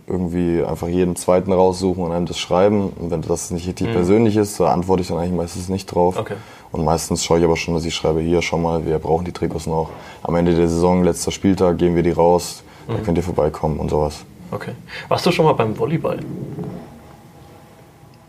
irgendwie 0.08 0.64
einfach 0.64 0.88
jeden 0.88 1.16
zweiten 1.16 1.52
raussuchen 1.52 2.04
und 2.04 2.12
einem 2.12 2.26
das 2.26 2.38
schreiben. 2.38 2.90
Und 2.90 3.12
wenn 3.12 3.22
das 3.22 3.52
nicht 3.52 3.68
richtig 3.68 3.88
mhm. 3.88 3.94
persönlich 3.94 4.36
ist, 4.36 4.60
da 4.60 4.74
antworte 4.74 5.02
ich 5.02 5.08
dann 5.08 5.18
eigentlich 5.18 5.34
meistens 5.34 5.70
nicht 5.70 5.86
drauf. 5.88 6.18
Okay. 6.20 6.36
Und 6.72 6.84
meistens 6.84 7.24
schaue 7.24 7.40
ich 7.40 7.46
aber 7.46 7.56
schon, 7.56 7.74
dass 7.74 7.86
ich 7.86 7.96
schreibe, 7.96 8.20
hier, 8.20 8.42
schau 8.42 8.58
mal, 8.58 8.86
wir 8.86 9.00
brauchen 9.00 9.26
die 9.26 9.32
Trikots 9.32 9.68
noch. 9.68 9.90
Am 10.24 10.36
Ende 10.36 10.54
der 10.54 10.68
Saison, 10.68 11.04
letzter 11.04 11.32
Spieltag, 11.32 11.78
geben 11.78 11.96
wir 11.96 12.04
die 12.04 12.12
raus, 12.12 12.64
mhm. 12.88 12.94
dann 12.94 13.04
könnt 13.04 13.18
ihr 13.18 13.24
vorbeikommen 13.24 13.80
und 13.80 13.90
sowas. 13.90 14.26
Okay. 14.52 14.72
Warst 15.08 15.26
du 15.26 15.32
schon 15.32 15.46
mal 15.46 15.54
beim 15.54 15.78
Volleyball? 15.78 16.20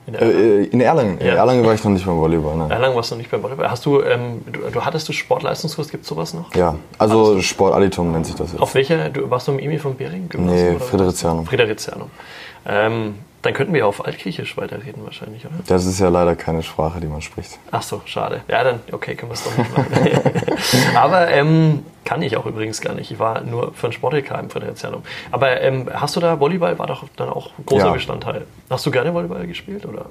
In 0.08 0.14
Erlangen? 0.14 0.38
Äh, 0.38 0.64
in 0.64 0.80
Erlangen. 0.80 1.18
Ja. 1.20 1.32
In 1.32 1.36
Erlangen 1.36 1.66
war 1.66 1.74
ich 1.74 1.84
noch 1.84 1.90
nicht 1.90 2.06
beim 2.06 2.16
Volleyball. 2.16 2.56
Nein. 2.56 2.70
Erlangen 2.70 2.96
warst 2.96 3.10
du 3.10 3.14
noch 3.14 3.18
nicht 3.18 3.30
beim 3.30 3.42
Volleyball. 3.42 3.70
Hast 3.70 3.84
du, 3.84 4.02
ähm, 4.02 4.40
du, 4.50 4.60
du, 4.70 4.84
hattest 4.84 5.06
du 5.08 5.12
Sportleistungskurs, 5.12 5.90
gibt 5.90 6.04
es 6.04 6.08
sowas 6.08 6.32
noch? 6.32 6.54
Ja, 6.54 6.76
also 6.96 7.40
Sportaditum 7.42 8.12
nennt 8.12 8.24
sich 8.24 8.34
das 8.34 8.52
jetzt. 8.52 8.60
Auf 8.60 8.74
welcher, 8.74 9.10
du, 9.10 9.30
warst 9.30 9.48
du 9.48 9.52
im 9.52 9.58
Emil 9.58 9.78
von 9.78 9.94
Bering? 9.94 10.30
Nee, 10.34 10.78
Fridericianum. 10.78 11.44
Fridericianum. 11.44 12.10
Ähm, 12.66 13.16
dann 13.42 13.54
könnten 13.54 13.72
wir 13.72 13.86
auf 13.86 14.04
Altgriechisch 14.04 14.56
weiterreden 14.56 15.04
wahrscheinlich, 15.04 15.44
oder? 15.46 15.54
Das 15.66 15.86
ist 15.86 16.00
ja 16.00 16.08
leider 16.08 16.34
keine 16.34 16.62
Sprache, 16.62 17.00
die 17.00 17.06
man 17.06 17.22
spricht. 17.22 17.58
Ach 17.70 17.82
so, 17.82 18.02
schade. 18.04 18.42
Ja, 18.48 18.64
dann, 18.64 18.80
okay, 18.90 19.14
können 19.14 19.30
wir 19.30 19.34
es 19.34 19.44
doch 19.44 19.56
nicht 19.56 19.76
machen. 19.76 20.94
Aber 20.96 21.28
ähm, 21.28 21.84
kann 22.04 22.20
ich 22.22 22.36
auch 22.36 22.46
übrigens 22.46 22.80
gar 22.80 22.94
nicht. 22.94 23.10
Ich 23.10 23.18
war 23.18 23.42
nur 23.42 23.72
für 23.74 23.86
ein 23.86 23.92
Sport-LK 23.92 24.30
im 24.40 24.50
Fridericianum. 24.50 25.02
Aber 25.30 25.60
ähm, 25.60 25.88
hast 25.92 26.16
du 26.16 26.20
da 26.20 26.40
Volleyball, 26.40 26.78
war 26.78 26.88
doch 26.88 27.04
dann 27.16 27.28
auch 27.28 27.50
großer 27.64 27.86
ja. 27.86 27.92
Bestandteil. 27.92 28.46
Hast 28.70 28.84
du 28.86 28.90
gerne 28.90 29.14
Volleyball 29.14 29.46
gespielt, 29.46 29.86
oder? 29.86 30.06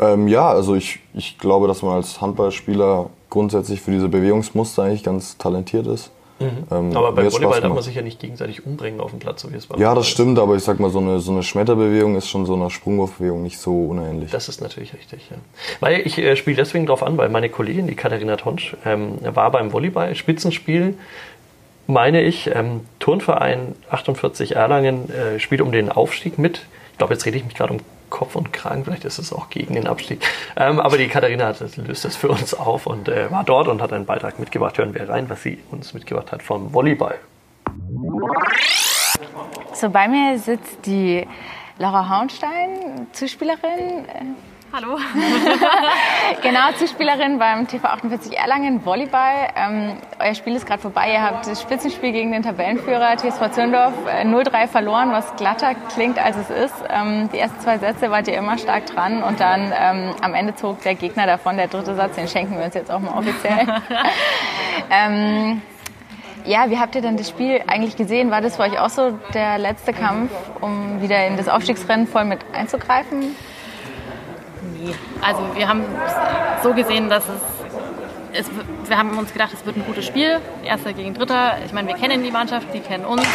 Ähm, 0.00 0.28
ja, 0.28 0.48
also 0.48 0.76
ich, 0.76 1.00
ich 1.14 1.38
glaube, 1.38 1.66
dass 1.66 1.82
man 1.82 1.96
als 1.96 2.20
Handballspieler 2.20 3.10
grundsätzlich 3.30 3.80
für 3.80 3.90
diese 3.90 4.08
Bewegungsmuster 4.08 4.84
eigentlich 4.84 5.02
ganz 5.02 5.36
talentiert 5.38 5.86
ist. 5.88 6.12
Mhm. 6.40 6.46
Ähm, 6.70 6.96
aber 6.96 7.12
beim 7.12 7.32
Volleyball 7.32 7.60
darf 7.60 7.74
man 7.74 7.82
sich 7.82 7.94
ja 7.96 8.02
nicht 8.02 8.20
gegenseitig 8.20 8.64
umbringen 8.64 9.00
auf 9.00 9.10
dem 9.10 9.18
Platz, 9.18 9.42
so 9.42 9.52
wie 9.52 9.56
es 9.56 9.66
beim 9.66 9.80
Ja, 9.80 9.94
das 9.94 10.06
ist. 10.06 10.12
stimmt, 10.12 10.38
aber 10.38 10.54
ich 10.56 10.62
sag 10.62 10.78
mal, 10.78 10.90
so 10.90 10.98
eine, 11.00 11.20
so 11.20 11.32
eine 11.32 11.42
Schmetterbewegung 11.42 12.16
ist 12.16 12.28
schon 12.28 12.46
so 12.46 12.54
einer 12.54 12.70
Sprungwurfbewegung 12.70 13.42
nicht 13.42 13.58
so 13.58 13.86
unähnlich. 13.86 14.30
Das 14.30 14.48
ist 14.48 14.60
natürlich 14.60 14.94
richtig, 14.94 15.28
ja. 15.30 15.36
Weil 15.80 16.06
ich 16.06 16.18
äh, 16.18 16.36
spiele 16.36 16.56
deswegen 16.56 16.86
drauf 16.86 17.02
an, 17.02 17.16
weil 17.16 17.28
meine 17.28 17.48
Kollegin, 17.48 17.86
die 17.86 17.94
Katharina 17.96 18.36
Tonsch, 18.36 18.76
ähm, 18.84 19.18
war 19.22 19.50
beim 19.50 19.72
Volleyball, 19.72 20.14
Spitzenspiel, 20.14 20.94
meine 21.86 22.22
ich, 22.22 22.50
ähm, 22.54 22.82
Turnverein 22.98 23.74
48 23.90 24.54
Erlangen 24.56 25.10
äh, 25.10 25.40
spielt 25.40 25.60
um 25.60 25.72
den 25.72 25.90
Aufstieg 25.90 26.38
mit. 26.38 26.66
Ich 26.92 26.98
glaube, 26.98 27.14
jetzt 27.14 27.26
rede 27.26 27.38
ich 27.38 27.44
mich 27.44 27.54
gerade 27.54 27.72
um 27.72 27.80
Kopf 28.10 28.36
und 28.36 28.52
Kragen, 28.52 28.84
vielleicht 28.84 29.04
ist 29.04 29.18
es 29.18 29.32
auch 29.32 29.50
gegen 29.50 29.74
den 29.74 29.86
Abstieg. 29.86 30.24
Ähm, 30.56 30.80
aber 30.80 30.98
die 30.98 31.08
Katharina 31.08 31.46
hat, 31.46 31.76
löst 31.76 32.04
das 32.04 32.16
für 32.16 32.28
uns 32.28 32.54
auf 32.54 32.86
und 32.86 33.08
äh, 33.08 33.30
war 33.30 33.44
dort 33.44 33.68
und 33.68 33.80
hat 33.82 33.92
einen 33.92 34.06
Beitrag 34.06 34.38
mitgebracht. 34.38 34.78
Hören 34.78 34.94
wir 34.94 35.08
rein, 35.08 35.28
was 35.28 35.42
sie 35.42 35.58
uns 35.70 35.94
mitgebracht 35.94 36.32
hat 36.32 36.42
vom 36.42 36.72
Volleyball. 36.72 37.18
So, 39.72 39.90
bei 39.90 40.08
mir 40.08 40.38
sitzt 40.38 40.86
die 40.86 41.26
Laura 41.78 42.08
Hauenstein, 42.08 43.06
Zuspielerin 43.12 44.04
Hallo. 44.70 44.98
genau, 46.42 46.72
Zuspielerin 46.76 47.38
beim 47.38 47.66
TV 47.66 47.88
48 47.88 48.36
Erlangen 48.36 48.84
Volleyball. 48.84 49.48
Ähm, 49.56 49.96
euer 50.18 50.34
Spiel 50.34 50.54
ist 50.56 50.66
gerade 50.66 50.82
vorbei. 50.82 51.10
Ihr 51.10 51.22
habt 51.22 51.46
das 51.46 51.62
Spitzenspiel 51.62 52.12
gegen 52.12 52.32
den 52.32 52.42
Tabellenführer 52.42 53.16
TSV 53.16 53.50
Zürndorf 53.50 53.94
äh, 54.06 54.24
0-3 54.26 54.66
verloren, 54.66 55.10
was 55.10 55.34
glatter 55.36 55.74
klingt, 55.94 56.18
als 56.18 56.36
es 56.36 56.50
ist. 56.50 56.74
Ähm, 56.90 57.30
die 57.32 57.38
ersten 57.38 57.58
zwei 57.60 57.78
Sätze 57.78 58.10
wart 58.10 58.28
ihr 58.28 58.36
immer 58.36 58.58
stark 58.58 58.84
dran 58.84 59.22
und 59.22 59.40
dann 59.40 59.72
ähm, 59.74 60.14
am 60.20 60.34
Ende 60.34 60.54
zog 60.54 60.82
der 60.82 60.94
Gegner 60.94 61.26
davon. 61.26 61.56
Der 61.56 61.68
dritte 61.68 61.94
Satz, 61.94 62.16
den 62.16 62.28
schenken 62.28 62.58
wir 62.58 62.66
uns 62.66 62.74
jetzt 62.74 62.90
auch 62.90 63.00
mal 63.00 63.16
offiziell. 63.16 63.66
ähm, 64.90 65.62
ja, 66.44 66.68
wie 66.68 66.78
habt 66.78 66.94
ihr 66.94 67.00
denn 67.00 67.16
das 67.16 67.30
Spiel 67.30 67.62
eigentlich 67.66 67.96
gesehen? 67.96 68.30
War 68.30 68.42
das 68.42 68.56
für 68.56 68.64
euch 68.64 68.78
auch 68.78 68.90
so 68.90 69.18
der 69.32 69.56
letzte 69.56 69.94
Kampf, 69.94 70.30
um 70.60 71.00
wieder 71.00 71.26
in 71.26 71.38
das 71.38 71.48
Aufstiegsrennen 71.48 72.06
voll 72.06 72.26
mit 72.26 72.40
einzugreifen? 72.52 73.34
Nee. 74.80 74.94
Also 75.22 75.40
wir 75.54 75.68
haben 75.68 75.84
so 76.62 76.72
gesehen, 76.72 77.08
dass 77.08 77.24
es, 77.24 78.40
es, 78.40 78.50
wir 78.88 78.98
haben 78.98 79.16
uns 79.18 79.32
gedacht, 79.32 79.52
es 79.52 79.64
wird 79.66 79.76
ein 79.76 79.84
gutes 79.84 80.06
Spiel, 80.06 80.40
Erster 80.64 80.92
gegen 80.92 81.14
Dritter. 81.14 81.56
Ich 81.64 81.72
meine, 81.72 81.88
wir 81.88 81.96
kennen 81.96 82.22
die 82.22 82.30
Mannschaft, 82.30 82.68
die 82.72 82.80
kennen 82.80 83.04
uns. 83.04 83.26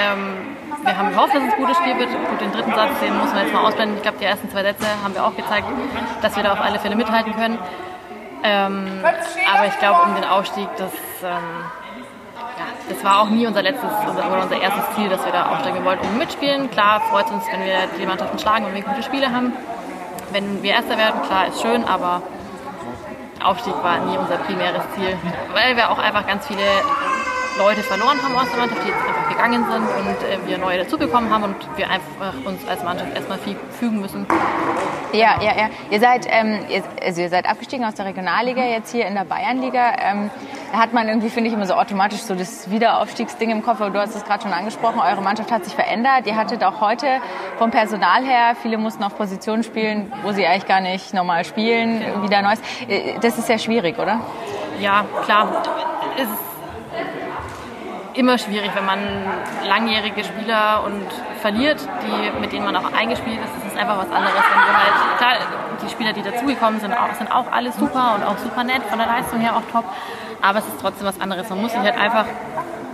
Ähm, 0.00 0.56
wir 0.82 0.96
haben 0.96 1.10
gehofft, 1.10 1.34
dass 1.34 1.42
es 1.42 1.52
ein 1.52 1.58
gutes 1.58 1.76
Spiel 1.76 1.98
wird. 1.98 2.10
Gut, 2.10 2.40
den 2.40 2.52
dritten 2.52 2.72
Satz, 2.72 3.00
den 3.00 3.16
muss 3.18 3.32
man 3.32 3.44
jetzt 3.44 3.52
mal 3.52 3.64
ausblenden. 3.64 3.96
Ich 3.96 4.02
glaube, 4.02 4.18
die 4.18 4.24
ersten 4.24 4.48
zwei 4.50 4.62
Sätze 4.62 4.86
haben 5.02 5.14
wir 5.14 5.24
auch 5.24 5.36
gezeigt, 5.36 5.66
dass 6.22 6.36
wir 6.36 6.42
da 6.42 6.52
auf 6.52 6.60
alle 6.60 6.78
Fälle 6.78 6.96
mithalten 6.96 7.34
können. 7.34 7.58
Ähm, 8.42 9.02
aber 9.52 9.66
ich 9.66 9.78
glaube, 9.78 10.02
um 10.06 10.14
den 10.14 10.24
Aufstieg, 10.24 10.68
das, 10.76 10.92
ähm, 11.22 11.28
ja, 12.56 12.66
das 12.88 13.02
war 13.02 13.22
auch 13.22 13.30
nie 13.30 13.46
unser 13.46 13.62
letztes 13.62 13.90
oder 13.90 14.42
unser 14.42 14.60
erstes 14.60 14.84
Ziel, 14.94 15.08
dass 15.08 15.24
wir 15.24 15.32
da 15.32 15.50
aufsteigen 15.50 15.84
wollen. 15.84 15.98
Um 15.98 16.18
mitspielen, 16.18 16.70
klar, 16.70 17.00
freut 17.00 17.26
es 17.26 17.32
uns, 17.32 17.44
wenn 17.50 17.64
wir 17.64 17.88
die 17.98 18.06
Mannschaften 18.06 18.38
schlagen 18.38 18.66
und 18.66 18.74
wir 18.74 18.82
gute 18.82 19.02
Spiele 19.02 19.32
haben 19.32 19.52
wenn 20.32 20.62
wir 20.62 20.72
Erster 20.72 20.96
werden, 20.98 21.22
klar, 21.22 21.48
ist 21.48 21.60
schön, 21.60 21.84
aber 21.84 22.22
Aufstieg 23.42 23.74
war 23.82 23.98
nie 24.06 24.16
unser 24.18 24.36
primäres 24.38 24.82
Ziel, 24.94 25.16
weil 25.52 25.76
wir 25.76 25.90
auch 25.90 25.98
einfach 25.98 26.26
ganz 26.26 26.46
viele 26.46 26.62
Leute 27.58 27.82
verloren 27.82 28.20
haben 28.22 28.36
aus 28.36 28.50
der 28.50 28.58
Mannschaft, 28.58 28.82
die 28.84 28.88
jetzt 28.88 29.00
einfach 29.06 29.28
gegangen 29.30 29.64
sind 29.70 29.82
und 29.82 30.28
äh, 30.28 30.48
wir 30.48 30.58
neue 30.58 30.78
dazubekommen 30.78 31.32
haben 31.32 31.44
und 31.44 31.56
wir 31.76 31.88
einfach 31.88 32.34
uns 32.44 32.66
als 32.68 32.82
Mannschaft 32.82 33.14
erstmal 33.14 33.38
fügen 33.78 34.00
müssen. 34.00 34.26
Ja, 35.12 35.40
ja, 35.40 35.56
ja. 35.56 35.70
Ihr 35.90 36.00
seid, 36.00 36.26
ähm, 36.28 36.58
ihr, 36.68 36.82
also 37.02 37.22
ihr 37.22 37.30
seid 37.30 37.48
abgestiegen 37.48 37.84
aus 37.86 37.94
der 37.94 38.06
Regionalliga, 38.06 38.62
jetzt 38.62 38.92
hier 38.92 39.06
in 39.06 39.14
der 39.14 39.24
Bayernliga. 39.24 39.92
Ähm, 39.98 40.30
hat 40.76 40.92
man 40.92 41.08
irgendwie, 41.08 41.30
finde 41.30 41.48
ich, 41.48 41.54
immer 41.54 41.66
so 41.66 41.74
automatisch 41.74 42.20
so 42.20 42.34
das 42.34 42.70
Wiederaufstiegsding 42.70 43.50
im 43.50 43.62
Kopf. 43.62 43.78
Du 43.78 43.98
hast 43.98 44.14
es 44.14 44.24
gerade 44.24 44.42
schon 44.42 44.52
angesprochen, 44.52 45.00
eure 45.00 45.22
Mannschaft 45.22 45.50
hat 45.50 45.64
sich 45.64 45.74
verändert. 45.74 46.26
Ihr 46.26 46.36
hattet 46.36 46.62
auch 46.64 46.80
heute 46.80 47.06
vom 47.58 47.70
Personal 47.70 48.24
her, 48.24 48.56
viele 48.60 48.78
mussten 48.78 49.02
auf 49.04 49.16
Positionen 49.16 49.62
spielen, 49.62 50.12
wo 50.22 50.32
sie 50.32 50.46
eigentlich 50.46 50.66
gar 50.66 50.80
nicht 50.80 51.14
normal 51.14 51.44
spielen, 51.44 52.22
wieder 52.22 52.42
Neues. 52.42 52.60
Äh, 52.88 53.18
das 53.20 53.38
ist 53.38 53.46
sehr 53.46 53.58
schwierig, 53.58 53.98
oder? 53.98 54.20
Ja, 54.80 55.04
klar. 55.24 55.62
Es 56.16 56.28
immer 58.16 58.38
schwierig, 58.38 58.70
wenn 58.74 58.86
man 58.86 58.98
langjährige 59.68 60.24
Spieler 60.24 60.82
und 60.84 61.06
verliert, 61.40 61.86
die, 62.02 62.40
mit 62.40 62.52
denen 62.52 62.64
man 62.64 62.74
auch 62.76 62.92
eingespielt 62.92 63.38
ist. 63.38 63.52
Das 63.62 63.72
ist 63.72 63.78
einfach 63.78 63.98
was 63.98 64.10
anderes. 64.10 64.34
Wenn 64.34 64.60
du 64.60 64.72
halt, 64.72 65.18
klar, 65.18 65.32
die 65.84 65.90
Spieler, 65.90 66.12
die 66.12 66.22
dazugekommen 66.22 66.80
sind, 66.80 66.92
auch, 66.92 67.12
sind 67.14 67.30
auch 67.30 67.52
alle 67.52 67.72
super 67.72 68.14
und 68.16 68.24
auch 68.24 68.38
super 68.38 68.64
nett, 68.64 68.82
von 68.88 68.98
der 68.98 69.06
Leistung 69.06 69.40
her 69.40 69.54
auch 69.56 69.70
top. 69.70 69.84
Aber 70.42 70.58
es 70.58 70.66
ist 70.66 70.80
trotzdem 70.80 71.06
was 71.06 71.20
anderes. 71.20 71.48
Man 71.48 71.62
muss 71.62 71.72
sich 71.72 71.80
halt 71.80 71.98
einfach 71.98 72.26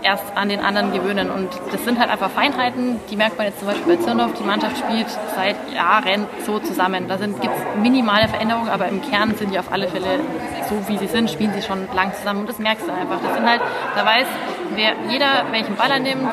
erst 0.02 0.24
an 0.36 0.48
den 0.48 0.60
anderen 0.60 0.92
gewöhnen. 0.92 1.30
Und 1.30 1.48
das 1.70 1.84
sind 1.84 1.98
halt 1.98 2.10
einfach 2.10 2.30
Feinheiten, 2.30 3.00
die 3.10 3.16
merkt 3.16 3.38
man 3.38 3.46
jetzt 3.46 3.58
zum 3.58 3.68
Beispiel 3.68 3.96
bei 3.96 4.02
Zirndorf. 4.02 4.32
Die 4.38 4.44
Mannschaft 4.44 4.78
spielt 4.78 5.06
seit 5.34 5.56
Jahren 5.72 6.26
so 6.44 6.58
zusammen. 6.58 7.08
Da 7.08 7.16
gibt 7.16 7.44
es 7.44 7.80
minimale 7.80 8.28
Veränderungen, 8.28 8.68
aber 8.68 8.88
im 8.88 9.00
Kern 9.02 9.34
sind 9.34 9.52
die 9.52 9.58
auf 9.58 9.72
alle 9.72 9.88
Fälle 9.88 10.20
so, 10.68 10.88
wie 10.88 10.98
sie 10.98 11.06
sind, 11.06 11.30
spielen 11.30 11.52
sie 11.54 11.62
schon 11.62 11.88
lang 11.94 12.12
zusammen. 12.14 12.40
Und 12.40 12.48
das 12.48 12.58
merkst 12.58 12.86
du 12.86 12.92
einfach. 12.92 13.20
Das 13.22 13.34
sind 13.34 13.48
halt, 13.48 13.60
da 13.94 14.04
weiß 14.04 14.26
wer, 14.74 14.92
jeder, 15.08 15.44
welchen 15.50 15.76
Ball 15.76 15.90
er 15.90 16.00
nimmt, 16.00 16.28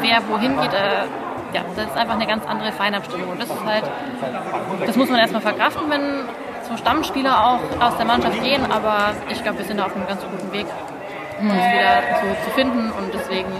wer 0.00 0.28
wohin 0.28 0.56
geht. 0.60 0.72
Äh, 0.72 1.06
ja, 1.54 1.62
das 1.76 1.86
ist 1.86 1.96
einfach 1.96 2.14
eine 2.14 2.26
ganz 2.26 2.44
andere 2.46 2.72
Feinabstimmung. 2.72 3.30
Und 3.30 3.40
das 3.40 3.48
ist 3.48 3.64
halt, 3.64 3.84
das 4.86 4.96
muss 4.96 5.08
man 5.08 5.20
erstmal 5.20 5.42
verkraften, 5.42 5.88
wenn 5.88 6.24
so 6.68 6.76
Stammspieler 6.76 7.46
auch 7.46 7.60
aus 7.80 7.96
der 7.96 8.06
Mannschaft 8.06 8.42
gehen. 8.42 8.62
Aber 8.70 9.12
ich 9.30 9.42
glaube, 9.42 9.58
wir 9.58 9.64
sind 9.64 9.80
auf 9.80 9.94
einem 9.94 10.06
ganz 10.06 10.22
guten 10.22 10.52
Weg, 10.52 10.66
uns 11.40 11.52
wieder 11.52 12.02
so 12.22 12.44
zu 12.44 12.50
finden. 12.54 12.90
Und 12.90 13.12
deswegen 13.12 13.52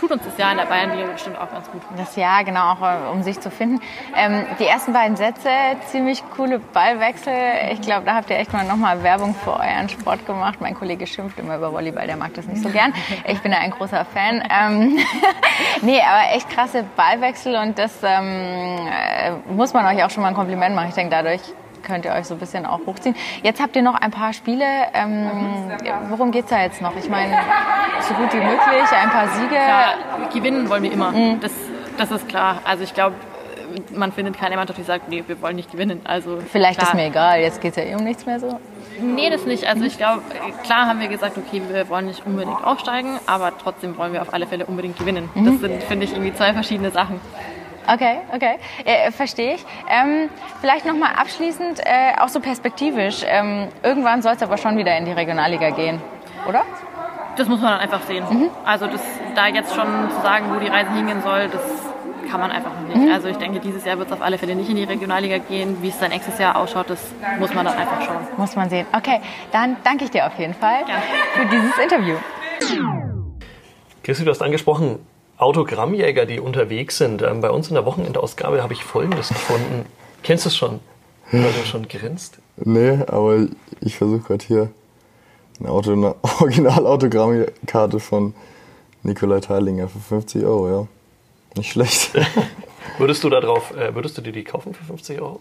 tut 0.00 0.10
uns 0.12 0.24
das 0.24 0.36
Jahr 0.38 0.52
in 0.52 0.58
der 0.58 0.64
Bayernliga 0.64 1.12
bestimmt 1.12 1.38
auch 1.38 1.50
ganz 1.50 1.70
gut. 1.70 1.82
Das 1.96 2.16
Jahr, 2.16 2.42
genau, 2.42 2.72
auch 2.72 2.82
äh, 2.82 3.12
um 3.12 3.22
sich 3.22 3.38
zu 3.38 3.50
finden. 3.50 3.80
Ähm, 4.16 4.46
die 4.58 4.64
ersten 4.64 4.92
beiden 4.92 5.16
Sätze, 5.16 5.50
ziemlich 5.88 6.22
coole 6.36 6.58
Ballwechsel. 6.58 7.34
Ich 7.72 7.82
glaube, 7.82 8.06
da 8.06 8.14
habt 8.14 8.30
ihr 8.30 8.38
echt 8.38 8.52
mal 8.52 8.64
nochmal 8.64 9.02
Werbung 9.02 9.34
für 9.34 9.52
euren 9.52 9.88
Sport 9.88 10.26
gemacht. 10.26 10.60
Mein 10.60 10.74
Kollege 10.74 11.06
schimpft 11.06 11.38
immer 11.38 11.56
über 11.56 11.72
Volleyball, 11.72 12.06
der 12.06 12.16
mag 12.16 12.32
das 12.34 12.46
nicht 12.46 12.62
so 12.62 12.70
gern. 12.70 12.94
Ich 13.26 13.40
bin 13.40 13.52
da 13.52 13.58
ein 13.58 13.70
großer 13.70 14.06
Fan. 14.06 14.42
Ähm, 14.50 14.98
nee, 15.82 16.00
aber 16.00 16.34
echt 16.34 16.48
krasse 16.48 16.84
Ballwechsel 16.96 17.56
und 17.56 17.78
das 17.78 17.92
ähm, 18.02 18.88
äh, 18.90 19.32
muss 19.52 19.74
man 19.74 19.84
euch 19.84 20.02
auch 20.02 20.10
schon 20.10 20.22
mal 20.22 20.30
ein 20.30 20.34
Kompliment 20.34 20.74
machen. 20.74 20.88
Ich 20.88 20.94
denke, 20.94 21.10
dadurch 21.14 21.42
könnt 21.82 22.04
ihr 22.04 22.12
euch 22.12 22.26
so 22.26 22.34
ein 22.34 22.40
bisschen 22.40 22.66
auch 22.66 22.80
hochziehen. 22.86 23.14
Jetzt 23.42 23.60
habt 23.60 23.76
ihr 23.76 23.82
noch 23.82 23.94
ein 23.94 24.10
paar 24.10 24.32
Spiele. 24.32 24.64
Ähm, 24.94 25.30
worum 26.08 26.30
geht 26.30 26.44
es 26.44 26.50
da 26.50 26.62
jetzt 26.62 26.80
noch? 26.80 26.96
Ich 26.96 27.08
meine, 27.08 27.36
so 28.00 28.14
gut 28.14 28.32
wie 28.32 28.38
möglich, 28.38 28.90
ein 28.92 29.10
paar 29.10 29.28
Siege. 29.28 29.48
Klar, 29.48 29.94
gewinnen 30.32 30.68
wollen 30.68 30.82
wir 30.82 30.92
immer. 30.92 31.12
Mhm. 31.12 31.40
Das, 31.40 31.52
das 31.98 32.10
ist 32.10 32.28
klar. 32.28 32.60
Also 32.64 32.84
ich 32.84 32.94
glaube, 32.94 33.16
man 33.94 34.12
findet 34.12 34.38
keine 34.38 34.56
Mannschaft, 34.56 34.78
die 34.78 34.84
sagt, 34.84 35.08
nee, 35.08 35.24
wir 35.26 35.40
wollen 35.42 35.56
nicht 35.56 35.70
gewinnen. 35.70 36.00
Also 36.04 36.38
Vielleicht 36.50 36.78
klar. 36.78 36.90
ist 36.90 36.94
mir 36.94 37.06
egal, 37.06 37.40
jetzt 37.40 37.60
geht 37.60 37.72
es 37.72 37.76
ja 37.76 37.84
eh 37.84 37.94
um 37.94 38.04
nichts 38.04 38.26
mehr 38.26 38.40
so. 38.40 38.58
Nee, 39.00 39.30
das 39.30 39.46
nicht. 39.46 39.66
Also 39.66 39.84
ich 39.84 39.96
glaube, 39.96 40.22
klar 40.62 40.86
haben 40.86 41.00
wir 41.00 41.08
gesagt, 41.08 41.38
okay, 41.38 41.62
wir 41.68 41.88
wollen 41.88 42.06
nicht 42.06 42.26
unbedingt 42.26 42.62
aufsteigen, 42.64 43.18
aber 43.26 43.52
trotzdem 43.56 43.96
wollen 43.96 44.12
wir 44.12 44.22
auf 44.22 44.34
alle 44.34 44.46
Fälle 44.46 44.66
unbedingt 44.66 44.98
gewinnen. 44.98 45.30
Das 45.34 45.44
mhm. 45.44 45.58
sind, 45.58 45.82
finde 45.84 46.04
ich, 46.04 46.12
irgendwie 46.12 46.34
zwei 46.34 46.52
verschiedene 46.52 46.90
Sachen. 46.90 47.20
Okay, 47.86 48.18
okay, 48.34 48.58
äh, 48.84 49.10
verstehe 49.10 49.54
ich. 49.54 49.64
Ähm, 49.88 50.28
vielleicht 50.60 50.86
nochmal 50.86 51.14
abschließend, 51.16 51.80
äh, 51.80 52.20
auch 52.20 52.28
so 52.28 52.40
perspektivisch. 52.40 53.22
Ähm, 53.26 53.68
irgendwann 53.82 54.22
soll 54.22 54.32
es 54.32 54.42
aber 54.42 54.58
schon 54.58 54.76
wieder 54.76 54.96
in 54.96 55.04
die 55.04 55.12
Regionalliga 55.12 55.70
gehen, 55.70 56.00
oder? 56.48 56.62
Das 57.36 57.48
muss 57.48 57.60
man 57.60 57.72
dann 57.72 57.80
einfach 57.80 58.02
sehen. 58.02 58.24
Mhm. 58.30 58.50
Also 58.64 58.86
das, 58.86 59.00
da 59.34 59.46
jetzt 59.46 59.74
schon 59.74 60.10
zu 60.10 60.20
sagen, 60.22 60.46
wo 60.54 60.58
die 60.58 60.68
Reise 60.68 60.92
hingehen 60.92 61.22
soll, 61.22 61.48
das 61.48 61.62
kann 62.30 62.40
man 62.40 62.50
einfach 62.50 62.72
nicht. 62.86 62.96
Mhm. 62.96 63.12
Also 63.12 63.28
ich 63.28 63.38
denke, 63.38 63.60
dieses 63.60 63.84
Jahr 63.84 63.98
wird 63.98 64.08
es 64.08 64.12
auf 64.12 64.22
alle 64.22 64.38
Fälle 64.38 64.54
nicht 64.54 64.70
in 64.70 64.76
die 64.76 64.84
Regionalliga 64.84 65.38
gehen. 65.38 65.82
Wie 65.82 65.88
es 65.88 65.98
dann 65.98 66.10
nächstes 66.10 66.38
Jahr 66.38 66.56
ausschaut, 66.56 66.90
das 66.90 67.00
muss 67.38 67.52
man 67.54 67.64
dann 67.64 67.76
einfach 67.76 68.02
schauen. 68.02 68.26
Muss 68.36 68.54
man 68.56 68.68
sehen. 68.70 68.86
Okay, 68.92 69.20
dann 69.52 69.76
danke 69.82 70.04
ich 70.04 70.10
dir 70.10 70.26
auf 70.26 70.38
jeden 70.38 70.54
Fall 70.54 70.80
ja. 70.86 71.02
für 71.34 71.46
dieses 71.46 71.76
Interview. 71.78 72.16
Christi, 74.02 74.24
du 74.24 74.30
hast 74.30 74.42
angesprochen, 74.42 75.04
Autogrammjäger, 75.40 76.26
die 76.26 76.40
unterwegs 76.40 76.98
sind. 76.98 77.22
Ähm, 77.22 77.40
bei 77.40 77.50
uns 77.50 77.68
in 77.68 77.74
der 77.74 77.86
Wochenendausgabe 77.86 78.62
habe 78.62 78.72
ich 78.72 78.84
Folgendes 78.84 79.28
gefunden. 79.28 79.86
Kennst 80.22 80.44
du 80.44 80.48
es 80.48 80.56
schon? 80.56 80.80
Weil 81.32 81.52
du 81.52 81.64
schon 81.64 81.88
grinst? 81.88 82.38
Nee, 82.56 82.98
aber 83.06 83.46
ich 83.80 83.96
versuche 83.96 84.20
gerade 84.20 84.44
hier 84.44 84.70
eine, 85.60 85.70
Auto, 85.70 85.92
eine 85.92 86.14
Original-Autogrammkarte 86.40 88.00
von 88.00 88.34
Nikolai 89.02 89.40
Teilinger 89.40 89.88
für 89.88 90.00
50 90.00 90.44
Euro, 90.44 90.68
ja. 90.68 90.86
Nicht 91.56 91.72
schlecht. 91.72 92.10
würdest 92.98 93.24
du 93.24 93.30
da 93.30 93.40
drauf, 93.40 93.74
äh, 93.76 93.94
würdest 93.94 94.18
du 94.18 94.22
dir 94.22 94.32
die 94.32 94.44
kaufen 94.44 94.74
für 94.74 94.84
50 94.84 95.20
Euro? 95.20 95.40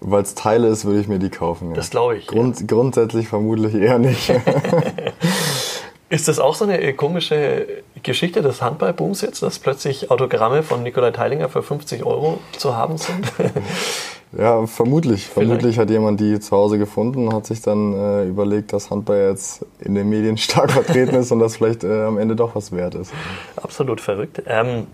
Weil 0.00 0.22
es 0.22 0.34
Teile 0.34 0.68
ist, 0.68 0.84
würde 0.84 1.00
ich 1.00 1.08
mir 1.08 1.18
die 1.18 1.30
kaufen. 1.30 1.70
Ja. 1.70 1.74
Das 1.74 1.90
glaube 1.90 2.16
ich. 2.16 2.26
Grund, 2.26 2.60
ja. 2.60 2.66
Grundsätzlich 2.66 3.28
vermutlich 3.28 3.74
eher 3.74 3.98
nicht. 3.98 4.32
Ist 6.08 6.28
das 6.28 6.38
auch 6.38 6.54
so 6.54 6.64
eine 6.64 6.94
komische 6.94 7.66
Geschichte 8.04 8.42
des 8.42 8.62
Handballbooms 8.62 9.20
jetzt, 9.22 9.42
dass 9.42 9.58
plötzlich 9.58 10.10
Autogramme 10.10 10.62
von 10.62 10.82
Nikolai 10.82 11.10
Teilinger 11.10 11.48
für 11.48 11.62
50 11.62 12.04
Euro 12.04 12.38
zu 12.56 12.76
haben 12.76 12.96
sind? 12.98 13.32
ja, 14.38 14.64
vermutlich. 14.66 15.26
Vielleicht. 15.26 15.48
Vermutlich 15.48 15.78
hat 15.78 15.90
jemand 15.90 16.20
die 16.20 16.38
zu 16.38 16.56
Hause 16.56 16.78
gefunden 16.78 17.26
und 17.26 17.34
hat 17.34 17.46
sich 17.46 17.60
dann 17.62 17.92
äh, 17.94 18.24
überlegt, 18.24 18.72
dass 18.72 18.90
Handball 18.90 19.28
jetzt 19.30 19.66
in 19.80 19.94
den 19.94 20.08
Medien 20.08 20.36
stark 20.38 20.70
vertreten 20.70 21.16
ist 21.16 21.32
und 21.32 21.40
das 21.40 21.56
vielleicht 21.56 21.82
äh, 21.82 22.04
am 22.04 22.18
Ende 22.18 22.36
doch 22.36 22.54
was 22.54 22.70
wert 22.70 22.94
ist. 22.94 23.12
Absolut 23.56 24.00
verrückt. 24.00 24.42
Ähm, 24.46 24.86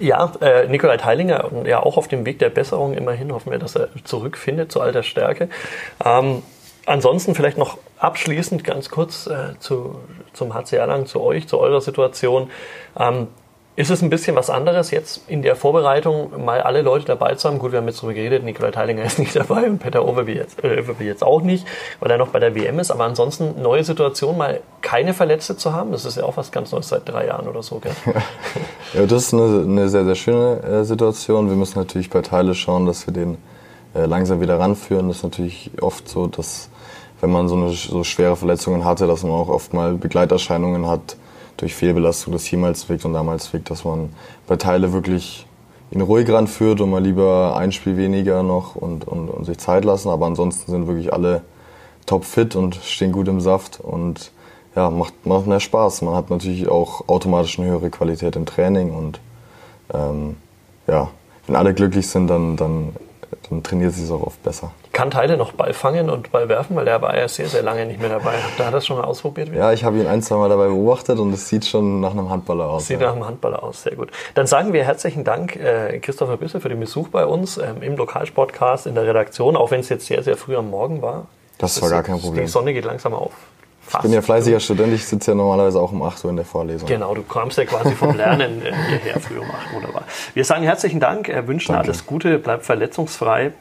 ja, 0.00 0.32
äh, 0.40 0.68
Nikolai 0.68 0.96
Teilinger, 0.96 1.48
ja 1.64 1.82
auch 1.82 1.96
auf 1.96 2.08
dem 2.08 2.26
Weg 2.26 2.40
der 2.40 2.50
Besserung 2.50 2.92
immerhin, 2.92 3.32
hoffen 3.32 3.52
wir, 3.52 3.58
dass 3.58 3.76
er 3.76 3.88
zurückfindet 4.04 4.72
zu 4.72 4.80
alter 4.80 5.04
Stärke. 5.04 5.48
Ähm, 6.04 6.42
Ansonsten 6.86 7.34
vielleicht 7.34 7.58
noch 7.58 7.78
abschließend 7.98 8.62
ganz 8.62 8.90
kurz 8.90 9.26
äh, 9.26 9.58
zu, 9.58 9.96
zum 10.36 10.54
HC 10.54 10.76
Erlangen, 10.76 11.06
zu 11.06 11.20
euch, 11.20 11.48
zu 11.48 11.58
eurer 11.58 11.80
Situation. 11.80 12.50
Ähm, 12.98 13.28
ist 13.78 13.90
es 13.90 14.00
ein 14.00 14.08
bisschen 14.08 14.34
was 14.36 14.48
anderes, 14.48 14.90
jetzt 14.90 15.28
in 15.28 15.42
der 15.42 15.54
Vorbereitung 15.54 16.46
mal 16.46 16.62
alle 16.62 16.80
Leute 16.80 17.04
dabei 17.04 17.34
zu 17.34 17.46
haben? 17.46 17.58
Gut, 17.58 17.72
wir 17.72 17.78
haben 17.78 17.86
jetzt 17.86 17.98
darüber 17.98 18.14
geredet, 18.14 18.42
Nikolai 18.42 18.70
Teilinger 18.70 19.04
ist 19.04 19.18
nicht 19.18 19.36
dabei 19.36 19.68
und 19.68 19.80
Peter 19.80 20.08
Overby 20.08 20.32
jetzt, 20.32 20.64
äh, 20.64 20.82
jetzt 21.00 21.22
auch 21.22 21.42
nicht, 21.42 21.66
weil 22.00 22.10
er 22.10 22.16
noch 22.16 22.28
bei 22.28 22.40
der 22.40 22.54
WM 22.54 22.78
ist. 22.78 22.90
Aber 22.90 23.04
ansonsten 23.04 23.60
neue 23.60 23.84
Situation, 23.84 24.38
mal 24.38 24.60
keine 24.80 25.12
Verletzte 25.12 25.58
zu 25.58 25.74
haben, 25.74 25.92
das 25.92 26.06
ist 26.06 26.16
ja 26.16 26.24
auch 26.24 26.38
was 26.38 26.52
ganz 26.52 26.72
Neues 26.72 26.88
seit 26.88 27.06
drei 27.06 27.26
Jahren 27.26 27.48
oder 27.48 27.62
so. 27.62 27.78
Gell? 27.78 27.92
ja, 28.94 29.04
das 29.04 29.24
ist 29.24 29.34
eine, 29.34 29.60
eine 29.60 29.88
sehr, 29.90 30.06
sehr 30.06 30.14
schöne 30.14 30.62
äh, 30.62 30.84
Situation. 30.84 31.50
Wir 31.50 31.56
müssen 31.56 31.78
natürlich 31.78 32.08
bei 32.08 32.22
Teile 32.22 32.54
schauen, 32.54 32.86
dass 32.86 33.06
wir 33.06 33.12
den 33.12 33.36
äh, 33.94 34.06
langsam 34.06 34.40
wieder 34.40 34.58
ranführen. 34.58 35.08
Das 35.08 35.18
ist 35.18 35.22
natürlich 35.22 35.70
oft 35.82 36.08
so, 36.08 36.28
dass 36.28 36.70
wenn 37.26 37.32
man 37.32 37.48
so, 37.48 37.56
eine, 37.56 37.72
so 37.72 38.04
schwere 38.04 38.36
Verletzungen 38.36 38.84
hatte, 38.84 39.08
dass 39.08 39.24
man 39.24 39.32
auch 39.32 39.48
oft 39.48 39.74
mal 39.74 39.94
Begleiterscheinungen 39.94 40.86
hat 40.86 41.16
durch 41.56 41.74
Fehlbelastung 41.74 42.32
des 42.32 42.44
Hiemals 42.44 42.86
und 42.88 43.12
damals 43.14 43.52
Weg, 43.52 43.64
dass 43.64 43.84
man 43.84 44.10
bei 44.46 44.54
Teile 44.54 44.92
wirklich 44.92 45.44
ihn 45.90 46.02
ruhig 46.02 46.30
ranführt 46.30 46.80
und 46.80 46.90
mal 46.90 47.02
lieber 47.02 47.56
ein 47.56 47.72
Spiel 47.72 47.96
weniger 47.96 48.44
noch 48.44 48.76
und, 48.76 49.08
und, 49.08 49.28
und 49.28 49.44
sich 49.44 49.58
Zeit 49.58 49.84
lassen. 49.84 50.08
Aber 50.08 50.26
ansonsten 50.26 50.70
sind 50.70 50.86
wirklich 50.86 51.12
alle 51.12 51.42
top 52.06 52.24
fit 52.24 52.54
und 52.54 52.76
stehen 52.76 53.10
gut 53.10 53.26
im 53.26 53.40
Saft 53.40 53.80
und 53.80 54.30
ja, 54.76 54.88
macht, 54.90 55.26
macht 55.26 55.48
mehr 55.48 55.58
Spaß. 55.58 56.02
Man 56.02 56.14
hat 56.14 56.30
natürlich 56.30 56.68
auch 56.68 57.08
automatisch 57.08 57.58
eine 57.58 57.68
höhere 57.68 57.90
Qualität 57.90 58.36
im 58.36 58.46
Training 58.46 58.94
und 58.94 59.18
ähm, 59.92 60.36
ja, 60.86 61.08
wenn 61.48 61.56
alle 61.56 61.74
glücklich 61.74 62.06
sind, 62.06 62.28
dann, 62.28 62.56
dann 62.56 62.94
dann 63.50 63.62
trainiert 63.62 63.92
sie 63.92 64.04
es 64.04 64.10
auch 64.10 64.22
oft 64.22 64.42
besser. 64.42 64.72
Kann 64.92 65.10
Teile 65.10 65.36
noch 65.36 65.52
Ball 65.52 65.72
fangen 65.72 66.10
und 66.10 66.32
Ball 66.32 66.48
werfen, 66.48 66.76
weil 66.76 66.84
der 66.84 67.00
war 67.02 67.16
ja 67.16 67.28
sehr, 67.28 67.48
sehr 67.48 67.62
lange 67.62 67.86
nicht 67.86 68.00
mehr 68.00 68.08
dabei. 68.08 68.34
Da 68.56 68.64
hat 68.64 68.70
er 68.70 68.76
das 68.76 68.86
schon 68.86 68.96
mal 68.96 69.04
ausprobiert? 69.04 69.50
Ja, 69.54 69.72
ich 69.72 69.84
habe 69.84 69.98
ihn 69.98 70.06
ein, 70.06 70.22
zwei 70.22 70.36
Mal 70.36 70.48
dabei 70.48 70.68
beobachtet 70.68 71.18
und 71.18 71.32
es 71.32 71.48
sieht 71.48 71.66
schon 71.66 72.00
nach 72.00 72.12
einem 72.12 72.30
Handballer 72.30 72.68
aus. 72.68 72.86
Sieht 72.86 73.00
ja. 73.00 73.08
nach 73.08 73.14
einem 73.14 73.26
Handballer 73.26 73.62
aus, 73.62 73.82
sehr 73.82 73.94
gut. 73.94 74.10
Dann 74.34 74.46
sagen 74.46 74.72
wir 74.72 74.84
herzlichen 74.84 75.24
Dank, 75.24 75.56
äh, 75.56 75.98
Christopher 75.98 76.36
Büssel, 76.36 76.60
für 76.60 76.68
den 76.68 76.80
Besuch 76.80 77.08
bei 77.08 77.26
uns 77.26 77.58
ähm, 77.58 77.82
im 77.82 77.96
Lokalsportcast 77.96 78.86
in 78.86 78.94
der 78.94 79.06
Redaktion, 79.06 79.56
auch 79.56 79.70
wenn 79.70 79.80
es 79.80 79.88
jetzt 79.88 80.06
sehr, 80.06 80.22
sehr 80.22 80.36
früh 80.36 80.56
am 80.56 80.70
Morgen 80.70 81.02
war. 81.02 81.26
Das, 81.58 81.74
das 81.74 81.82
war 81.82 81.90
gar 81.90 82.02
kein 82.02 82.20
Problem. 82.20 82.44
Die 82.44 82.50
Sonne 82.50 82.72
geht 82.72 82.84
langsam 82.84 83.14
auf. 83.14 83.32
Fast. 83.86 84.04
Ich 84.04 84.10
bin 84.10 84.12
ja 84.12 84.22
fleißiger 84.22 84.58
Student, 84.58 84.92
ich 84.92 85.06
sitze 85.06 85.30
ja 85.30 85.34
normalerweise 85.36 85.80
auch 85.80 85.92
um 85.92 86.02
8 86.02 86.24
Uhr 86.24 86.30
in 86.30 86.36
der 86.36 86.44
Vorlesung. 86.44 86.88
Genau, 86.88 87.14
du 87.14 87.22
kommst 87.22 87.56
ja 87.56 87.64
quasi 87.64 87.94
vom 87.94 88.16
Lernen 88.16 88.64
äh, 88.66 88.72
hierher 88.88 89.20
früh 89.20 89.38
um 89.38 89.48
8 89.48 89.50
Uhr. 89.50 89.76
Wunderbar. 89.76 90.02
Wir 90.34 90.44
sagen 90.44 90.64
herzlichen 90.64 90.98
Dank, 90.98 91.28
äh, 91.28 91.46
wünschen 91.46 91.72
Danke. 91.72 91.88
alles 91.88 92.04
Gute, 92.04 92.38
bleib 92.38 92.64
verletzungsfrei 92.64 93.52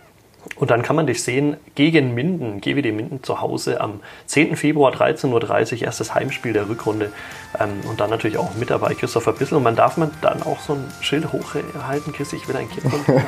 und 0.56 0.72
dann 0.72 0.84
kann 0.84 0.96
man 0.96 1.06
dich 1.06 1.24
sehen 1.24 1.58
gegen 1.76 2.14
Minden, 2.14 2.62
GWD 2.62 2.94
Minden 2.94 3.24
zu 3.24 3.42
Hause 3.42 3.82
am 3.82 4.00
10. 4.28 4.56
Februar 4.56 4.94
13.30 4.94 5.74
Uhr, 5.74 5.82
erstes 5.84 6.16
Heimspiel 6.16 6.54
der 6.54 6.70
Rückrunde. 6.70 7.12
Ähm, 7.60 7.82
und 7.90 8.00
dann 8.00 8.10
natürlich 8.10 8.38
auch 8.38 8.54
mit 8.56 8.70
dabei 8.70 8.94
Christopher 8.94 9.34
Bissel. 9.34 9.58
Und 9.58 9.64
man 9.64 9.76
darf 9.76 9.98
man 9.98 10.12
dann 10.22 10.44
auch 10.44 10.60
so 10.60 10.74
ein 10.74 10.86
Schild 11.02 11.32
hochhalten, 11.34 12.14
Chris, 12.14 12.32
ich 12.34 12.48
will 12.48 12.56
ein 12.56 12.70
Kind 12.70 12.90
von 12.90 13.22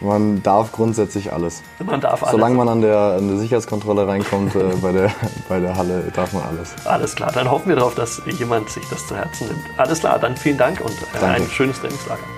Man 0.00 0.42
darf 0.42 0.72
grundsätzlich 0.72 1.32
alles. 1.32 1.62
Man 1.84 2.00
darf 2.00 2.22
alles. 2.22 2.32
Solange 2.32 2.56
man 2.56 2.68
an 2.68 2.82
der, 2.82 2.98
an 2.98 3.28
der 3.28 3.38
Sicherheitskontrolle 3.38 4.06
reinkommt 4.06 4.54
äh, 4.54 4.74
bei, 4.82 4.92
der, 4.92 5.10
bei 5.48 5.60
der 5.60 5.76
Halle, 5.76 6.04
darf 6.14 6.32
man 6.32 6.42
alles. 6.44 6.74
Alles 6.84 7.14
klar, 7.14 7.32
dann 7.32 7.50
hoffen 7.50 7.68
wir 7.68 7.76
darauf, 7.76 7.94
dass 7.94 8.20
jemand 8.38 8.68
sich 8.68 8.84
das 8.90 9.06
zu 9.06 9.16
Herzen 9.16 9.48
nimmt. 9.48 9.60
Alles 9.78 10.00
klar, 10.00 10.18
dann 10.18 10.36
vielen 10.36 10.58
Dank 10.58 10.80
und 10.80 10.94
äh, 11.20 11.24
ein 11.24 11.46
schönes 11.48 11.80
Trainingslager. 11.80 12.37